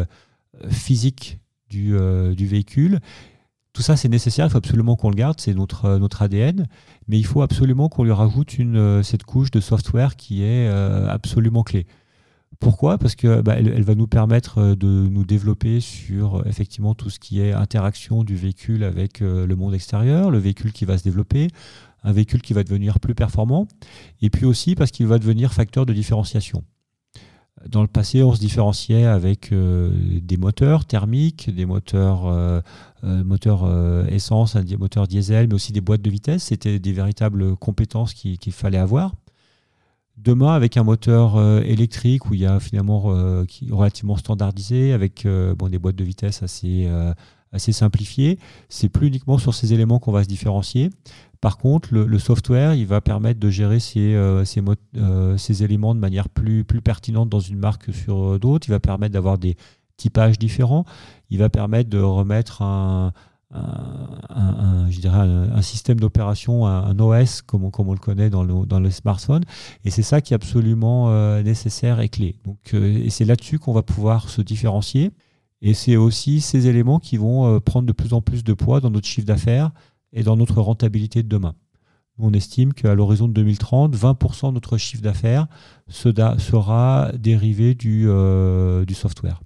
physique 0.69 1.39
du, 1.69 1.97
véhicule. 2.47 3.01
Tout 3.73 3.83
ça, 3.83 3.97
c'est 3.97 4.09
nécessaire, 4.09 4.47
il 4.47 4.51
faut 4.51 4.59
absolument 4.59 4.97
qu'on 4.97 5.11
le 5.11 5.17
garde, 5.17 5.39
c'est 5.39 5.55
notre, 5.55 6.23
ADN, 6.23 6.67
mais 7.07 7.19
il 7.19 7.27
faut 7.27 7.43
absolument 7.43 7.89
qu'on 7.89 8.05
lui 8.05 8.13
rajoute 8.13 8.57
cette 9.03 9.23
couche 9.23 9.51
de 9.51 9.61
software 9.61 10.17
qui 10.17 10.43
est 10.43 10.69
absolument 10.69 11.63
clé. 11.63 11.87
Pourquoi? 12.61 12.97
Parce 12.99 13.15
que 13.15 13.43
bah, 13.43 13.55
elle, 13.59 13.83
va 13.83 13.95
nous 13.95 14.07
permettre 14.07 14.59
euh, 14.59 14.75
de 14.75 14.87
nous 14.87 15.25
développer 15.25 15.81
sur 15.81 16.37
euh, 16.37 16.43
effectivement 16.47 16.95
tout 16.95 17.11
ce 17.11 17.19
qui 17.19 17.41
est 17.41 17.53
interaction 17.53 18.25
du 18.25 18.35
véhicule 18.35 18.85
avec 18.85 19.21
euh, 19.21 19.47
le 19.47 19.57
monde 19.57 19.75
extérieur, 19.75 20.31
le 20.31 20.39
véhicule 20.39 20.73
qui 20.73 20.85
va 20.85 20.97
se 20.97 21.05
développer, 21.05 21.49
un 22.05 22.13
véhicule 22.13 22.43
qui 22.43 22.53
va 22.53 22.63
devenir 22.65 23.01
plus 23.01 23.15
performant, 23.15 23.67
et 24.23 24.31
puis 24.31 24.45
aussi 24.45 24.75
parce 24.75 24.91
qu'il 24.91 25.07
va 25.07 25.19
devenir 25.19 25.53
facteur 25.53 25.87
de 25.87 25.93
différenciation. 25.93 26.65
Dans 27.67 27.83
le 27.83 27.89
passé, 27.89 28.23
on 28.23 28.35
se 28.35 28.39
différenciait 28.39 29.07
avec 29.07 29.51
des 29.51 30.37
moteurs 30.37 30.85
thermiques, 30.85 31.49
des 31.53 31.65
moteurs, 31.65 32.63
moteurs 33.03 34.07
essence, 34.13 34.57
des 34.57 34.77
moteurs 34.77 35.09
diesel, 35.09 35.49
mais 35.49 35.55
aussi 35.55 35.73
des 35.73 35.81
boîtes 35.81 36.03
de 36.03 36.11
vitesse. 36.11 36.45
C'était 36.45 36.79
des 36.79 36.93
véritables 36.93 37.57
compétences 37.57 38.13
qu'il 38.13 38.53
fallait 38.53 38.77
avoir. 38.77 39.15
Demain, 40.17 40.55
avec 40.55 40.79
un 40.79 40.83
moteur 40.83 41.37
euh, 41.37 41.61
électrique 41.61 42.31
où 42.31 42.35
il 42.35 42.41
y 42.41 42.47
a 42.47 42.59
finalement 42.59 43.15
euh, 43.15 43.45
relativement 43.71 44.17
standardisé, 44.17 44.95
avec 44.95 45.27
euh, 45.27 45.55
des 45.55 45.79
boîtes 45.79 45.97
de 45.97 46.05
vitesse 46.05 46.43
assez, 46.43 46.89
assez 47.57 47.73
simplifiées, 47.73 48.39
c'est 48.69 48.89
plus 48.89 49.09
uniquement 49.09 49.39
sur 49.39 49.55
ces 49.55 49.73
éléments 49.73 49.99
qu'on 49.99 50.13
va 50.13 50.23
se 50.23 50.29
différencier. 50.29 50.91
Par 51.41 51.59
contre, 51.59 51.93
le, 51.93 52.19
software, 52.19 52.75
il 52.75 52.87
va 52.87 53.01
permettre 53.01 53.39
de 53.39 53.51
gérer 53.51 53.79
ces, 53.79 54.19
ces, 54.45 54.63
ces, 55.37 55.65
éléments 55.65 55.95
de 55.95 56.01
manière 56.01 56.29
plus, 56.31 56.65
plus 56.65 56.81
pertinente 56.81 57.29
dans 57.29 57.41
une 57.41 57.59
marque 57.59 57.93
sur 57.93 58.41
d'autres. 58.41 58.67
Il 58.69 58.71
va 58.71 58.81
permettre 58.81 59.13
d'avoir 59.13 59.37
des 59.37 59.57
typages 59.97 60.39
différents. 60.39 60.87
Il 61.29 61.39
va 61.39 61.51
permettre 61.51 61.91
de 61.91 62.01
remettre 62.01 62.63
un, 62.63 63.13
je 64.91 65.01
dirais 65.01 65.19
un, 65.19 65.63
système 65.63 66.01
d'opération, 66.01 66.67
un, 66.67 66.99
OS 66.99 67.43
comme 67.43 67.65
on, 67.65 67.71
comme 67.71 67.89
on, 67.89 67.93
le 67.93 67.99
connaît 67.99 68.31
dans 68.31 68.43
le, 68.43 68.67
dans 68.67 68.81
le 68.81 68.91
smartphone. 68.91 69.45
Et 69.85 69.91
c'est 69.91 70.03
ça 70.03 70.21
qui 70.21 70.35
est 70.35 70.37
absolument 70.37 71.11
euh, 71.11 71.43
nécessaire 71.43 72.01
et 72.01 72.09
clé. 72.09 72.37
Donc, 72.45 72.59
euh, 72.75 73.05
et 73.05 73.11
c'est 73.11 73.25
là-dessus 73.25 73.59
qu'on 73.59 73.73
va 73.73 73.83
pouvoir 73.83 74.29
se 74.29 74.43
différencier. 74.43 75.13
Et 75.67 75.75
c'est 75.75 75.97
aussi 75.97 76.41
ces 76.41 76.69
éléments 76.69 77.01
qui 77.01 77.17
vont 77.17 77.57
euh, 77.57 77.59
prendre 77.59 77.89
de 77.89 77.93
plus 77.93 78.13
en 78.13 78.23
plus 78.23 78.45
de 78.45 78.53
poids 78.53 78.81
dans 78.81 78.91
notre 78.91 79.09
chiffre 79.09 79.27
d'affaires 79.27 79.73
et 80.13 80.23
dans 80.23 80.37
notre 80.37 80.61
rentabilité 80.61 81.25
de 81.25 81.29
demain. 81.29 81.57
On 82.19 82.33
estime 82.33 82.73
qu'à 82.73 82.95
l'horizon 82.95 83.27
de 83.27 83.33
2030, 83.33 83.95
20% 83.97 84.49
de 84.49 84.53
notre 84.53 84.79
chiffre 84.79 85.03
d'affaires 85.03 85.49
sera 85.89 87.11
dérivé 87.19 87.75
du, 87.75 88.09
du 88.87 88.95
software. 88.95 89.41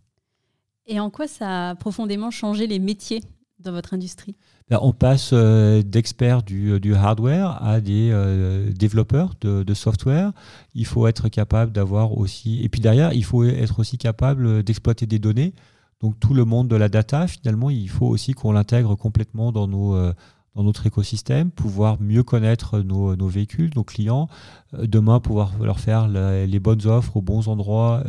Et 0.86 1.00
en 1.00 1.08
quoi 1.08 1.26
ça 1.26 1.70
a 1.70 1.74
profondément 1.74 2.30
changé 2.30 2.66
les 2.66 2.78
métiers 2.78 3.22
dans 3.58 3.72
votre 3.72 3.94
industrie? 3.94 4.36
Ben, 4.68 4.78
On 4.82 4.92
passe 4.92 5.30
euh, 5.32 5.82
d'experts 5.82 6.42
du, 6.42 6.78
du, 6.80 6.94
hardware 6.94 7.62
à 7.62 7.80
des 7.80 8.10
euh, 8.12 8.70
développeurs 8.72 9.34
de, 9.40 9.62
de, 9.62 9.74
software. 9.74 10.32
Il 10.74 10.86
faut 10.86 11.06
être 11.06 11.28
capable 11.28 11.72
d'avoir 11.72 12.16
aussi... 12.16 12.62
Et 12.62 12.68
puis 12.68 12.80
derrière, 12.80 13.12
il 13.12 13.24
faut 13.24 13.44
être 13.44 13.80
aussi 13.80 13.98
capable 13.98 14.62
d'exploiter 14.62 15.06
des 15.06 15.18
données. 15.18 15.54
Donc 16.00 16.18
tout 16.18 16.34
le 16.34 16.44
monde 16.44 16.68
de 16.68 16.76
la 16.76 16.88
data, 16.88 17.26
finalement, 17.26 17.70
il 17.70 17.88
faut 17.88 18.06
aussi 18.06 18.32
qu'on 18.32 18.52
l'intègre 18.52 18.94
complètement 18.96 19.52
dans. 19.52 19.68
Euh, 19.94 20.12
notre 20.56 20.86
écosystème, 20.86 21.50
pouvoir 21.50 22.02
mieux 22.02 22.22
connaître 22.22 22.80
nos, 22.80 23.28
véhicules, 23.28 23.70
nos 23.76 23.84
clients, 23.84 24.28
demain 24.74 25.18
pouvoir 25.18 25.52
leur 25.58 25.80
faire 25.80 26.06
les 26.06 26.60
bonnes 26.60 26.86
offres 26.86 27.16
aux 27.16 27.22
bons 27.22 27.48
endroits, 27.48 28.02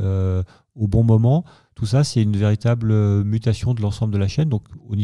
au 0.75 0.87
bon 0.87 1.03
moment. 1.03 1.45
Tout 1.75 1.85
ça, 1.85 2.03
c'est 2.03 2.21
une 2.21 2.37
véritable 2.37 2.91
euh, 2.91 3.23
mutation 3.23 3.73
de 3.73 3.81
l'ensemble 3.81 4.13
de 4.13 4.17
la 4.17 4.27
chaîne, 4.27 4.49
donc 4.49 4.63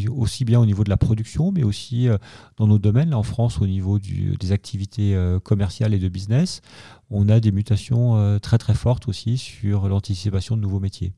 aussi 0.09 0.45
bien 0.45 0.59
au 0.59 0.65
niveau 0.65 0.83
de 0.83 0.89
la 0.89 0.97
production, 0.97 1.51
mais 1.51 1.63
aussi 1.63 2.07
euh, 2.07 2.17
dans 2.57 2.67
nos 2.67 2.77
domaines. 2.77 3.13
En 3.13 3.23
France, 3.23 3.59
au 3.61 3.67
niveau 3.67 3.99
des 3.99 4.51
activités 4.51 5.15
euh, 5.15 5.39
commerciales 5.39 5.93
et 5.93 5.99
de 5.99 6.09
business, 6.09 6.61
on 7.09 7.29
a 7.29 7.39
des 7.39 7.51
mutations 7.51 8.37
très 8.39 8.57
très 8.57 8.73
fortes 8.73 9.07
aussi 9.07 9.37
sur 9.37 9.87
l'anticipation 9.87 10.57
de 10.57 10.61
nouveaux 10.61 10.81
métiers. 10.81 11.13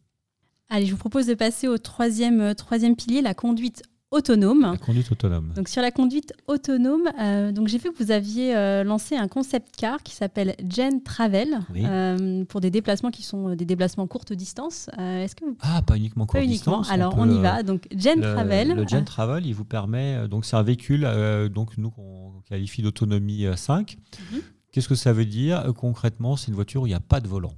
Allez, 0.69 0.86
je 0.86 0.91
vous 0.91 0.97
propose 0.97 1.25
de 1.25 1.34
passer 1.34 1.67
au 1.67 1.77
troisième, 1.77 2.53
troisième 2.55 2.95
pilier, 2.95 3.21
la 3.21 3.34
conduite 3.34 3.84
autonome. 4.12 4.62
La 4.62 4.77
conduite 4.77 5.12
autonome. 5.12 5.53
Donc 5.55 5.67
sur 5.67 5.82
la 5.82 5.91
conduite 5.91 6.34
autonome, 6.47 7.10
euh, 7.19 7.51
donc 7.51 7.67
j'ai 7.67 7.77
vu 7.77 7.91
que 7.91 8.03
vous 8.03 8.12
aviez 8.12 8.55
euh, 8.55 8.84
lancé 8.84 9.15
un 9.15 9.27
concept 9.27 9.75
car 9.77 10.01
qui 10.03 10.13
s'appelle 10.15 10.55
Gen 10.67 11.03
Travel 11.03 11.60
euh, 11.75 12.43
pour 12.45 12.62
des 12.62 12.71
déplacements 12.71 13.12
qui 13.12 13.23
sont 13.23 13.55
des 13.55 13.65
déplacements 13.65 14.08
courte 14.08 14.34
distance. 14.34 14.89
Est-ce 14.97 15.36
que 15.36 15.45
vous... 15.45 15.58
Ah, 15.62 15.82
pas 15.82 15.95
uniquement 15.95 16.25
courte 16.25 16.43
distance. 16.43 16.89
Alors 16.91 17.15
on, 17.17 17.29
y 17.29 17.39
va. 17.39 17.63
Donc 17.63 17.88
Gen 17.95 18.21
Travel. 18.21 18.73
Le 18.75 18.88
Gen 18.88 19.05
Travel, 19.05 19.45
il 19.45 19.53
vous 19.53 19.65
permet 19.65 20.27
donc 20.27 20.45
c'est 20.45 20.55
un 20.55 20.63
véhicule 20.63 21.08
donc 21.53 21.77
nous 21.77 21.91
qu'on 21.91 22.41
qualifie 22.47 22.82
d'autonomie 22.82 23.45
5. 23.55 23.97
Mhm. 24.32 24.41
Qu'est-ce 24.71 24.88
que 24.88 24.95
ça 24.95 25.13
veut 25.13 25.25
dire 25.25 25.71
concrètement 25.75 26.36
C'est 26.36 26.47
une 26.47 26.55
voiture 26.55 26.84
où 26.84 26.88
il 26.88 26.91
n'y 26.91 26.95
a 26.95 26.99
pas 26.99 27.19
de 27.19 27.27
volant. 27.27 27.53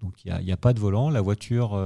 Donc 0.00 0.24
il 0.24 0.44
n'y 0.44 0.52
a, 0.52 0.56
pas 0.56 0.72
de 0.72 0.80
volant. 0.80 1.10
La 1.10 1.20
voiture 1.20 1.78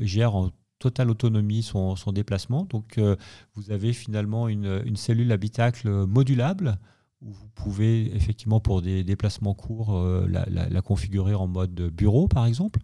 gère 0.00 0.34
en 0.34 0.50
totale 0.78 1.10
autonomie 1.10 1.62
son, 1.62 1.94
déplacement. 2.12 2.64
Donc, 2.64 2.98
euh, 2.98 3.16
vous 3.54 3.70
avez 3.70 3.92
finalement 3.92 4.48
une, 4.48 4.96
cellule 4.96 5.32
habitacle 5.32 5.88
modulable 6.06 6.78
où 7.20 7.32
vous 7.32 7.48
pouvez 7.48 8.14
effectivement 8.14 8.60
pour 8.60 8.80
des 8.80 9.02
déplacements 9.02 9.54
courts 9.54 9.96
euh, 9.96 10.26
la, 10.28 10.82
configurer 10.82 11.34
en 11.34 11.48
mode 11.48 11.74
bureau 11.74 12.28
par 12.28 12.46
exemple 12.46 12.78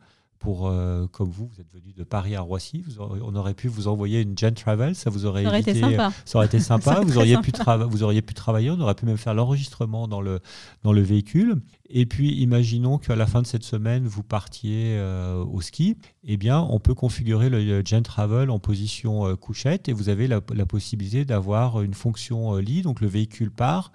pour, 0.45 0.69
euh, 0.69 1.07
comme 1.07 1.31
vous, 1.31 1.47
vous 1.47 1.59
êtes 1.59 1.73
venu 1.73 1.95
de 1.95 2.05
Paris 2.05 2.37
à 2.37 2.43
Roissy, 2.43 2.85
vous 2.87 3.01
on 3.01 3.35
aurait 3.35 3.55
pu 3.55 3.67
vous 3.67 3.89
envoyer 3.89 4.21
une 4.21 4.37
Gen 4.37 4.53
Travel, 4.53 4.95
ça 4.95 5.09
vous 5.09 5.25
aurait, 5.25 5.43
ça 5.45 5.49
aurait 5.49 5.61
été 5.61 5.75
sympa. 5.75 6.13
Ça 6.27 6.37
aurait 6.37 6.47
été 6.47 6.61
sympa. 6.61 7.01
vous, 7.01 7.17
auriez 7.17 7.39
pu 7.39 7.51
vous 7.89 8.03
auriez 8.03 8.21
pu 8.21 8.35
travailler, 8.35 8.71
on 8.71 8.79
aurait 8.79 8.95
pu 8.95 9.07
même 9.07 9.17
faire 9.17 9.33
l'enregistrement 9.33 10.07
dans 10.07 10.21
le, 10.21 10.41
dans 10.83 10.93
le 10.93 11.01
véhicule. 11.01 11.63
Et 11.89 12.05
puis, 12.05 12.35
imaginons 12.43 12.99
qu'à 12.99 13.17
la 13.17 13.27
fin 13.27 13.41
de 13.41 13.47
cette 13.47 13.65
semaine, 13.65 14.07
vous 14.07 14.23
partiez 14.23 14.99
euh, 14.99 15.43
au 15.43 15.63
ski. 15.63 15.97
Eh 16.25 16.37
bien, 16.37 16.61
on 16.61 16.79
peut 16.79 16.95
configurer 16.95 17.49
le 17.49 17.83
Gen 17.83 18.03
Travel 18.03 18.51
en 18.51 18.59
position 18.59 19.27
euh, 19.27 19.37
couchette 19.37 19.89
et 19.89 19.95
vous 19.95 20.11
avez 20.11 20.29
la, 20.29 20.43
la 20.55 20.67
possibilité 20.67 21.25
d'avoir 21.25 21.81
une 21.81 21.95
fonction 21.95 22.57
lit. 22.57 22.83
Donc, 22.83 23.01
le 23.01 23.09
véhicule 23.09 23.51
part 23.51 23.93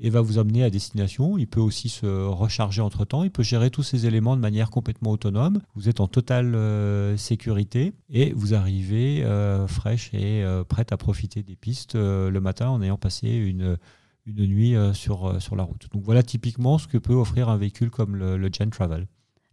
et 0.00 0.10
va 0.10 0.20
vous 0.22 0.38
emmener 0.38 0.64
à 0.64 0.70
destination. 0.70 1.36
Il 1.38 1.46
peut 1.46 1.60
aussi 1.60 1.88
se 1.88 2.06
recharger 2.06 2.80
entre-temps. 2.80 3.22
Il 3.22 3.30
peut 3.30 3.42
gérer 3.42 3.70
tous 3.70 3.82
ces 3.82 4.06
éléments 4.06 4.34
de 4.34 4.40
manière 4.40 4.70
complètement 4.70 5.10
autonome. 5.10 5.60
Vous 5.74 5.88
êtes 5.88 6.00
en 6.00 6.08
totale 6.08 6.54
euh, 6.54 7.16
sécurité 7.16 7.92
et 8.08 8.32
vous 8.32 8.54
arrivez 8.54 9.22
euh, 9.22 9.66
fraîche 9.66 10.10
et 10.14 10.42
euh, 10.42 10.64
prête 10.64 10.92
à 10.92 10.96
profiter 10.96 11.42
des 11.42 11.56
pistes 11.56 11.94
le 11.94 12.38
matin 12.40 12.70
en 12.70 12.80
ayant 12.82 12.96
passé 12.96 13.28
une, 13.28 13.76
une 14.24 14.46
nuit 14.46 14.74
sur, 14.94 15.40
sur 15.40 15.56
la 15.56 15.62
route. 15.62 15.88
Donc 15.92 16.02
voilà 16.02 16.22
typiquement 16.22 16.78
ce 16.78 16.88
que 16.88 16.98
peut 16.98 17.14
offrir 17.14 17.48
un 17.48 17.56
véhicule 17.56 17.90
comme 17.90 18.16
le 18.16 18.50
Gen 18.52 18.70
Travel. 18.70 19.06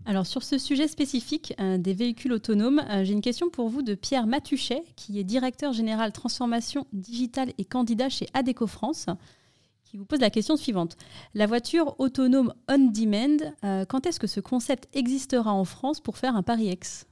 Alors 0.06 0.26
sur 0.26 0.44
ce 0.44 0.58
sujet 0.58 0.88
spécifique 0.88 1.54
des 1.60 1.94
véhicules 1.94 2.32
autonomes, 2.32 2.82
j'ai 3.04 3.12
une 3.12 3.22
question 3.22 3.50
pour 3.50 3.68
vous 3.68 3.82
de 3.82 3.96
Pierre 3.96 4.28
Matuchet, 4.28 4.84
qui 4.96 5.20
est 5.20 5.24
directeur 5.24 5.74
général 5.74 6.14
transformation 6.14 6.88
digitale 6.94 7.52
et 7.58 7.66
candidat 7.66 8.08
chez 8.08 8.28
Adeco 8.34 8.68
France 8.68 9.08
qui 9.88 9.98
vous 9.98 10.06
pose 10.06 10.20
la 10.20 10.30
question 10.30 10.58
suivante. 10.58 10.98
La 11.34 11.48
voiture 11.48 11.96
autonome 12.00 12.54
on-demand, 12.70 13.54
euh, 13.64 13.86
quand 13.86 14.06
est-ce 14.06 14.20
que 14.20 14.28
ce 14.28 14.40
concept 14.40 14.90
existera 14.94 15.54
en 15.54 15.64
France 15.64 16.02
pour 16.02 16.18
faire 16.18 16.36
un 16.36 16.44
Paris 16.44 16.68
X? 16.68 17.08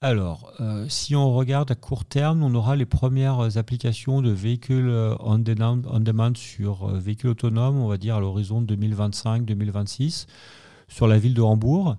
Alors, 0.00 0.52
euh, 0.60 0.86
si 0.88 1.14
on 1.14 1.32
regarde 1.32 1.70
à 1.70 1.74
court 1.74 2.04
terme, 2.04 2.42
on 2.42 2.54
aura 2.54 2.74
les 2.74 2.86
premières 2.86 3.56
applications 3.56 4.20
de 4.20 4.30
véhicules 4.30 4.88
euh, 4.88 5.14
on 5.20 5.38
demand, 5.38 5.80
on 5.88 6.00
demand 6.00 6.34
sur 6.36 6.88
véhicules 6.88 7.30
autonomes, 7.30 7.78
on 7.78 7.88
va 7.88 7.98
dire 7.98 8.16
à 8.16 8.20
l'horizon 8.20 8.62
2025-2026, 8.62 10.26
sur 10.88 11.06
la 11.06 11.18
ville 11.18 11.34
de 11.34 11.42
Hambourg. 11.42 11.96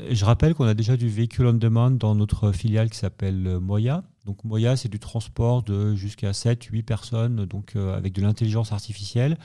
Je 0.00 0.24
rappelle 0.24 0.54
qu'on 0.54 0.64
a 0.64 0.74
déjà 0.74 0.96
du 0.96 1.08
véhicule 1.08 1.46
on 1.46 1.52
demand 1.52 1.90
dans 1.90 2.14
notre 2.14 2.52
filiale 2.52 2.88
qui 2.88 2.96
s'appelle 2.96 3.58
Moya. 3.60 4.04
Donc 4.24 4.42
Moya, 4.44 4.76
c'est 4.76 4.88
du 4.88 4.98
transport 4.98 5.62
de 5.62 5.94
jusqu'à 5.94 6.32
7, 6.32 6.64
8 6.64 6.82
personnes, 6.82 7.44
donc 7.44 7.76
euh, 7.76 7.94
avec 7.94 8.14
de 8.14 8.22
l'intelligence 8.22 8.72
artificielle, 8.72 9.36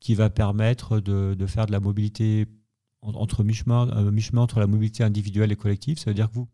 qui 0.00 0.14
va 0.14 0.30
permettre 0.30 0.98
de, 0.98 1.46
faire 1.46 1.66
de 1.66 1.72
la 1.72 1.80
mobilité 1.80 2.46
entre 3.02 3.42
euh, 3.42 3.44
mi-chemin 3.44 4.42
entre 4.42 4.58
la 4.60 4.66
mobilité 4.66 5.04
individuelle 5.04 5.52
et 5.52 5.56
collective. 5.56 5.98
Ça 5.98 6.10
veut 6.10 6.14
dire 6.14 6.28
que 6.28 6.34
vous, 6.34 6.48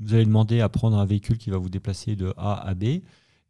vous 0.00 0.14
allez 0.14 0.24
demander 0.24 0.60
à 0.60 0.68
prendre 0.68 0.98
un 0.98 1.04
véhicule 1.04 1.38
qui 1.38 1.50
va 1.50 1.58
vous 1.58 1.68
déplacer 1.68 2.16
de 2.16 2.34
A 2.36 2.54
à 2.54 2.74
B. 2.74 2.84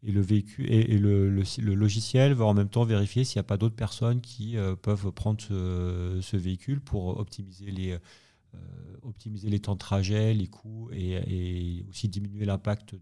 Et 0.07 0.13
le, 0.13 0.21
véhicule, 0.21 0.71
et, 0.71 0.99
le, 0.99 1.31
logiciel 1.75 2.35
va 2.35 2.45
en 2.45 2.53
même 2.53 2.69
temps 2.69 2.85
vérifier 2.85 3.25
s'il 3.25 3.39
n'y 3.39 3.41
a 3.41 3.45
pas 3.45 3.57
d'autres 3.57 3.75
personnes 3.75 4.21
qui 4.21 4.59
euh, 4.59 4.77
peuvent 4.77 5.11
prendre 5.13 5.41
ce, 5.41 6.37
véhicule 6.37 6.83
pour 6.83 7.19
optimiser 7.19 7.71
les, 7.71 7.93
euh, 7.93 7.99
optimiser 9.03 9.51
les 9.51 9.61
temps 9.61 9.75
de 9.75 9.79
trajet, 9.79 10.35
les 10.35 10.47
coûts 10.47 10.91
et, 10.93 11.85
aussi 11.91 12.09
diminuer 12.09 12.45
l'impact 12.45 12.97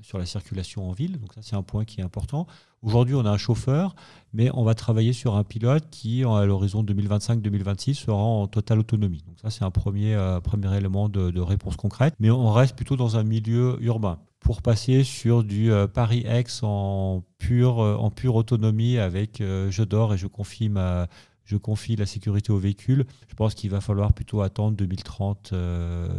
sur 0.00 0.18
la 0.18 0.26
circulation 0.26 0.88
en 0.88 0.92
ville. 0.92 1.18
Donc 1.20 1.32
ça, 1.34 1.42
c'est 1.42 1.56
un 1.56 1.62
point 1.62 1.84
qui 1.84 2.00
est 2.00 2.04
important. 2.04 2.46
Aujourd'hui, 2.82 3.14
on 3.14 3.24
a 3.24 3.30
un 3.30 3.38
chauffeur, 3.38 3.94
mais 4.32 4.50
on 4.54 4.62
va 4.62 4.74
travailler 4.74 5.12
sur 5.12 5.36
un 5.36 5.44
pilote 5.44 5.84
qui, 5.90 6.24
à 6.24 6.44
l'horizon 6.44 6.84
2025-2026, 6.84 7.94
sera 7.94 8.16
en 8.16 8.46
totale 8.46 8.78
autonomie. 8.78 9.22
Donc 9.26 9.36
ça, 9.40 9.50
c'est 9.50 9.64
un 9.64 9.70
premier, 9.70 10.14
euh, 10.14 10.40
premier 10.40 10.74
élément 10.76 11.08
de, 11.08 11.40
réponse 11.40 11.76
concrète. 11.76 12.14
Mais 12.18 12.30
on 12.30 12.52
reste 12.52 12.76
plutôt 12.76 12.96
dans 12.96 13.16
un 13.16 13.22
milieu 13.22 13.78
urbain. 13.80 14.18
Pour 14.40 14.62
passer 14.62 15.02
sur 15.02 15.42
du 15.42 15.72
euh, 15.72 15.88
Paris-Aix 15.88 16.62
en 16.62 17.24
pure, 17.38 17.80
euh, 17.80 17.96
en 17.96 18.10
pure 18.10 18.36
autonomie 18.36 18.98
avec 18.98 19.38
je 19.38 19.82
dors 19.82 20.14
et 20.14 20.18
je 20.18 20.26
confie 20.26 20.68
ma, 20.68 21.08
je 21.46 21.56
confie 21.56 21.96
la 21.96 22.04
sécurité 22.06 22.52
au 22.52 22.58
véhicule. 22.58 23.06
Je 23.28 23.34
pense 23.34 23.54
qu'il 23.54 23.70
va 23.70 23.80
falloir 23.80 24.12
plutôt 24.12 24.42
attendre 24.42 24.76
2030, 24.76 25.54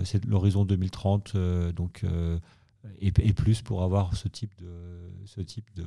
c'est 0.04 0.26
l'horizon 0.26 0.66
2030, 0.66 1.38
donc 1.76 2.04
et, 3.00 3.12
plus 3.12 3.62
pour 3.62 3.84
avoir 3.84 4.16
ce 4.16 4.28
type 4.28 4.56
de, 4.58 5.12
ce 5.26 5.42
type 5.42 5.70
de, 5.76 5.86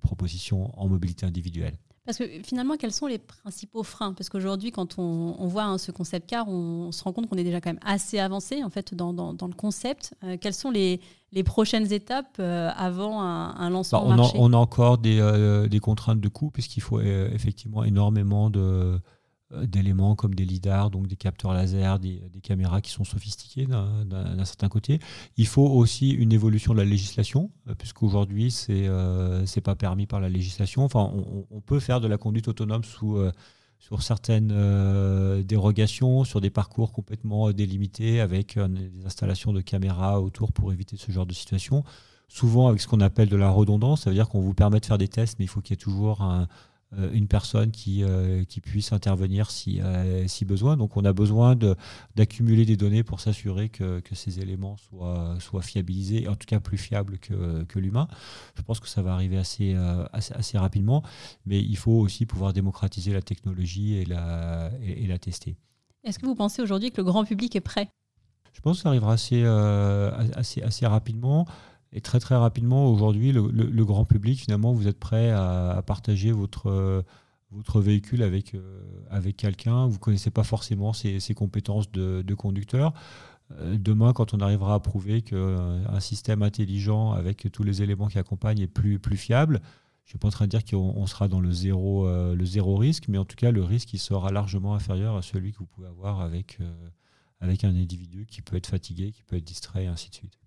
propositions 0.00 0.76
en 0.80 0.88
mobilité 0.88 1.26
individuelle. 1.26 1.78
Parce 2.04 2.18
que 2.18 2.24
finalement, 2.42 2.76
quels 2.76 2.92
sont 2.92 3.06
les 3.06 3.18
principaux 3.18 3.84
freins? 3.84 4.12
Parce 4.12 4.28
qu'aujourd'hui, 4.28 4.72
quand 4.72 4.98
on, 4.98 5.46
voit 5.46 5.64
hein, 5.64 5.78
ce 5.78 5.92
concept 5.92 6.28
car, 6.28 6.48
on, 6.48 6.90
se 6.90 7.04
rend 7.04 7.12
compte 7.12 7.28
qu'on 7.28 7.36
est 7.36 7.44
déjà 7.44 7.60
quand 7.60 7.70
même 7.70 7.78
assez 7.84 8.18
avancé 8.18 8.64
en 8.64 8.70
fait 8.70 8.94
dans, 8.94 9.12
dans, 9.12 9.46
le 9.46 9.54
concept. 9.54 10.14
Euh, 10.24 10.36
quelles 10.40 10.54
sont 10.54 10.72
les, 10.72 11.00
les 11.30 11.44
prochaines 11.44 11.92
étapes 11.92 12.36
euh, 12.40 12.70
avant 12.76 13.20
un, 13.20 13.70
lancement 13.70 14.08
bah, 14.08 14.16
on, 14.18 14.22
a, 14.24 14.30
on, 14.34 14.52
a, 14.52 14.56
encore 14.56 14.98
des, 14.98 15.20
euh, 15.20 15.68
des 15.68 15.78
contraintes 15.78 16.20
de 16.20 16.28
coût 16.28 16.50
puisqu'il 16.50 16.80
faut 16.80 17.00
effectivement 17.00 17.84
énormément 17.84 18.50
de 18.50 18.98
d'éléments 19.64 20.14
comme 20.14 20.34
des 20.34 20.44
lidars, 20.44 20.90
donc 20.90 21.06
des 21.06 21.16
capteurs 21.16 21.52
laser, 21.52 21.98
des, 21.98 22.20
caméras 22.42 22.80
qui 22.80 22.90
sont 22.90 23.04
sophistiquées 23.04 23.66
d'un 23.66 24.44
certain 24.44 24.68
côté. 24.68 24.98
Il 25.36 25.46
faut 25.46 25.66
aussi 25.66 26.10
une 26.10 26.32
évolution 26.32 26.72
de 26.72 26.78
la 26.78 26.84
législation, 26.84 27.50
euh, 27.68 27.74
puisqu'aujourd'hui, 27.74 28.50
ce 28.50 28.72
n'est 28.72 28.88
euh, 28.88 29.60
pas 29.62 29.74
permis 29.74 30.06
par 30.06 30.20
la 30.20 30.28
législation. 30.28 30.84
Enfin, 30.84 31.12
on, 31.50 31.60
peut 31.60 31.80
faire 31.80 32.00
de 32.00 32.08
la 32.08 32.18
conduite 32.18 32.48
autonome 32.48 32.82
sous, 32.82 33.18
sur 33.78 34.02
certaines 34.02 35.42
dérogations, 35.42 36.24
sur 36.24 36.40
des 36.40 36.50
parcours 36.50 36.92
complètement 36.92 37.52
délimités, 37.52 38.20
avec 38.20 38.58
des 38.58 39.06
installations 39.06 39.52
de 39.52 39.60
caméras 39.60 40.20
autour 40.20 40.52
pour 40.52 40.72
éviter 40.72 40.96
ce 40.96 41.12
genre 41.12 41.26
de 41.26 41.34
situation. 41.34 41.84
Souvent 42.32 42.68
avec 42.68 42.80
ce 42.80 42.88
qu'on 42.88 43.02
appelle 43.02 43.28
de 43.28 43.36
la 43.36 43.50
redondance, 43.50 44.04
ça 44.04 44.10
veut 44.10 44.16
dire 44.16 44.26
qu'on 44.26 44.40
vous 44.40 44.54
permet 44.54 44.80
de 44.80 44.86
faire 44.86 44.96
des 44.96 45.06
tests, 45.06 45.38
mais 45.38 45.44
il 45.44 45.48
faut 45.48 45.60
qu'il 45.60 45.74
y 45.74 45.74
ait 45.74 45.76
toujours 45.76 46.22
un, 46.22 46.42
euh, 46.42 46.46
une 47.12 47.26
personne 47.26 47.70
qui, 47.70 48.04
euh, 48.04 48.44
qui 48.44 48.60
puisse 48.60 48.92
intervenir 48.92 49.50
si, 49.50 49.80
euh, 49.80 50.26
si 50.28 50.44
besoin. 50.44 50.76
Donc 50.76 50.96
on 50.96 51.04
a 51.04 51.12
besoin 51.12 51.56
d'accumuler 52.14 52.64
des 52.64 52.76
données 52.76 53.02
pour 53.02 53.20
s'assurer 53.20 53.68
que, 53.68 54.00
que, 54.00 54.14
ces 54.14 54.40
éléments 54.40 54.76
soient, 54.76 55.36
soient 55.40 55.62
fiabilisés, 55.62 56.28
en 56.28 56.34
tout 56.34 56.46
cas 56.46 56.60
plus 56.60 56.78
fiables 56.78 57.18
que, 57.18 57.64
que 57.64 57.78
l'humain. 57.78 58.08
Je 58.56 58.62
pense 58.62 58.80
que 58.80 58.88
ça 58.88 59.02
va 59.02 59.14
arriver 59.14 59.38
assez, 59.38 59.74
assez, 60.12 60.34
assez, 60.34 60.58
rapidement, 60.58 61.02
mais 61.46 61.60
il 61.60 61.76
faut 61.76 61.92
aussi 61.92 62.26
pouvoir 62.26 62.52
démocratiser 62.52 63.12
la 63.12 63.22
technologie 63.22 63.94
et 63.94 64.04
la, 64.04 64.70
et, 64.82 65.06
la 65.06 65.18
tester. 65.18 65.56
Est-ce 66.04 66.18
que 66.18 66.26
vous 66.26 66.34
pensez 66.34 66.62
aujourd'hui 66.62 66.90
que 66.90 66.98
le 66.98 67.04
grand 67.04 67.24
public 67.24 67.56
est 67.56 67.60
prêt? 67.60 67.88
Je 68.52 68.60
pense 68.60 68.76
que 68.76 68.82
ça 68.82 68.90
arrivera 68.90 69.14
assez, 69.14 69.44
assez, 69.44 70.62
assez 70.62 70.86
rapidement. 70.86 71.46
Et 71.92 72.00
très 72.00 72.20
très 72.20 72.36
rapidement, 72.36 72.90
aujourd'hui, 72.90 73.32
le, 73.32 73.84
grand 73.84 74.04
public, 74.04 74.40
finalement, 74.40 74.72
vous 74.72 74.88
êtes 74.88 74.98
prêt 74.98 75.30
à, 75.30 75.82
partager 75.86 76.32
votre, 76.32 77.04
votre 77.52 77.80
véhicule 77.80 78.22
avec, 78.22 78.54
euh, 78.54 78.80
avec 79.10 79.36
quelqu'un? 79.36 79.86
Vous 79.86 79.94
ne 79.94 79.98
connaissez 79.98 80.30
pas 80.30 80.42
forcément 80.42 80.92
ses, 80.92 81.20
compétences 81.34 81.90
de, 81.92 82.34
conducteur. 82.34 82.92
Euh, 83.52 83.76
demain, 83.78 84.12
quand 84.12 84.34
on 84.34 84.40
arrivera 84.40 84.74
à 84.74 84.80
prouver 84.80 85.22
qu'un 85.22 86.00
système 86.00 86.42
intelligent 86.42 87.12
avec 87.12 87.50
tous 87.52 87.62
les 87.62 87.82
éléments 87.82 88.08
qui 88.08 88.18
accompagnent 88.18 88.60
est 88.60 88.66
plus, 88.66 88.98
plus 88.98 89.16
fiable, 89.16 89.60
je 90.04 90.08
ne 90.08 90.10
suis 90.10 90.18
pas 90.18 90.28
en 90.28 90.32
train 90.32 90.46
de 90.46 90.50
dire 90.50 90.64
qu'on 90.64 91.06
sera 91.06 91.28
dans 91.28 91.40
le 91.40 91.52
zéro, 91.52 92.08
euh, 92.08 92.34
le 92.34 92.44
zéro 92.44 92.76
risque, 92.76 93.04
mais 93.08 93.18
en 93.18 93.24
tout 93.24 93.36
cas, 93.36 93.50
le 93.50 93.62
risque 93.62 93.92
il 93.92 93.98
sera 93.98 94.32
largement 94.32 94.74
inférieur 94.74 95.16
à 95.16 95.22
celui 95.22 95.52
que 95.52 95.58
vous 95.58 95.66
pouvez 95.66 95.86
avoir 95.86 96.20
avec, 96.20 96.58
avec 97.40 97.64
un 97.64 97.76
individu 97.76 98.26
qui 98.26 98.42
peut 98.42 98.56
être 98.56 98.66
fatigué, 98.66 99.12
qui 99.12 99.22
peut 99.22 99.36
être 99.36 99.44
distrait, 99.44 99.84
et 99.84 99.88
ainsi 99.88 100.10
de 100.10 100.14
suite. 100.14 100.41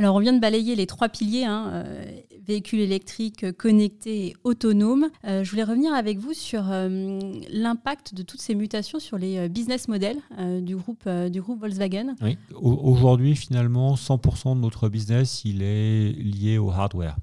Alors, 0.00 0.16
on 0.16 0.20
vient 0.20 0.32
de 0.32 0.40
balayer 0.40 0.76
les 0.76 0.86
trois 0.86 1.10
piliers, 1.10 1.44
hein, 1.44 1.72
euh, 1.74 2.02
véhicules 2.46 2.80
électriques 2.80 3.52
connectés 3.58 4.28
et 4.28 4.36
autonomes. 4.44 5.10
Euh, 5.26 5.44
je 5.44 5.50
voulais 5.50 5.62
revenir 5.62 5.92
avec 5.92 6.16
vous 6.16 6.32
sur 6.32 6.70
euh, 6.70 7.18
l'impact 7.50 8.14
de 8.14 8.22
toutes 8.22 8.40
ces 8.40 8.54
mutations 8.54 8.98
sur 8.98 9.18
les 9.18 9.46
business 9.50 9.88
models 9.88 10.16
du, 10.62 10.74
groupe, 10.74 11.04
Volkswagen. 11.04 12.14
Oui. 12.22 12.38
Aujourd'hui, 12.54 13.36
finalement, 13.36 13.94
100% 13.94 14.56
de 14.56 14.60
notre 14.60 14.88
business, 14.88 15.42
il 15.44 15.60
est 15.62 16.12
lié 16.12 16.56
au 16.56 16.70
hardware. 16.70 17.18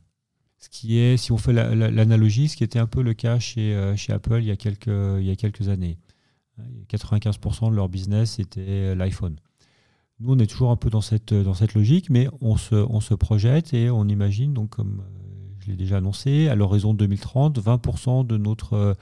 Ce 0.59 0.69
qui 0.69 0.99
est, 0.99 1.17
si 1.17 1.31
on 1.31 1.37
fait 1.39 1.53
l'analogie, 1.53 2.47
ce 2.47 2.57
qui 2.57 2.63
était 2.63 2.77
un 2.77 2.85
peu 2.85 3.01
le 3.01 3.15
cas 3.15 3.39
chez, 3.39 3.93
chez 3.95 4.13
Apple 4.13 4.37
il 4.41 4.45
y, 4.45 4.51
a 4.51 4.55
quelques, 4.55 4.85
il 4.85 5.25
y 5.25 5.31
a 5.31 5.35
quelques 5.35 5.67
années. 5.67 5.97
95% 6.91 7.71
de 7.71 7.75
leur 7.75 7.89
business, 7.89 8.37
était 8.37 8.93
l'iPhone. 8.93 9.37
Nous, 10.19 10.33
on 10.33 10.39
est 10.39 10.47
toujours 10.47 10.71
un 10.71 10.75
peu 10.77 10.89
dans 10.89 11.01
cette, 11.01 11.33
dans 11.33 11.53
cette 11.53 11.75
logique, 11.75 12.09
mais 12.09 12.27
on 12.41 12.57
se, 12.57 12.73
on 12.73 13.01
se 13.01 13.13
projette 13.13 13.73
et 13.75 13.91
on 13.91 14.07
imagine, 14.07 14.51
donc 14.51 14.71
comme 14.71 15.01
euh, 15.01 15.55
je 15.59 15.67
l'ai 15.67 15.75
déjà 15.75 15.97
annoncé, 15.97 16.47
à 16.47 16.55
l'horizon 16.55 16.95
2030, 16.95 17.59
20% 17.59 18.25
de 18.25 18.37
notre, 18.37 18.97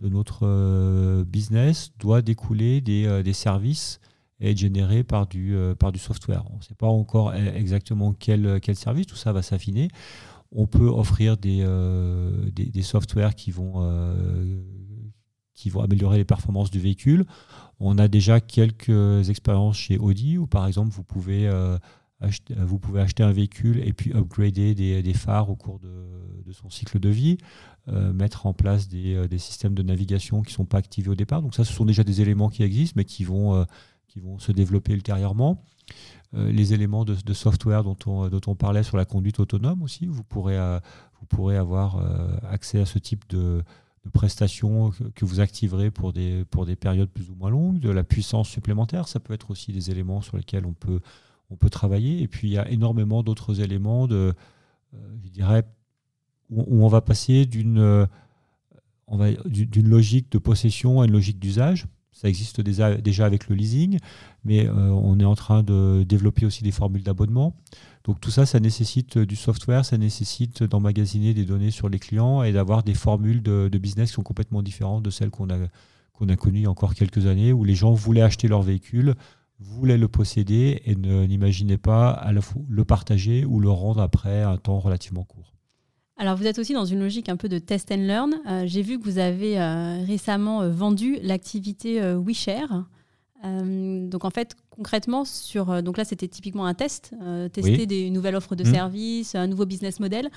de 0.00 0.08
notre 0.10 0.40
euh, 0.42 1.24
business 1.24 1.92
doit 1.98 2.20
découler 2.20 2.82
des, 2.82 3.06
euh, 3.06 3.22
des 3.22 3.32
services 3.32 4.00
et 4.38 4.50
être 4.50 4.58
généré 4.58 5.02
par 5.02 5.26
du, 5.26 5.54
par 5.78 5.92
du 5.92 5.98
software. 5.98 6.44
On 6.50 6.58
ne 6.58 6.62
sait 6.62 6.74
pas 6.74 6.86
encore 6.86 7.34
exactement 7.34 8.14
quel, 8.14 8.58
quel 8.62 8.74
service, 8.74 9.06
tout 9.06 9.16
ça 9.16 9.34
va 9.34 9.42
s'affiner. 9.42 9.88
On 10.50 10.66
peut 10.66 10.88
offrir 10.88 11.36
des, 11.36 11.62
des, 12.50 12.64
des, 12.64 12.82
softwares 12.82 13.34
qui 13.34 13.50
vont, 13.50 13.86
qui 15.52 15.68
vont 15.68 15.82
améliorer 15.82 16.16
les 16.16 16.24
performances 16.24 16.70
du 16.70 16.80
véhicule. 16.80 17.26
On 17.80 17.96
a 17.96 18.08
déjà 18.08 18.40
quelques 18.40 19.30
expériences 19.30 19.78
chez 19.78 19.98
Audi 19.98 20.36
où, 20.36 20.46
par 20.46 20.66
exemple, 20.66 20.90
vous 20.90 21.02
pouvez, 21.02 21.48
euh, 21.48 21.78
acheter, 22.20 22.54
vous 22.54 22.78
pouvez 22.78 23.00
acheter 23.00 23.22
un 23.22 23.32
véhicule 23.32 23.78
et 23.82 23.94
puis 23.94 24.12
upgrader 24.12 24.74
des, 24.74 25.14
phares 25.14 25.48
au 25.48 25.56
cours 25.56 25.80
de, 25.80 26.52
son 26.52 26.68
cycle 26.68 27.00
de 27.00 27.08
vie, 27.08 27.38
euh, 27.88 28.12
mettre 28.12 28.44
en 28.44 28.52
place 28.52 28.86
euh, 28.92 29.26
des, 29.26 29.38
systèmes 29.38 29.74
de 29.74 29.82
navigation 29.82 30.42
qui 30.42 30.52
ne 30.52 30.56
sont 30.56 30.66
pas 30.66 30.76
activés 30.76 31.08
au 31.08 31.14
départ. 31.14 31.40
Donc 31.40 31.54
ça, 31.54 31.64
ce 31.64 31.72
sont 31.72 31.86
déjà 31.86 32.04
des 32.04 32.20
éléments 32.20 32.50
qui 32.50 32.62
existent, 32.62 32.94
mais 32.96 33.06
qui 33.06 33.24
vont, 33.24 33.64
qui 34.08 34.20
vont 34.20 34.38
se 34.38 34.52
développer 34.52 34.92
ultérieurement. 34.92 35.64
les 36.34 36.74
éléments 36.74 37.06
de, 37.06 37.32
software 37.32 37.82
dont 37.82 37.96
on, 38.04 38.28
dont 38.28 38.42
on 38.46 38.56
parlait 38.56 38.82
sur 38.82 38.98
la 38.98 39.06
conduite 39.06 39.40
autonome 39.40 39.82
aussi, 39.82 40.04
vous 40.04 40.22
pourrez, 40.22 40.58
vous 41.18 41.26
pourrez 41.26 41.56
avoir 41.56 41.98
accès 42.46 42.78
à 42.78 42.84
ce 42.84 42.98
type 42.98 43.24
de, 43.30 43.62
de 44.04 44.10
prestations 44.10 44.92
que 45.14 45.24
vous 45.24 45.40
activerez 45.40 45.90
pour 45.90 46.12
des, 46.12 46.44
périodes 46.78 47.10
plus 47.10 47.30
ou 47.30 47.34
moins 47.34 47.50
longues, 47.50 47.80
de 47.80 47.90
la 47.90 48.02
puissance 48.02 48.48
supplémentaire, 48.48 49.08
ça 49.08 49.20
peut 49.20 49.34
être 49.34 49.50
aussi 49.50 49.72
des 49.72 49.90
éléments 49.90 50.22
sur 50.22 50.36
lesquels 50.36 50.64
on 50.66 50.72
peut, 50.72 51.00
travailler. 51.70 52.22
Et 52.22 52.28
puis 52.28 52.48
il 52.48 52.52
y 52.52 52.58
a 52.58 52.68
énormément 52.70 53.22
d'autres 53.22 53.60
éléments 53.60 54.06
de, 54.06 54.34
euh, 54.94 55.16
je 55.24 55.30
dirais, 55.30 55.64
où, 56.48 56.84
on 56.84 56.88
va 56.88 57.00
passer 57.00 57.44
d'une 57.46 57.78
euh, 57.78 58.06
d'une 59.44 59.88
logique 59.88 60.30
de 60.30 60.38
possession 60.38 61.00
à 61.00 61.06
une 61.06 61.12
logique 61.12 61.40
d'usage. 61.40 61.86
Ça 62.12 62.28
existe 62.28 62.60
déjà, 62.60 63.24
avec 63.24 63.48
le 63.48 63.56
leasing, 63.56 63.98
mais 64.44 64.66
euh, 64.66 64.72
on 64.72 65.18
est 65.20 65.24
en 65.24 65.34
train 65.34 65.62
de 65.62 66.04
développer 66.06 66.44
aussi 66.44 66.62
des 66.62 66.72
formules 66.72 67.02
d'abonnement. 67.02 67.56
Donc 68.04 68.20
tout 68.20 68.30
ça, 68.30 68.46
ça 68.46 68.60
nécessite 68.60 69.18
du 69.18 69.36
software, 69.36 69.84
ça 69.84 69.96
nécessite 69.96 70.62
d'emmagasiner 70.62 71.34
des 71.34 71.44
données 71.44 71.70
sur 71.70 71.88
les 71.88 71.98
clients 71.98 72.42
et 72.42 72.52
d'avoir 72.52 72.82
des 72.82 72.94
formules 72.94 73.42
de, 73.42 73.68
business 73.78 74.10
qui 74.10 74.14
sont 74.14 74.22
complètement 74.22 74.62
différentes 74.62 75.02
de 75.02 75.10
celles 75.10 75.30
qu'on 75.30 75.48
a, 75.50 75.56
a 75.56 76.36
connues 76.36 76.60
il 76.60 76.62
y 76.64 76.66
a 76.66 76.70
encore 76.70 76.94
quelques 76.94 77.26
années, 77.26 77.52
où 77.52 77.64
les 77.64 77.74
gens 77.74 77.92
voulaient 77.92 78.22
acheter 78.22 78.48
leur 78.48 78.62
véhicule, 78.62 79.14
voulaient 79.58 79.98
le 79.98 80.08
posséder 80.08 80.82
et 80.84 80.94
n'imaginaient 80.94 81.78
pas 81.78 82.10
à 82.10 82.32
la 82.32 82.40
le 82.68 82.84
partager 82.84 83.44
ou 83.44 83.60
le 83.60 83.70
rendre 83.70 84.00
après 84.00 84.42
un 84.42 84.56
temps 84.56 84.78
relativement 84.78 85.24
court. 85.24 85.54
Alors 86.20 86.36
vous 86.36 86.46
êtes 86.46 86.58
aussi 86.58 86.74
dans 86.74 86.84
une 86.84 87.00
logique 87.00 87.30
un 87.30 87.36
peu 87.36 87.48
de 87.48 87.58
test 87.58 87.90
and 87.90 88.06
learn. 88.06 88.34
Euh, 88.46 88.64
j'ai 88.66 88.82
vu 88.82 88.98
que 88.98 89.04
vous 89.04 89.16
avez 89.16 89.58
euh, 89.58 90.04
récemment 90.06 90.60
euh, 90.60 90.70
vendu 90.70 91.18
l'activité 91.22 91.98
WeShare. 92.14 92.84
Euh, 93.46 94.06
donc 94.06 94.26
en 94.26 94.30
fait, 94.30 94.54
concrètement, 94.68 95.24
sur, 95.24 95.82
donc 95.82 95.96
là 95.96 96.04
c'était 96.04 96.28
typiquement 96.28 96.66
un 96.66 96.74
test, 96.74 97.14
tester 97.54 97.86
des 97.86 98.10
nouvelles 98.10 98.36
offres 98.36 98.54
de 98.54 98.64
mmh. 98.64 98.74
services, 98.74 99.34
un 99.34 99.46
nouveau 99.46 99.64
business 99.64 99.98
model. 99.98 100.28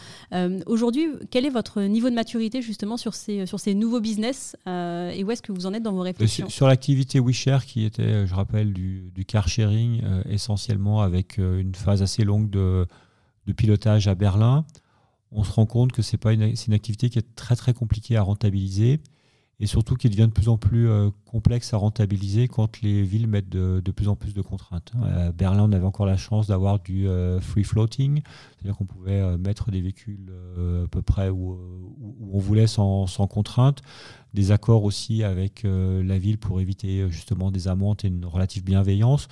Aujourd'hui, 0.67 1.07
quel 1.29 1.45
est 1.45 1.49
votre 1.49 1.81
niveau 1.81 2.09
de 2.09 2.15
maturité 2.15 2.61
justement 2.61 2.95
sur 2.95 3.13
ces, 3.13 3.45
sur 3.45 3.59
ces 3.59 3.73
nouveaux 3.73 3.99
business 3.99 4.55
et 4.65 5.21
où 5.25 5.31
est-ce 5.31 5.41
que 5.41 5.51
vous 5.51 5.65
en 5.65 5.73
êtes 5.73 5.84
dans 5.84 5.91
vos 5.91 5.99
réflexions 5.99 6.47
Sur, 6.47 6.67
l'activité 6.67 7.19
WeShare 7.19 7.65
qui 7.65 7.84
était, 7.84 8.25
je 8.25 8.34
rappelle, 8.34 8.71
du, 8.71 9.11
du 9.13 9.25
car 9.25 9.49
sharing 9.49 10.01
essentiellement 10.29 11.01
avec 11.01 11.39
une 11.39 11.75
phase 11.75 12.01
assez 12.01 12.23
longue 12.23 12.49
de, 12.49 12.88
de, 13.47 13.51
pilotage 13.51 14.07
à 14.07 14.15
Berlin, 14.15 14.65
on 15.34 15.43
se 15.43 15.51
rend 15.51 15.65
compte 15.65 15.91
que 15.91 16.01
c'est 16.01 16.17
pas 16.17 16.34
une, 16.34 16.53
une 16.67 16.73
activité 16.73 17.09
qui 17.09 17.19
est 17.19 17.36
très 17.36 17.55
très 17.55 17.73
compliquée 17.73 18.15
à 18.17 18.21
rentabiliser 18.21 18.99
et 19.59 19.65
surtout 19.65 19.95
qui 19.95 20.09
devient 20.09 20.27
de 20.27 20.34
plus 20.34 20.49
en 20.49 20.57
plus 20.57 20.89
complexe 21.25 21.73
à 21.73 21.77
rentabiliser 21.77 22.47
quand 22.47 22.81
les 22.81 23.03
villes 23.03 23.27
mettent 23.27 23.49
de, 23.49 23.81
plus 23.91 24.09
en 24.09 24.15
plus 24.15 24.34
de 24.34 24.41
contraintes. 24.41 24.91
À 25.03 25.31
Berlin, 25.31 25.63
on 25.69 25.71
avait 25.71 25.86
encore 25.86 26.05
la 26.05 26.17
chance 26.17 26.47
d'avoir 26.47 26.79
du 26.79 27.07
free 27.39 27.63
floating, 27.63 28.21
c'est-à-dire 28.57 28.75
qu'on 28.75 28.86
pouvait 28.86 29.38
mettre 29.38 29.71
des 29.71 29.79
véhicules 29.79 30.34
à 30.84 30.88
peu 30.88 31.01
près 31.01 31.29
où, 31.29 31.57
on 32.34 32.39
voulait 32.39 32.67
sans, 32.67 33.07
sans 33.07 33.27
contrainte 33.27 33.81
des 34.34 34.51
accords 34.51 34.84
aussi 34.84 35.23
avec 35.23 35.63
la 35.63 36.17
ville 36.17 36.39
pour 36.39 36.59
éviter 36.59 37.09
justement 37.09 37.51
des 37.51 37.67
amendes 37.67 37.99
et 38.03 38.07
une 38.07 38.25
relative 38.25 38.63
bienveillance 38.63 39.27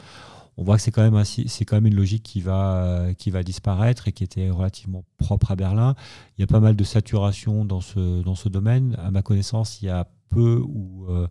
on 0.57 0.63
voit 0.63 0.75
que 0.75 0.81
c'est 0.81 0.91
quand 0.91 1.09
même 1.09 1.23
c'est 1.23 1.65
quand 1.65 1.77
même 1.77 1.87
une 1.87 1.95
logique 1.95 2.23
qui 2.23 2.41
va 2.41 3.07
qui 3.17 3.31
va 3.31 3.43
disparaître 3.43 4.07
et 4.07 4.11
qui 4.11 4.23
était 4.23 4.49
relativement 4.49 5.03
propre 5.17 5.51
à 5.51 5.55
Berlin. 5.55 5.95
Il 6.37 6.41
y 6.41 6.43
a 6.43 6.47
pas 6.47 6.59
mal 6.59 6.75
de 6.75 6.83
saturation 6.83 7.65
dans 7.65 7.81
ce 7.81 8.21
dans 8.21 8.35
ce 8.35 8.49
domaine. 8.49 8.97
À 9.01 9.11
ma 9.11 9.21
connaissance, 9.21 9.81
il 9.81 9.85
y 9.85 9.89
a 9.89 10.07
peu 10.29 10.61
ou, 10.63 11.05
euh, 11.09 11.27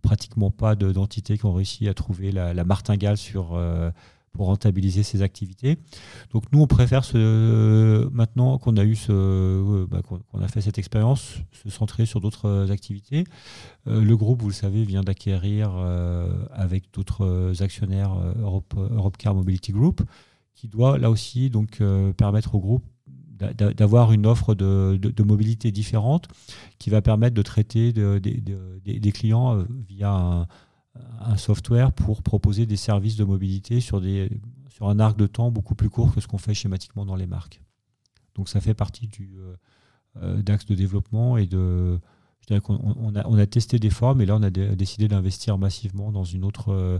pratiquement 0.00 0.50
pas 0.50 0.74
d'entités 0.74 1.36
qui 1.36 1.44
ont 1.44 1.52
réussi 1.52 1.88
à 1.88 1.94
trouver 1.94 2.32
la, 2.32 2.64
martingale 2.64 3.16
sur 3.16 3.54
euh, 3.54 3.90
pour 4.32 4.46
rentabiliser 4.46 5.02
ces 5.02 5.22
activités. 5.22 5.78
Donc 6.32 6.44
nous, 6.52 6.60
on 6.60 6.66
préfère 6.66 7.02
maintenant 8.12 8.58
qu'on 8.58 8.76
a 8.76 8.84
eu 8.84 8.96
ce, 8.96 9.12
euh, 9.12 9.86
bah, 9.86 10.00
qu'on 10.02 10.40
a 10.40 10.48
fait 10.48 10.60
cette 10.60 10.78
expérience, 10.78 11.38
se 11.52 11.70
centrer 11.70 12.06
sur 12.06 12.20
d'autres 12.20 12.70
activités. 12.70 13.24
Euh, 13.86 14.00
le 14.00 14.16
groupe, 14.16 14.40
vous 14.40 14.48
le 14.48 14.54
savez, 14.54 14.84
vient 14.84 15.02
d'acquérir 15.02 15.72
euh, 15.76 16.44
avec 16.52 16.84
d'autres 16.92 17.52
actionnaires 17.62 18.14
Europe, 18.40 18.74
Europcar 18.76 19.34
Mobility 19.34 19.72
Group, 19.72 20.02
qui 20.54 20.68
doit 20.68 20.98
là 20.98 21.10
aussi 21.10 21.50
donc 21.50 21.82
permettre 22.16 22.54
au 22.54 22.60
groupe 22.60 22.84
d'avoir 23.76 24.12
une 24.12 24.26
offre 24.26 24.54
de, 24.54 25.22
mobilité 25.24 25.72
différente 25.72 26.28
qui 26.78 26.90
va 26.90 27.02
permettre 27.02 27.34
de 27.34 27.42
traiter 27.42 27.92
des 27.92 29.12
clients 29.12 29.64
via 29.88 30.10
un, 30.10 30.46
un 31.20 31.36
software 31.36 31.92
pour 31.92 32.22
proposer 32.22 32.66
des 32.66 32.76
services 32.76 33.16
de 33.16 33.24
mobilité 33.24 33.80
sur, 33.80 34.00
des, 34.00 34.30
sur 34.68 34.88
un 34.88 34.98
arc 35.00 35.16
de 35.16 35.26
temps 35.26 35.50
beaucoup 35.50 35.74
plus 35.74 35.90
court 35.90 36.14
que 36.14 36.20
ce 36.20 36.26
qu'on 36.26 36.38
fait 36.38 36.54
schématiquement 36.54 37.06
dans 37.06 37.16
les 37.16 37.26
marques. 37.26 37.62
Donc 38.34 38.48
ça 38.48 38.60
fait 38.60 38.74
partie 38.74 39.08
du 39.08 39.38
euh, 39.38 39.56
euh, 40.22 40.42
de 40.42 40.74
développement 40.74 41.36
et 41.36 41.46
de. 41.46 41.98
Je 42.40 42.46
dirais 42.46 42.60
qu'on 42.60 42.80
on 42.96 43.14
a, 43.14 43.26
on 43.26 43.38
a, 43.38 43.46
testé 43.46 43.78
des 43.78 43.90
formes 43.90 44.20
et 44.20 44.26
là 44.26 44.36
on 44.36 44.42
a 44.42 44.50
décidé 44.50 45.06
d'investir 45.06 45.58
massivement 45.58 46.10
dans 46.10 46.24
une 46.24 46.44
autre 46.44 46.72
euh, 46.72 46.98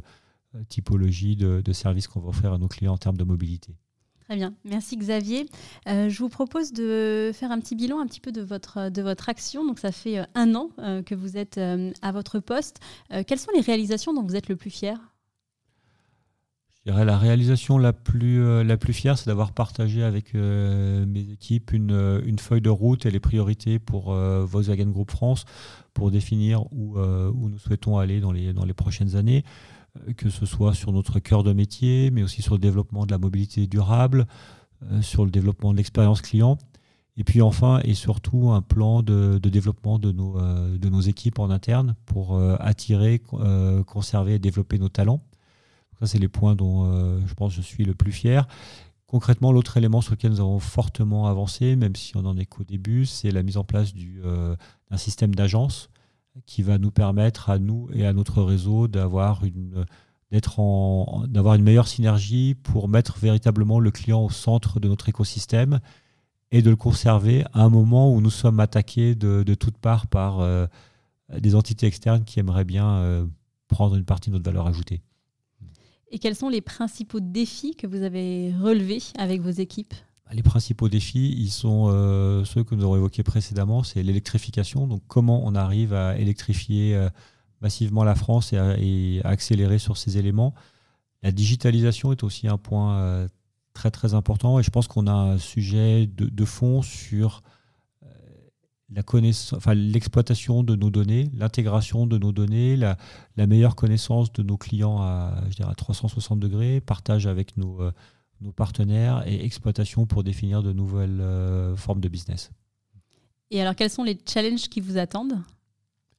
typologie 0.69 1.35
de 1.35 1.73
services 1.73 2.07
qu'on 2.07 2.21
va 2.21 2.29
offrir 2.29 2.53
à 2.53 2.59
nos 2.59 2.69
clients 2.69 2.93
en 2.93 2.99
termes 2.99 3.17
de 3.17 3.25
mobilité. 3.25 3.75
Très 4.29 4.37
bien, 4.37 4.55
merci 4.65 4.97
Xavier. 4.97 5.47
Euh, 5.89 6.09
je 6.09 6.19
vous 6.19 6.29
propose 6.29 6.73
de 6.73 7.33
faire 7.35 7.51
un 7.51 7.59
petit 7.59 7.75
bilan 7.75 8.01
un 8.01 8.07
petit 8.07 8.21
peu 8.21 8.33
de 8.33 8.41
votre, 8.41 8.89
de 8.89 9.03
votre 9.03 9.29
action. 9.29 9.67
Donc 9.67 9.79
ça 9.79 9.93
fait 9.93 10.19
euh, 10.19 10.25
un 10.35 10.55
an 10.55 10.71
euh, 10.79 11.03
que 11.03 11.15
vous 11.15 11.37
êtes 11.37 11.59
à 11.59 12.13
votre 12.13 12.39
poste. 12.39 12.81
quelles 13.27 13.39
sont 13.39 13.51
les 13.55 13.61
réalisations 13.61 14.15
dont 14.15 14.23
vous 14.23 14.37
êtes 14.37 14.49
le 14.49 14.57
plus 14.57 14.71
fier? 14.71 14.97
Je 16.85 16.91
dirais 16.91 17.05
la 17.05 17.17
réalisation 17.17 17.79
la 17.79 17.93
plus, 17.93 18.65
la 18.65 18.77
plus 18.77 18.93
fière, 18.93 19.17
c'est 19.17 19.27
d'avoir 19.27 19.53
partagé 19.53 20.03
avec 20.03 20.35
mes 20.35 21.31
équipes 21.33 21.73
une, 21.73 22.23
une, 22.27 22.41
feuille 22.41 22.61
de 22.61 22.71
route 22.71 23.07
et 23.07 23.11
les 23.13 23.21
priorités 23.21 23.79
pour 23.79 24.13
Volkswagen 24.13 24.91
Group 24.91 25.13
France 25.13 25.45
pour 25.95 26.11
définir 26.11 26.65
où, 26.73 26.99
où, 26.99 27.49
nous 27.49 27.59
souhaitons 27.59 27.99
aller 27.99 28.21
dans 28.21 28.33
les, 28.33 28.53
dans 28.53 28.65
les 28.65 28.75
prochaines 28.75 29.15
années. 29.15 29.45
Euh, 29.99 30.13
que 30.15 30.31
ce 30.31 30.47
soit 30.47 30.75
sur 30.75 30.93
notre 30.93 31.19
cœur 31.19 31.43
de 31.43 31.53
métier, 31.53 32.11
mais 32.11 32.23
aussi 32.23 32.43
sur 32.43 32.55
le 32.55 32.61
développement 32.61 33.07
de 33.07 33.13
la 33.13 33.19
mobilité 33.19 33.67
durable, 33.67 34.27
euh, 34.91 35.03
sur 35.03 35.25
le 35.25 35.31
développement 35.31 35.73
de 35.73 35.77
l'expérience 35.79 36.21
client. 36.23 36.59
Et 37.19 37.25
puis 37.25 37.43
enfin 37.43 37.81
et 37.85 37.93
surtout 37.93 38.53
un 38.53 38.63
plan 38.63 39.03
de, 39.03 39.39
développement 39.39 39.99
de 39.99 40.13
nos, 40.13 40.39
euh, 40.39 40.79
de 40.79 40.89
nos 40.89 41.03
équipes 41.03 41.39
en 41.41 41.51
interne 41.51 41.95
pour 42.07 42.41
attirer, 42.59 43.21
conserver 43.87 44.35
et 44.35 44.39
développer 44.39 44.79
nos 44.79 44.89
talents. 44.89 45.21
ça, 46.01 46.07
c'est 46.07 46.19
les 46.19 46.29
points 46.29 46.55
dont 46.55 47.21
je 47.27 47.35
pense 47.35 47.55
que 47.55 47.61
je 47.61 47.67
suis 47.67 47.85
le 47.85 47.95
plus 47.95 48.13
fier. 48.13 48.47
Concrètement, 49.07 49.53
l'autre 49.53 49.77
élément 49.77 50.01
sur 50.01 50.13
lequel 50.13 50.31
nous 50.31 50.41
avons 50.41 50.59
fortement 50.59 51.27
avancé, 51.27 51.77
même 51.77 51.95
si 51.97 52.17
on 52.17 52.23
n'en 52.23 52.39
est 52.39 52.47
qu'au 52.47 52.65
début, 52.65 53.05
c'est 53.05 53.31
la 53.31 53.43
mise 53.43 53.59
en 53.59 53.65
place 53.65 53.93
d'un 53.95 54.97
système 54.97 55.35
d'agence 55.35 55.91
qui 56.47 56.63
va 56.63 56.79
nous 56.79 56.91
permettre 56.91 57.51
à 57.51 57.59
nous 57.59 57.89
et 57.93 58.07
à 58.07 58.13
notre 58.13 58.43
réseau 58.43 58.89
d'avoir 58.89 59.45
une 59.45 59.85
d'être 60.31 60.61
en 60.61 61.27
d'avoir 61.29 61.55
une 61.55 61.63
meilleure 61.63 61.89
synergie 61.89 62.55
pour 62.55 62.89
mettre 62.89 63.19
véritablement 63.19 63.81
le 63.81 63.91
client 63.91 64.25
au 64.25 64.31
centre 64.31 64.81
de 64.81 64.89
notre 64.89 65.09
écosystème 65.09 65.81
et 66.51 66.63
de 66.63 66.71
le 66.71 66.77
conserver 66.77 67.45
à 67.53 67.63
un 67.63 67.69
moment 67.69 68.13
où 68.13 68.21
nous 68.21 68.31
sommes 68.31 68.61
attaqués 68.61 69.15
de, 69.15 69.43
de 69.43 69.55
toutes 69.55 69.79
parts 69.79 70.07
par 70.07 70.41
euh, 70.41 70.67
des 71.39 71.55
entités 71.55 71.87
externes 71.87 72.25
qui 72.25 72.41
aimeraient 72.41 72.65
bien 72.65 72.97
euh, 72.97 73.27
prendre 73.69 73.97
une 73.97 74.05
partie 74.05 74.31
de 74.31 74.35
notre 74.35 74.45
valeur 74.45 74.67
ajoutée. 74.67 75.03
Et 76.11 76.19
quels 76.19 76.37
sont 76.37 76.51
les 76.51 76.61
principaux 76.61 77.21
défis 77.21 77.75
que 77.75 77.87
vous 77.87 78.03
avez 78.03 78.55
relevés 78.61 79.03
avec 79.19 79.41
vos 79.41 79.51
équipes? 79.51 79.95
Les 80.33 80.43
principaux 80.43 80.89
défis, 80.89 81.35
ils 81.39 81.51
sont 81.51 81.89
euh, 81.89 82.45
ceux 82.45 82.65
que 82.65 82.75
nous 82.75 82.85
avons 82.85 82.97
évoqués 82.97 83.23
précédemment, 83.23 83.83
c'est 83.83 84.03
l'électrification. 84.03 84.87
Donc 84.87 85.03
comment 85.07 85.43
on 85.45 85.55
arrive 85.55 85.95
à 85.95 86.19
électrifier 86.19 86.95
euh, 86.95 87.09
massivement 87.61 88.05
la 88.05 88.15
France 88.15 88.53
et 88.53 89.21
à, 89.25 89.29
accélérer 89.29 89.79
sur 89.79 89.97
ces 89.97 90.19
éléments? 90.19 90.55
La 91.23 91.33
digitalisation 91.33 92.13
est 92.13 92.23
aussi 92.25 92.49
un 92.49 92.59
point 92.59 92.99
euh, 92.99 93.29
très 93.75 93.91
très 93.91 94.15
important 94.15 94.59
et 94.59 94.63
je 94.63 94.71
pense 94.71 94.89
qu'on 94.89 95.07
a 95.07 95.13
un 95.13 95.39
sujet 95.39 96.07
de, 96.07 96.45
fond 96.45 96.83
sur 96.83 97.43
la 98.91 99.03
enfin, 99.57 99.73
l'exploitation 99.73 100.63
de 100.63 100.77
nos 100.77 100.91
données, 100.91 101.31
l'intégration 101.35 102.07
de 102.07 102.19
nos 102.19 102.33
données, 102.33 102.77
la, 102.77 102.97
meilleure 103.37 103.77
connaissance 103.77 104.33
de 104.33 104.43
nos 104.43 104.59
clients 104.59 104.99
à, 105.01 105.43
je 105.49 105.57
dirais, 105.57 105.71
à 105.71 105.75
360 105.75 106.39
degrés, 106.39 106.81
partage 106.81 107.27
avec 107.27 107.57
nos 107.57 107.81
nos 108.43 108.53
partenaires 108.53 109.23
et 109.27 109.45
exploitation 109.45 110.07
pour 110.07 110.25
définir 110.25 110.63
de 110.63 110.73
nouvelles 110.73 111.21
euh, 111.21 111.77
formes 111.77 112.01
de 112.01 112.09
business. 112.09 112.51
Et 113.51 113.61
alors, 113.61 113.75
quels 113.75 113.91
sont 113.91 114.05
les 114.05 114.19
challenges 114.27 114.69
qui 114.69 114.81
vous 114.81 114.99
attendent 114.99 115.39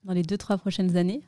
dans 0.04 0.14
les 0.14 0.24
deux, 0.24 0.38
trois 0.38 0.58
prochaines 0.58 0.96
années? 0.96 1.22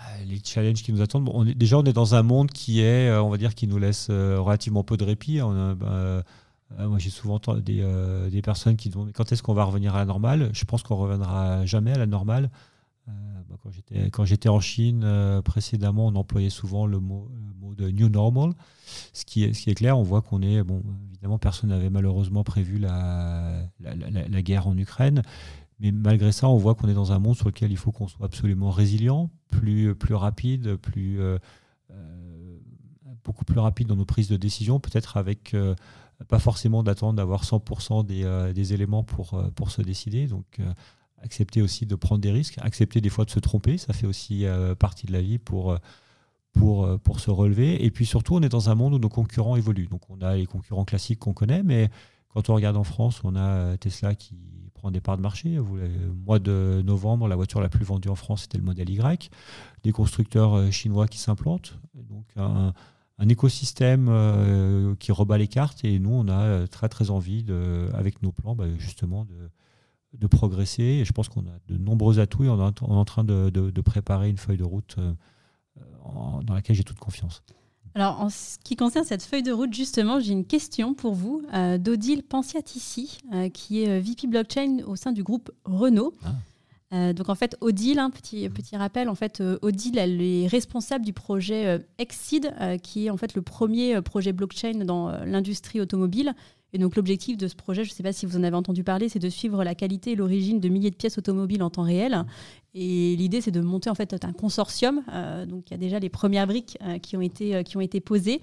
Euh, 0.00 0.24
les 0.24 0.40
challenges 0.44 0.82
qui 0.82 0.92
nous 0.92 1.00
attendent. 1.00 1.30
on 1.32 1.46
est, 1.46 1.54
déjà, 1.54 1.78
on 1.78 1.84
est 1.84 1.92
dans 1.92 2.14
un 2.14 2.22
monde 2.22 2.50
qui 2.50 2.80
est, 2.80 3.08
euh, 3.08 3.22
on 3.22 3.30
va 3.30 3.38
dire, 3.38 3.54
qui 3.54 3.66
nous 3.66 3.78
laisse 3.78 4.08
relativement 4.10 4.84
peu 4.84 4.96
de 4.96 5.04
répit. 5.04 5.38
Bah, 5.38 6.88
moi, 6.88 6.98
j'ai 6.98 7.10
souvent 7.10 7.38
des, 7.62 7.84
des, 8.30 8.42
personnes 8.42 8.76
qui 8.76 8.88
demandent 8.88 9.12
quand 9.12 9.30
est-ce 9.30 9.42
qu'on 9.42 9.52
va 9.52 9.64
revenir 9.64 9.94
à 9.94 9.98
la 9.98 10.06
normale? 10.06 10.50
Je 10.54 10.64
pense 10.64 10.82
qu'on 10.82 10.96
reviendra 10.96 11.66
jamais 11.66 11.92
à 11.92 11.98
la 11.98 12.06
normale. 12.06 12.50
Bah, 13.06 13.56
quand 14.10 14.24
j'étais 14.24 14.48
en 14.48 14.60
Chine 14.60 15.06
précédemment, 15.44 16.06
on 16.06 16.14
employait 16.14 16.50
souvent 16.50 16.86
le 16.86 16.98
mot, 16.98 17.30
le 17.30 17.52
mot 17.60 17.74
de 17.74 17.90
new 17.90 18.08
normal. 18.08 18.54
Ce 19.12 19.24
qui 19.24 19.44
est, 19.44 19.74
clair, 19.74 19.98
on 19.98 20.02
voit 20.02 20.22
qu'on 20.22 20.42
est, 20.42 20.62
bon, 20.62 20.82
évidemment, 21.12 21.38
personne 21.38 21.70
n'avait 21.70 21.90
malheureusement 21.90 22.44
prévu 22.44 22.78
la, 22.78 23.68
guerre 24.42 24.66
en 24.66 24.76
Ukraine, 24.76 25.22
mais 25.80 25.92
malgré 25.92 26.32
ça, 26.32 26.48
on 26.48 26.56
voit 26.56 26.74
qu'on 26.74 26.88
est 26.88 26.94
dans 26.94 27.12
un 27.12 27.18
monde 27.18 27.36
sur 27.36 27.46
lequel 27.46 27.70
il 27.70 27.76
faut 27.76 27.92
qu'on 27.92 28.08
soit 28.08 28.26
absolument 28.26 28.70
résilient, 28.70 29.30
plus, 29.50 29.94
rapide, 30.10 30.78
euh, 30.96 31.38
euh, 31.90 32.58
beaucoup 33.24 33.44
plus 33.44 33.58
rapide 33.58 33.88
dans 33.88 33.96
nos 33.96 34.04
prises 34.04 34.28
de 34.28 34.36
décision, 34.36 34.80
peut-être 34.80 35.16
avec 35.16 35.54
euh, 35.54 35.74
pas 36.28 36.38
forcément 36.38 36.82
d'attendre 36.82 37.14
d'avoir 37.14 37.44
100% 37.44 38.06
des, 38.06 38.72
éléments 38.72 39.02
pour 39.02 39.70
se 39.70 39.82
décider. 39.82 40.26
Donc, 40.26 40.60
accepter 41.20 41.62
aussi 41.62 41.86
de 41.86 41.94
prendre 41.94 42.20
des 42.20 42.32
risques, 42.32 42.58
accepter 42.62 43.00
des 43.00 43.08
fois 43.08 43.24
de 43.24 43.30
se 43.30 43.38
tromper, 43.38 43.78
ça 43.78 43.92
fait 43.92 44.06
aussi 44.06 44.44
partie 44.78 45.06
de 45.06 45.12
la 45.12 45.20
vie 45.20 45.38
pour 45.38 45.76
pour, 46.52 46.84
euh, 46.84 46.98
pour 46.98 47.20
se 47.20 47.30
relever. 47.30 47.84
Et 47.84 47.90
puis 47.90 48.06
surtout, 48.06 48.36
on 48.36 48.42
est 48.42 48.48
dans 48.48 48.70
un 48.70 48.74
monde 48.74 48.94
où 48.94 48.98
nos 48.98 49.08
concurrents 49.08 49.56
évoluent. 49.56 49.88
Donc 49.88 50.08
on 50.10 50.20
a 50.20 50.36
les 50.36 50.46
concurrents 50.46 50.84
classiques 50.84 51.20
qu'on 51.20 51.32
connaît, 51.32 51.62
mais 51.62 51.90
quand 52.28 52.48
on 52.50 52.54
regarde 52.54 52.76
en 52.76 52.84
France, 52.84 53.20
on 53.24 53.34
a 53.36 53.40
euh, 53.40 53.76
Tesla 53.76 54.14
qui 54.14 54.36
prend 54.74 54.90
des 54.90 55.00
parts 55.00 55.16
de 55.16 55.22
marché. 55.22 55.58
Au 55.58 55.66
mois 56.26 56.38
de 56.38 56.82
novembre, 56.84 57.28
la 57.28 57.36
voiture 57.36 57.60
la 57.60 57.68
plus 57.68 57.84
vendue 57.84 58.08
en 58.08 58.14
France, 58.14 58.42
c'était 58.42 58.58
le 58.58 58.64
modèle 58.64 58.90
Y. 58.90 59.30
Des 59.82 59.92
constructeurs 59.92 60.54
euh, 60.54 60.70
chinois 60.70 61.08
qui 61.08 61.18
s'implantent. 61.18 61.78
Donc 61.94 62.26
un, 62.36 62.72
écosystème 63.28 64.96
qui 64.98 65.12
rebat 65.12 65.38
les 65.38 65.46
cartes. 65.46 65.84
Et 65.84 66.00
nous, 66.00 66.10
on 66.10 66.26
a 66.26 66.66
très 66.66 66.88
très 66.88 67.10
envie, 67.10 67.46
avec 67.94 68.20
nos 68.20 68.32
plans, 68.32 68.56
bah, 68.56 68.64
justement, 68.78 69.28
de, 70.18 70.26
progresser. 70.26 70.82
Et 70.82 71.04
je 71.04 71.12
pense 71.12 71.28
qu'on 71.28 71.42
a 71.42 71.58
de 71.68 71.78
nombreux 71.78 72.18
atouts 72.18 72.42
et 72.42 72.48
on 72.48 72.58
est 72.58 72.82
en 72.82 73.04
train 73.04 73.22
de 73.22 73.80
préparer 73.80 74.28
une 74.28 74.38
feuille 74.38 74.56
de 74.56 74.64
route 74.64 74.96
dans 76.42 76.54
laquelle 76.54 76.76
j'ai 76.76 76.84
toute 76.84 76.98
confiance. 76.98 77.42
Alors, 77.94 78.20
en 78.20 78.30
ce 78.30 78.56
qui 78.64 78.76
concerne 78.76 79.04
cette 79.04 79.22
feuille 79.22 79.42
de 79.42 79.52
route, 79.52 79.72
justement, 79.74 80.18
j'ai 80.18 80.32
une 80.32 80.46
question 80.46 80.94
pour 80.94 81.12
vous 81.12 81.42
euh, 81.52 81.76
d'Odile 81.76 82.22
Pensiatici, 82.22 83.18
euh, 83.34 83.50
qui 83.50 83.82
est 83.82 83.88
euh, 83.88 84.00
VP 84.00 84.28
Blockchain 84.28 84.78
au 84.86 84.96
sein 84.96 85.12
du 85.12 85.22
groupe 85.22 85.50
Renault. 85.64 86.14
Ah. 86.90 87.12
donc, 87.12 87.28
en 87.28 87.34
fait, 87.34 87.56
Odile, 87.60 87.98
un 87.98 88.10
petit, 88.10 88.48
petit 88.48 88.76
rappel, 88.76 89.08
en 89.08 89.14
fait, 89.14 89.42
Odile, 89.62 89.98
elle 89.98 90.22
est 90.22 90.46
responsable 90.46 91.04
du 91.04 91.12
projet 91.12 91.82
Exceed, 91.98 92.54
qui 92.82 93.06
est 93.06 93.10
en 93.10 93.16
fait 93.16 93.34
le 93.34 93.40
premier 93.40 94.02
projet 94.02 94.34
blockchain 94.34 94.84
dans 94.84 95.10
l'industrie 95.24 95.80
automobile. 95.80 96.34
Et 96.72 96.78
donc 96.78 96.96
l'objectif 96.96 97.36
de 97.36 97.48
ce 97.48 97.54
projet, 97.54 97.84
je 97.84 97.90
ne 97.90 97.94
sais 97.94 98.02
pas 98.02 98.12
si 98.12 98.24
vous 98.24 98.36
en 98.38 98.42
avez 98.42 98.56
entendu 98.56 98.82
parler, 98.82 99.08
c'est 99.08 99.18
de 99.18 99.28
suivre 99.28 99.62
la 99.62 99.74
qualité 99.74 100.12
et 100.12 100.16
l'origine 100.16 100.58
de 100.58 100.68
milliers 100.68 100.90
de 100.90 100.96
pièces 100.96 101.18
automobiles 101.18 101.62
en 101.62 101.68
temps 101.68 101.82
réel. 101.82 102.24
Et 102.74 103.14
l'idée, 103.16 103.42
c'est 103.42 103.50
de 103.50 103.60
monter 103.60 103.90
en 103.90 103.94
fait 103.94 104.24
un 104.24 104.32
consortium. 104.32 105.02
Euh, 105.12 105.44
donc 105.44 105.64
il 105.68 105.72
y 105.72 105.74
a 105.74 105.78
déjà 105.78 105.98
les 105.98 106.08
premières 106.08 106.46
briques 106.46 106.78
euh, 106.82 106.98
qui, 106.98 107.16
ont 107.16 107.20
été, 107.20 107.54
euh, 107.54 107.62
qui 107.62 107.76
ont 107.76 107.82
été 107.82 108.00
posées. 108.00 108.40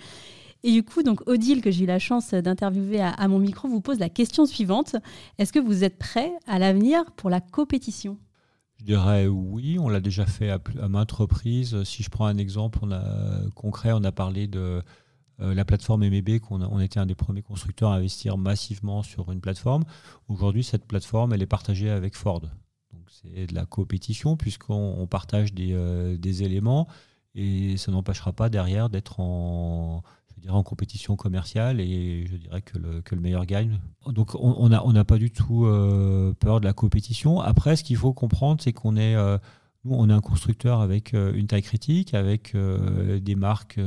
Et 0.61 0.71
du 0.71 0.84
coup, 0.84 1.01
donc 1.01 1.27
Odile, 1.27 1.61
que 1.61 1.71
j'ai 1.71 1.86
eu 1.86 1.88
la 1.88 1.99
chance 1.99 2.34
d'interviewer 2.34 3.01
à, 3.01 3.27
mon 3.30 3.39
micro, 3.39 3.67
vous 3.67 3.82
pose 3.82 3.97
la 3.97 4.09
question 4.09 4.45
suivante. 4.45 4.97
Est-ce 5.38 5.53
que 5.53 5.59
vous 5.59 5.84
êtes 5.84 5.97
prêt 5.97 6.34
à 6.47 6.59
l'avenir 6.59 7.05
pour 7.15 7.30
la 7.30 7.39
compétition? 7.39 8.17
Je 8.77 8.84
dirais 8.84 9.27
oui, 9.27 9.77
on 9.80 9.88
l'a 9.88 10.01
déjà 10.01 10.25
fait 10.25 10.49
à, 10.49 10.59
maintes 10.89 11.13
reprises. 11.13 11.82
Si 11.84 12.03
je 12.03 12.09
prends 12.09 12.25
un 12.25 12.38
exemple 12.38 12.82
concret, 13.55 13.91
on 13.93 14.03
a 14.03 14.11
parlé 14.11 14.47
de 14.47 14.84
la 15.39 15.65
plateforme 15.65 16.07
MEB, 16.07 16.39
qu'on 16.39 16.61
on 16.61 16.79
était 16.79 16.99
un 16.99 17.05
des 17.05 17.15
premiers 17.15 17.41
constructeurs 17.41 17.91
à 17.91 17.95
investir 17.95 18.37
massivement 18.37 19.03
sur 19.03 19.31
une 19.31 19.41
plateforme. 19.41 19.83
Aujourd'hui, 20.27 20.63
cette 20.63 20.85
plateforme, 20.85 21.33
elle 21.33 21.41
est 21.41 21.47
partagée 21.47 21.89
avec 21.89 22.15
Ford 22.15 22.41
c'est 23.09 23.47
de 23.47 23.55
la 23.55 23.65
compétition 23.65 24.37
puisqu'on 24.37 25.07
partage 25.09 25.49
euh, 25.59 26.17
des, 26.17 26.43
éléments 26.43 26.87
et 27.35 27.77
ça 27.77 27.91
n'empêchera 27.91 28.33
pas 28.33 28.49
derrière 28.49 28.89
d'être 28.89 29.19
en, 29.19 30.03
en 30.47 30.63
compétition 30.63 31.15
commerciale 31.15 31.79
et 31.79 32.27
je 32.27 32.37
dirais 32.37 32.61
que 32.61 32.77
le, 32.77 33.21
meilleur 33.21 33.45
gagne. 33.45 33.79
Donc 34.07 34.35
on 34.35 34.69
n'a 34.69 35.05
pas 35.05 35.17
du 35.17 35.31
tout 35.31 35.65
euh, 35.65 36.33
peur 36.39 36.59
de 36.59 36.65
la 36.65 36.73
compétition. 36.73 37.39
Après, 37.39 37.75
ce 37.75 37.83
qu'il 37.83 37.97
faut 37.97 38.13
comprendre, 38.13 38.61
c'est 38.61 38.73
qu'on 38.73 38.95
est, 38.95 39.15
euh, 39.15 39.37
on 39.85 40.09
est 40.09 40.13
un 40.13 40.21
constructeur 40.21 40.81
avec 40.81 41.13
une 41.13 41.47
taille 41.47 41.61
critique, 41.61 42.13
avec 42.13 42.55
des 42.55 43.35
marques 43.35 43.79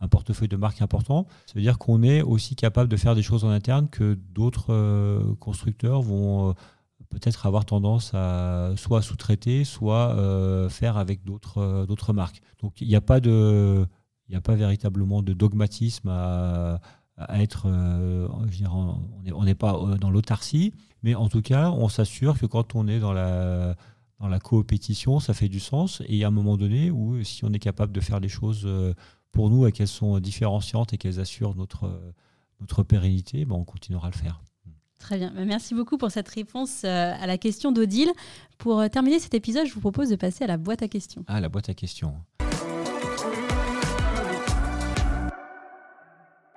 un 0.00 0.08
portefeuille 0.08 0.48
de 0.48 0.56
marques 0.56 0.82
important. 0.82 1.26
Ça 1.46 1.54
veut 1.54 1.62
dire 1.62 1.78
qu'on 1.78 2.02
est 2.02 2.22
aussi 2.22 2.56
capable 2.56 2.88
de 2.88 2.96
faire 2.96 3.14
des 3.14 3.22
choses 3.22 3.44
en 3.44 3.50
interne 3.50 3.88
que 3.88 4.18
d'autres 4.32 5.36
constructeurs 5.40 6.02
vont 6.02 6.54
peut-être 7.10 7.44
avoir 7.46 7.64
tendance 7.64 8.12
à 8.14 8.72
soit 8.76 9.02
sous-traiter, 9.02 9.64
soit 9.64 10.14
euh, 10.14 10.68
faire 10.68 10.96
avec 10.96 11.24
d'autres 11.24 11.58
euh, 11.58 12.12
marques. 12.12 12.40
Donc 12.60 12.80
il 12.80 12.88
n'y 12.88 12.96
a 12.96 13.00
pas 13.00 13.16
a 13.16 14.40
pas 14.40 14.54
véritablement 14.54 15.22
de 15.22 15.32
dogmatisme 15.32 16.08
à, 16.08 16.80
être, 17.34 17.64
euh, 17.66 18.28
on 19.34 19.44
n'est 19.44 19.54
pas 19.54 19.78
dans 20.00 20.10
l'autarcie, 20.10 20.72
mais 21.02 21.14
en 21.14 21.28
tout 21.28 21.42
cas, 21.42 21.70
on 21.70 21.88
s'assure 21.88 22.38
que 22.38 22.46
quand 22.46 22.74
on 22.74 22.88
est 22.88 23.00
dans 23.00 23.12
la, 23.12 23.74
dans 24.20 24.28
la 24.28 24.38
coopétition, 24.38 25.20
ça 25.20 25.34
fait 25.34 25.48
du 25.48 25.60
sens. 25.60 26.00
Et 26.02 26.14
il 26.14 26.16
y 26.16 26.24
a 26.24 26.28
un 26.28 26.30
moment 26.30 26.56
donné 26.56 26.90
où, 26.90 27.22
si 27.24 27.44
on 27.44 27.52
est 27.52 27.58
capable 27.58 27.92
de 27.92 28.00
faire 28.00 28.20
des 28.20 28.30
choses 28.30 28.66
pour 29.32 29.50
nous 29.50 29.66
et 29.66 29.72
qu'elles 29.72 29.88
sont 29.88 30.18
différenciantes 30.18 30.92
et 30.92 30.98
qu'elles 30.98 31.20
assurent 31.20 31.54
notre, 31.54 32.00
notre 32.60 32.82
pérennité, 32.82 33.44
ben 33.44 33.56
on 33.56 33.64
continuera 33.64 34.08
à 34.08 34.10
le 34.10 34.16
faire. 34.16 34.40
Très 34.98 35.16
bien. 35.16 35.32
Bah, 35.34 35.44
merci 35.44 35.74
beaucoup 35.74 35.96
pour 35.96 36.10
cette 36.10 36.28
réponse 36.28 36.84
euh, 36.84 37.14
à 37.18 37.26
la 37.26 37.38
question 37.38 37.72
d'Odile. 37.72 38.12
Pour 38.58 38.80
euh, 38.80 38.88
terminer 38.88 39.18
cet 39.18 39.34
épisode, 39.34 39.66
je 39.66 39.72
vous 39.72 39.80
propose 39.80 40.10
de 40.10 40.16
passer 40.16 40.44
à 40.44 40.46
la 40.46 40.58
boîte 40.58 40.82
à 40.82 40.88
questions. 40.88 41.24
Ah, 41.26 41.40
la 41.40 41.48
boîte 41.48 41.70
à 41.70 41.74
questions. 41.74 42.14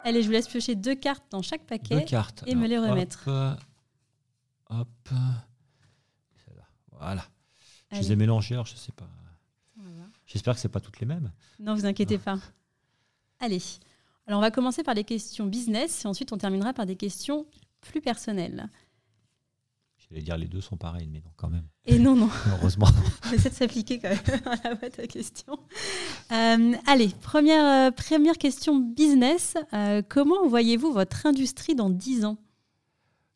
Allez, 0.04 0.22
je 0.22 0.28
vous 0.28 0.34
laisse 0.34 0.48
piocher 0.48 0.76
deux 0.76 0.96
cartes 0.96 1.24
dans 1.32 1.42
chaque 1.42 1.66
paquet 1.66 1.96
deux 1.96 2.06
cartes. 2.06 2.44
et 2.46 2.56
me 2.56 2.68
les 2.68 2.78
remettre. 2.78 3.30
Hop. 4.70 5.10
Voilà. 6.92 7.26
Je 7.92 8.00
les 8.00 8.12
ai 8.12 8.16
mélangées, 8.16 8.56
je 8.66 8.74
ne 8.74 8.78
sais 8.78 8.92
pas. 8.92 9.08
J'espère 10.26 10.56
que 10.56 10.60
ce 10.60 10.68
pas 10.68 10.80
toutes 10.80 11.00
les 11.00 11.06
mêmes. 11.06 11.32
Non, 11.60 11.76
vous 11.76 11.86
inquiétez 11.86 12.18
pas. 12.18 12.40
Allez. 13.44 13.62
Alors, 14.26 14.40
on 14.40 14.42
va 14.42 14.52
commencer 14.52 14.84
par 14.84 14.94
les 14.94 15.04
questions 15.04 15.46
business 15.46 16.06
et 16.06 16.08
ensuite 16.08 16.32
on 16.32 16.38
terminera 16.38 16.72
par 16.72 16.86
des 16.86 16.96
questions 16.96 17.46
plus 17.82 18.00
personnel. 18.00 18.70
J'allais 19.98 20.22
dire 20.22 20.38
les 20.38 20.48
deux 20.48 20.62
sont 20.62 20.78
pareils, 20.78 21.10
mais 21.12 21.20
non, 21.20 21.32
quand 21.36 21.50
même. 21.50 21.68
Et 21.86 22.00
non, 22.00 22.16
non. 22.16 22.30
Heureusement. 22.48 22.88
On 23.28 23.32
essaie 23.34 23.50
de 23.50 23.54
s'appliquer 23.56 24.00
quand 24.00 24.08
même 24.08 24.42
à 24.46 24.70
la 24.70 24.76
boîte 24.76 24.98
à 24.98 25.08
questions. 25.08 25.60
Euh, 26.32 26.74
allez, 26.88 27.10
première, 27.22 27.90
euh, 27.90 27.92
première 27.92 28.38
question 28.38 28.80
business. 28.80 29.56
Euh, 29.74 30.02
comment 30.08 30.48
voyez-vous 30.48 30.94
votre 30.94 31.26
industrie 31.26 31.76
dans 31.76 31.90
10 31.90 32.24
ans? 32.24 32.38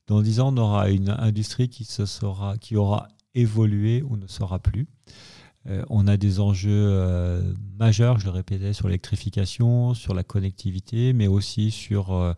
Dans 0.07 0.21
10 0.21 0.39
ans, 0.39 0.53
on 0.53 0.57
aura 0.57 0.89
une 0.89 1.09
industrie 1.09 1.67
qui, 1.67 1.83
se 1.83 2.05
sera, 2.05 2.57
qui 2.57 2.77
aura 2.77 3.09
évolué 3.35 4.03
ou 4.03 4.15
ne 4.15 4.27
sera 4.27 4.59
plus. 4.59 4.87
On 5.89 6.07
a 6.07 6.17
des 6.17 6.39
enjeux 6.39 7.43
majeurs, 7.77 8.19
je 8.19 8.25
le 8.25 8.31
répétais, 8.31 8.73
sur 8.73 8.87
l'électrification, 8.87 9.93
sur 9.93 10.13
la 10.13 10.23
connectivité, 10.23 11.13
mais 11.13 11.27
aussi 11.27 11.71
sur 11.71 12.35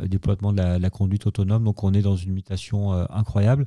euh, 0.00 0.06
déploiement 0.06 0.52
de 0.52 0.60
la, 0.60 0.90
conduite 0.90 1.26
autonome. 1.26 1.64
Donc 1.64 1.82
on 1.84 1.92
est 1.92 2.02
dans 2.02 2.16
une 2.16 2.32
mutation 2.32 2.92
euh, 2.92 3.04
incroyable. 3.10 3.66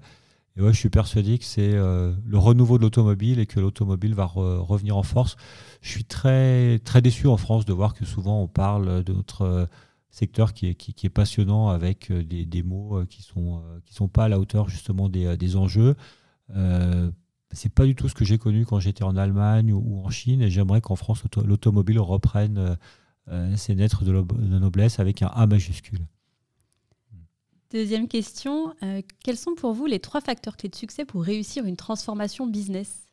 Et 0.58 0.62
ouais, 0.62 0.74
je 0.74 0.78
suis 0.78 0.90
persuadé 0.90 1.38
que 1.38 1.46
c'est 1.46 1.74
euh, 1.74 2.14
le 2.26 2.38
renouveau 2.38 2.78
de 2.78 2.84
l'automobile 2.84 3.40
et 3.40 3.46
que 3.46 3.60
l'automobile 3.60 4.14
va 4.14 4.26
revenir 4.26 4.98
en 4.98 5.04
force. 5.04 5.38
Je 5.82 5.90
suis 5.90 6.04
très, 6.04 6.80
très 6.80 7.02
déçu 7.02 7.28
en 7.28 7.38
France 7.38 7.66
de 7.66 7.74
voir 7.74 7.94
que 7.94 8.06
souvent 8.06 8.42
on 8.42 8.48
parle 8.48 9.04
de 9.04 9.14
notre 9.14 9.70
secteur 10.10 10.54
qui 10.54 10.68
est, 10.68 11.10
passionnant 11.10 11.70
avec 11.70 12.12
des, 12.12 12.64
mots 12.64 13.02
qui 13.10 13.22
ne 13.22 13.24
sont, 13.24 13.64
qui 13.86 13.94
sont 13.94 14.10
pas 14.10 14.26
à 14.26 14.28
la 14.28 14.40
hauteur 14.40 14.68
justement 14.68 15.08
des, 15.08 15.56
enjeux. 15.56 15.96
Euh, 16.56 17.10
c'est 17.54 17.74
pas 17.74 17.86
du 17.86 17.96
tout 17.96 18.08
ce 18.10 18.16
que 18.16 18.26
j'ai 18.26 18.38
connu 18.38 18.66
quand 18.66 18.80
j'étais 18.80 19.04
en 19.04 19.16
Allemagne 19.16 19.74
ou, 19.74 20.02
en 20.06 20.10
Chine 20.10 20.42
et 20.42 20.50
j'aimerais 20.50 20.82
qu'en 20.82 20.96
France 20.96 21.24
l'automobile 21.44 22.00
reprenne 22.00 22.78
ses 23.56 23.76
lettres 23.76 24.04
de, 24.04 24.12
de 24.12 24.60
noblesse 24.60 25.00
avec 25.00 25.22
un 25.22 25.28
A 25.28 25.48
majuscule. 25.48 26.06
Deuxième 27.72 28.10
question, 28.10 28.76
euh, 28.84 29.02
quels 29.24 29.38
sont 29.38 29.56
pour 29.56 29.74
vous 29.74 29.86
les 29.86 30.00
trois 30.00 30.20
facteurs 30.20 30.58
clés 30.58 30.68
de 30.68 30.76
succès 30.76 31.06
pour 31.06 31.24
réussir 31.24 31.64
une 31.66 31.78
transformation 31.78 32.46
business? 32.46 33.08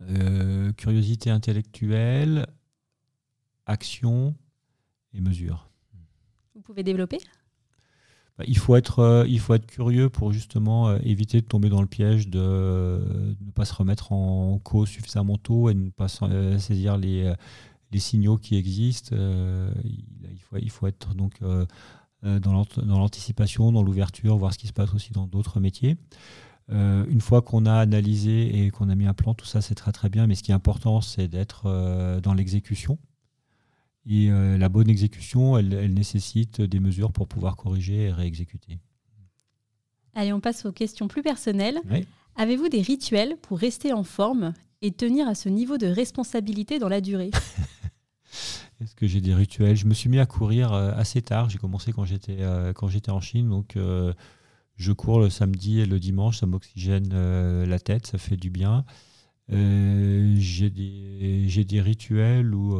Euh, 0.00 0.72
Curiosité 0.72 1.28
intellectuelle, 1.28 2.46
action 3.66 4.34
et 5.12 5.20
mesure. 5.20 5.68
Vous 6.54 6.62
pouvez 6.62 6.82
développer? 6.82 7.18
Il, 8.46 8.58
faut 8.58 8.76
être, 8.76 9.00
euh, 9.00 9.24
il 9.28 9.40
faut 9.40 9.54
être 9.54 9.66
curieux 9.66 10.08
pour 10.08 10.32
justement 10.32 10.96
éviter 10.98 11.40
de 11.40 11.46
tomber 11.46 11.68
dans 11.68 11.80
le 11.80 11.86
piège 11.86 12.28
de, 12.28 13.36
ne 13.40 13.50
pas 13.52 13.64
se 13.64 13.74
remettre 13.74 14.12
en 14.12 14.58
cause 14.58 14.88
suffisamment 14.88 15.38
tôt 15.38 15.70
et 15.70 15.74
ne 15.74 15.90
pas 15.90 16.08
saisir 16.08 16.96
les, 16.96 17.32
signaux 17.96 18.38
qui 18.38 18.56
existent. 18.56 19.14
il, 19.14 20.40
faut, 20.40 20.56
il 20.56 20.70
faut 20.70 20.86
être 20.86 21.14
donc 21.14 21.40
euh, 22.24 22.38
dans 22.38 22.64
l'anticipation, 22.98 23.72
dans 23.72 23.82
l'ouverture, 23.82 24.36
voir 24.36 24.52
ce 24.52 24.58
qui 24.58 24.68
se 24.68 24.72
passe 24.72 24.94
aussi 24.94 25.12
dans 25.12 25.26
d'autres 25.26 25.58
métiers. 25.58 25.96
Euh, 26.70 27.04
une 27.08 27.20
fois 27.20 27.42
qu'on 27.42 27.66
a 27.66 27.74
analysé 27.74 28.64
et 28.64 28.70
qu'on 28.70 28.88
a 28.90 28.94
mis 28.94 29.06
un 29.06 29.14
plan, 29.14 29.34
tout 29.34 29.44
ça 29.44 29.60
c'est 29.60 29.74
très 29.74 29.90
très 29.90 30.08
bien, 30.08 30.28
mais 30.28 30.36
ce 30.36 30.44
qui 30.44 30.52
est 30.52 30.54
important 30.54 31.00
c'est 31.00 31.26
d'être 31.26 31.64
euh, 31.66 32.20
dans 32.20 32.32
l'exécution. 32.32 32.98
Et 34.04 34.28
la 34.30 34.68
bonne 34.68 34.90
exécution, 34.90 35.56
elle, 35.56 35.94
nécessite 35.94 36.60
des 36.60 36.80
mesures 36.80 37.12
pour 37.12 37.28
pouvoir 37.28 37.56
corriger 37.56 38.06
et 38.06 38.12
réexécuter. 38.12 38.80
Allez, 40.14 40.32
on 40.32 40.40
passe 40.40 40.64
aux 40.66 40.72
questions 40.72 41.06
plus 41.08 41.22
personnelles. 41.22 41.80
Avez-vous 42.36 42.68
des 42.68 42.82
rituels 42.82 43.36
pour 43.42 43.58
rester 43.58 43.92
en 43.92 44.02
forme 44.02 44.54
et 44.80 44.90
tenir 44.90 45.28
à 45.28 45.34
ce 45.34 45.48
niveau 45.48 45.78
de 45.78 45.86
responsabilité 45.86 46.78
dans 46.78 46.88
la 46.88 47.00
durée? 47.00 47.30
Est-ce 48.82 48.96
que 48.96 49.06
j'ai 49.06 49.20
des 49.20 49.34
rituels? 49.34 49.76
Je 49.76 49.86
me 49.86 49.94
suis 49.94 50.08
mis 50.08 50.18
à 50.18 50.26
courir 50.26 50.72
euh, 50.72 50.92
assez 50.96 51.22
tard. 51.22 51.48
J'ai 51.48 51.58
commencé 51.58 51.92
quand 51.92 52.04
j'étais 52.04 52.38
euh, 52.40 52.72
quand 52.72 52.88
j'étais 52.88 53.12
en 53.12 53.20
Chine, 53.20 53.48
donc 53.48 53.76
euh, 53.76 54.12
je 54.76 54.92
cours 54.92 55.20
le 55.20 55.30
samedi 55.30 55.78
et 55.80 55.86
le 55.86 56.00
dimanche. 56.00 56.38
Ça 56.38 56.46
m'oxygène 56.46 57.64
la 57.64 57.78
tête, 57.78 58.06
ça 58.06 58.18
fait 58.18 58.36
du 58.36 58.50
bien. 58.50 58.84
J'ai 59.52 60.70
des 60.70 61.48
j'ai 61.48 61.64
des 61.64 61.80
rituels 61.80 62.54
où 62.54 62.76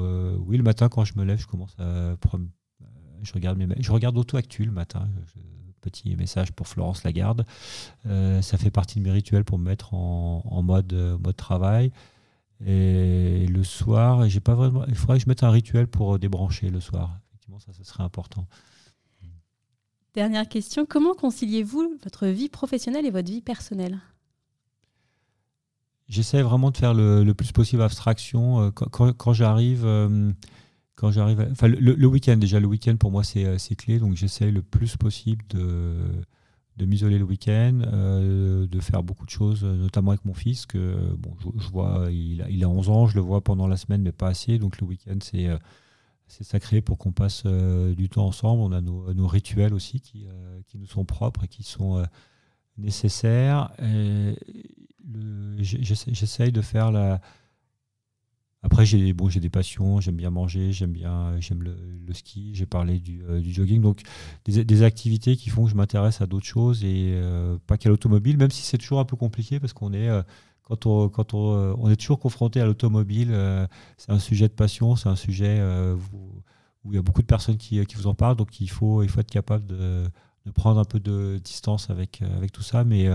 oui 0.46 0.56
le 0.56 0.62
matin 0.62 0.88
quand 0.88 1.04
je 1.04 1.14
me 1.16 1.24
lève, 1.24 1.38
je 1.38 1.46
commence 1.46 1.74
à 1.78 2.16
je 3.22 3.32
regarde 3.32 3.58
mes 3.58 3.66
je 3.78 3.92
regarde 3.92 4.16
Auto 4.16 4.36
Actu 4.36 4.64
le 4.64 4.72
matin. 4.72 5.08
petit 5.80 6.14
message 6.16 6.52
pour 6.52 6.68
Florence 6.68 7.04
Lagarde. 7.04 7.44
ça 8.04 8.58
fait 8.58 8.70
partie 8.70 8.98
de 9.00 9.04
mes 9.04 9.12
rituels 9.12 9.44
pour 9.44 9.58
me 9.58 9.64
mettre 9.64 9.94
en, 9.94 10.42
en 10.44 10.62
mode 10.62 10.92
mode 11.22 11.36
travail. 11.36 11.92
Et 12.64 13.46
le 13.46 13.64
soir, 13.64 14.28
j'ai 14.28 14.40
pas 14.40 14.54
vraiment. 14.54 14.84
Il 14.86 14.94
faudrait 14.94 15.18
que 15.18 15.24
je 15.24 15.28
mette 15.28 15.42
un 15.42 15.50
rituel 15.50 15.88
pour 15.88 16.18
débrancher 16.18 16.70
le 16.70 16.78
soir. 16.80 17.18
Effectivement, 17.28 17.58
ça, 17.58 17.72
ce 17.72 17.82
serait 17.82 18.04
important. 18.04 18.46
Dernière 20.14 20.48
question. 20.48 20.86
Comment 20.86 21.14
conciliez-vous 21.14 21.98
votre 22.04 22.26
vie 22.26 22.48
professionnelle 22.48 23.06
et 23.06 23.10
votre 23.10 23.30
vie 23.30 23.40
personnelle? 23.40 23.98
J'essaie 26.12 26.42
vraiment 26.42 26.70
de 26.70 26.76
faire 26.76 26.92
le, 26.92 27.32
plus 27.32 27.52
possible 27.52 27.80
abstraction. 27.80 28.60
Euh, 28.60 28.70
quand, 28.70 29.32
j'arrive, 29.32 29.86
quand 30.94 31.10
j'arrive, 31.10 31.40
euh, 31.40 31.50
enfin 31.50 31.68
le, 31.68 32.06
week-end 32.06 32.36
déjà, 32.36 32.60
le 32.60 32.66
week-end 32.66 32.96
pour 32.96 33.10
moi 33.10 33.24
c'est 33.24 33.76
clé, 33.76 33.98
donc 33.98 34.14
j'essaie 34.14 34.50
le 34.50 34.60
plus 34.60 34.96
possible 34.96 35.42
de 35.50 36.84
m'isoler 36.84 37.18
le 37.18 37.24
week-end, 37.24 37.80
euh, 37.86 38.66
de 38.66 38.80
faire 38.80 39.02
beaucoup 39.02 39.24
de 39.24 39.30
choses, 39.30 39.64
notamment 39.64 40.10
avec 40.10 40.24
mon 40.24 40.34
fils, 40.34 40.66
que 40.66 41.14
bon, 41.16 41.34
je, 41.56 41.68
vois, 41.70 42.08
il 42.10 42.42
a, 42.42 42.50
il 42.50 42.62
a, 42.62 42.68
11 42.68 42.90
ans, 42.90 43.06
je 43.06 43.14
le 43.14 43.22
vois 43.22 43.40
pendant 43.40 43.66
la 43.66 43.76
semaine, 43.76 44.02
mais 44.02 44.12
pas 44.12 44.28
assez. 44.28 44.58
Donc 44.58 44.80
le 44.80 44.86
week-end, 44.86 45.16
c'est 45.22 45.48
euh, 45.48 45.56
sacré 46.28 46.82
pour 46.82 46.98
qu'on 46.98 47.12
passe 47.12 47.46
du 47.46 48.10
temps 48.10 48.26
ensemble. 48.26 48.62
On 48.62 48.72
a 48.72 48.82
nos, 48.82 49.26
rituels 49.26 49.72
aussi 49.72 50.00
qui, 50.00 50.26
qui, 50.66 50.78
nous 50.78 50.86
sont 50.86 51.04
propres 51.04 51.44
et 51.44 51.48
qui 51.48 51.62
sont 51.62 52.04
nécessaires. 52.76 53.72
J'essaye 55.58 56.52
de 56.52 56.60
faire 56.60 56.90
la. 56.92 57.20
Après, 58.64 58.86
j'ai 58.86 59.12
bon, 59.12 59.26
des 59.28 59.50
passions, 59.50 60.00
j'aime 60.00 60.14
bien 60.14 60.30
manger, 60.30 60.70
j'aime 60.70 60.92
bien 60.92 61.34
j'aime 61.40 61.64
le, 61.64 61.74
ski, 62.12 62.54
j'ai 62.54 62.66
parlé 62.66 63.00
du, 63.00 63.20
du, 63.40 63.52
jogging. 63.52 63.82
Donc, 63.82 64.02
des, 64.44 64.82
activités 64.84 65.36
qui 65.36 65.50
font 65.50 65.64
que 65.64 65.70
je 65.70 65.74
m'intéresse 65.74 66.20
à 66.20 66.26
d'autres 66.26 66.46
choses 66.46 66.84
et 66.84 67.20
pas 67.66 67.76
qu'à 67.76 67.88
l'automobile, 67.88 68.36
même 68.36 68.52
si 68.52 68.62
c'est 68.62 68.78
toujours 68.78 69.00
un 69.00 69.04
peu 69.04 69.16
compliqué 69.16 69.58
parce 69.58 69.72
qu'on 69.72 69.92
est 69.92 70.08
quand 70.62 70.86
on, 70.86 71.08
quand 71.08 71.34
on, 71.34 71.76
on 71.78 71.90
est 71.90 71.96
toujours 71.96 72.18
confronté 72.18 72.60
à 72.60 72.66
l'automobile, 72.66 73.30
euh, 73.32 73.66
c'est 73.96 74.10
un 74.10 74.18
sujet 74.18 74.48
de 74.48 74.54
passion, 74.54 74.96
c'est 74.96 75.08
un 75.08 75.16
sujet 75.16 75.58
euh, 75.58 75.96
où, 76.12 76.90
il 76.90 76.94
y 76.94 76.98
a 76.98 77.02
beaucoup 77.02 77.22
de 77.22 77.26
personnes 77.26 77.58
qui, 77.58 77.84
qui, 77.86 77.94
vous 77.94 78.08
en 78.08 78.14
parlent, 78.14 78.36
donc 78.36 78.60
il 78.60 78.68
faut, 78.68 79.02
il 79.02 79.08
faut 79.08 79.20
être 79.20 79.30
capable 79.30 79.66
de, 79.66 80.04
de 80.46 80.50
prendre 80.50 80.80
un 80.80 80.84
peu 80.84 80.98
de 80.98 81.40
distance 81.42 81.90
avec, 81.90 82.22
euh, 82.22 82.36
avec 82.36 82.50
tout 82.50 82.62
ça, 82.62 82.84
mais, 82.84 83.08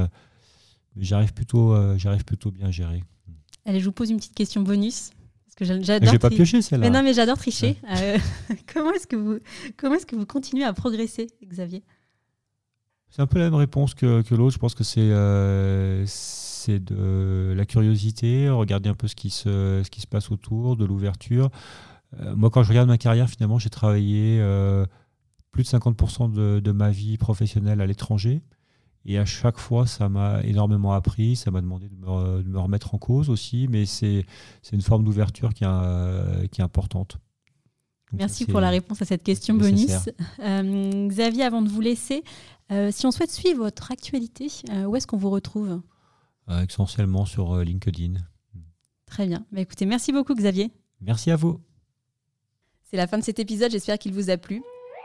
j'arrive 1.00 1.34
plutôt, 1.34 1.76
j'arrive 1.98 2.24
plutôt 2.26 2.52
bien 2.52 2.72
gérer. 2.72 3.04
Allez, 3.66 3.80
je 3.80 3.86
vous 3.86 3.92
pose 3.92 4.10
une 4.10 4.18
petite 4.18 4.36
question 4.36 4.62
bonus. 4.62 5.12
Parce 5.46 5.56
que 5.56 5.84
j'adore. 5.84 6.12
J'ai 6.12 6.20
pas 6.20 6.30
pioché 6.30 6.62
celle-là. 6.62 6.90
Mais 6.90 6.96
non, 6.96 7.04
mais 7.04 7.14
j'adore 7.14 7.38
tricher. 7.38 7.78
comment 8.74 8.92
est-ce 8.94 9.08
que 9.08 9.16
vous, 9.16 9.40
comment 9.76 9.96
est-ce 9.96 10.06
que 10.06 10.16
vous 10.16 10.26
continuez 10.26 10.64
à 10.64 10.74
progresser, 10.74 11.28
Xavier? 11.44 11.84
C'est 13.10 13.22
un 13.22 13.28
peu 13.28 13.40
la 13.40 13.46
même 13.46 13.56
réponse 13.56 13.94
que, 13.94 14.22
que 14.22 14.36
l'autre. 14.36 14.54
Je 14.54 14.60
pense 14.60 14.76
que 14.76 14.84
c'est 14.84 15.12
c'est 16.68 16.84
de 16.84 17.54
la 17.56 17.66
curiosité, 17.66 18.50
regarder 18.50 18.90
un 18.90 18.94
peu 18.94 19.08
ce 19.08 19.16
qui 19.16 19.30
se, 19.30 19.82
ce 19.86 19.90
qui 19.90 20.02
se 20.02 20.08
passe 20.08 20.32
autour, 20.32 20.76
de 20.76 20.84
l'ouverture. 20.84 21.50
Euh, 22.20 22.36
moi, 22.36 22.50
quand 22.50 22.64
je 22.64 22.70
regarde 22.70 22.90
ma 22.90 22.98
carrière, 22.98 23.30
finalement, 23.30 23.58
j'ai 23.58 23.70
travaillé 23.70 24.40
euh, 24.42 24.86
plus 25.52 25.64
de 25.64 25.70
50% 25.70 26.32
de, 26.32 26.60
de, 26.60 26.72
ma 26.72 26.90
vie 26.90 27.18
professionnelle 27.18 27.80
à 27.80 27.86
l'étranger. 27.86 28.42
Et 29.08 29.18
à 29.18 29.26
chaque 29.26 29.58
fois, 29.58 29.88
ça 29.88 30.10
m'a 30.10 30.44
énormément 30.44 30.92
appris, 30.94 31.36
ça 31.36 31.50
m'a 31.50 31.62
demandé 31.62 31.88
de 31.88 31.96
me, 31.96 32.44
de 32.44 32.50
me, 32.50 32.60
remettre 32.60 32.94
en 32.94 32.98
cause 32.98 33.30
aussi, 33.30 33.68
mais 33.70 33.86
c'est 33.86 34.26
une 34.72 34.82
forme 34.82 35.04
d'ouverture 35.04 35.54
qui, 35.54 35.66
qui, 36.52 36.62
est 36.62 36.64
importante. 36.64 37.18
Merci 38.12 38.46
pour 38.46 38.60
la 38.60 38.70
réponse 38.70 39.02
à 39.02 39.06
cette 39.06 39.24
question 39.24 39.56
bonus. 39.56 40.10
Euh, 40.40 41.08
Xavier, 41.08 41.44
avant 41.44 41.62
de 41.62 41.70
vous 41.70 41.82
laisser, 41.82 42.24
si 42.70 43.06
on 43.06 43.12
souhaite 43.12 43.32
suivre 43.32 43.64
votre 43.64 43.92
actualité, 43.92 44.48
où 44.86 44.96
est-ce 44.96 45.08
qu'on 45.08 45.18
vous 45.18 45.30
retrouve? 45.30 45.82
Euh, 46.50 46.66
essentiellement 46.66 47.26
sur 47.26 47.56
euh, 47.56 47.64
LinkedIn. 47.64 48.14
Très 49.06 49.28
bien. 49.28 49.46
Bah, 49.52 49.60
écoutez, 49.60 49.86
merci 49.86 50.14
beaucoup 50.14 50.34
Xavier. 50.34 50.72
Merci 51.02 51.30
à 51.32 51.36
vous. 51.36 51.62
C'est 52.84 52.98
la 52.98 53.08
fin 53.08 53.18
de 53.18 53.24
cet 53.24 53.40
épisode, 53.40 53.72
j'espère 53.72 53.98
qu'il 53.98 54.14
vous 54.14 54.30
a 54.30 54.38
plu. 54.38 54.64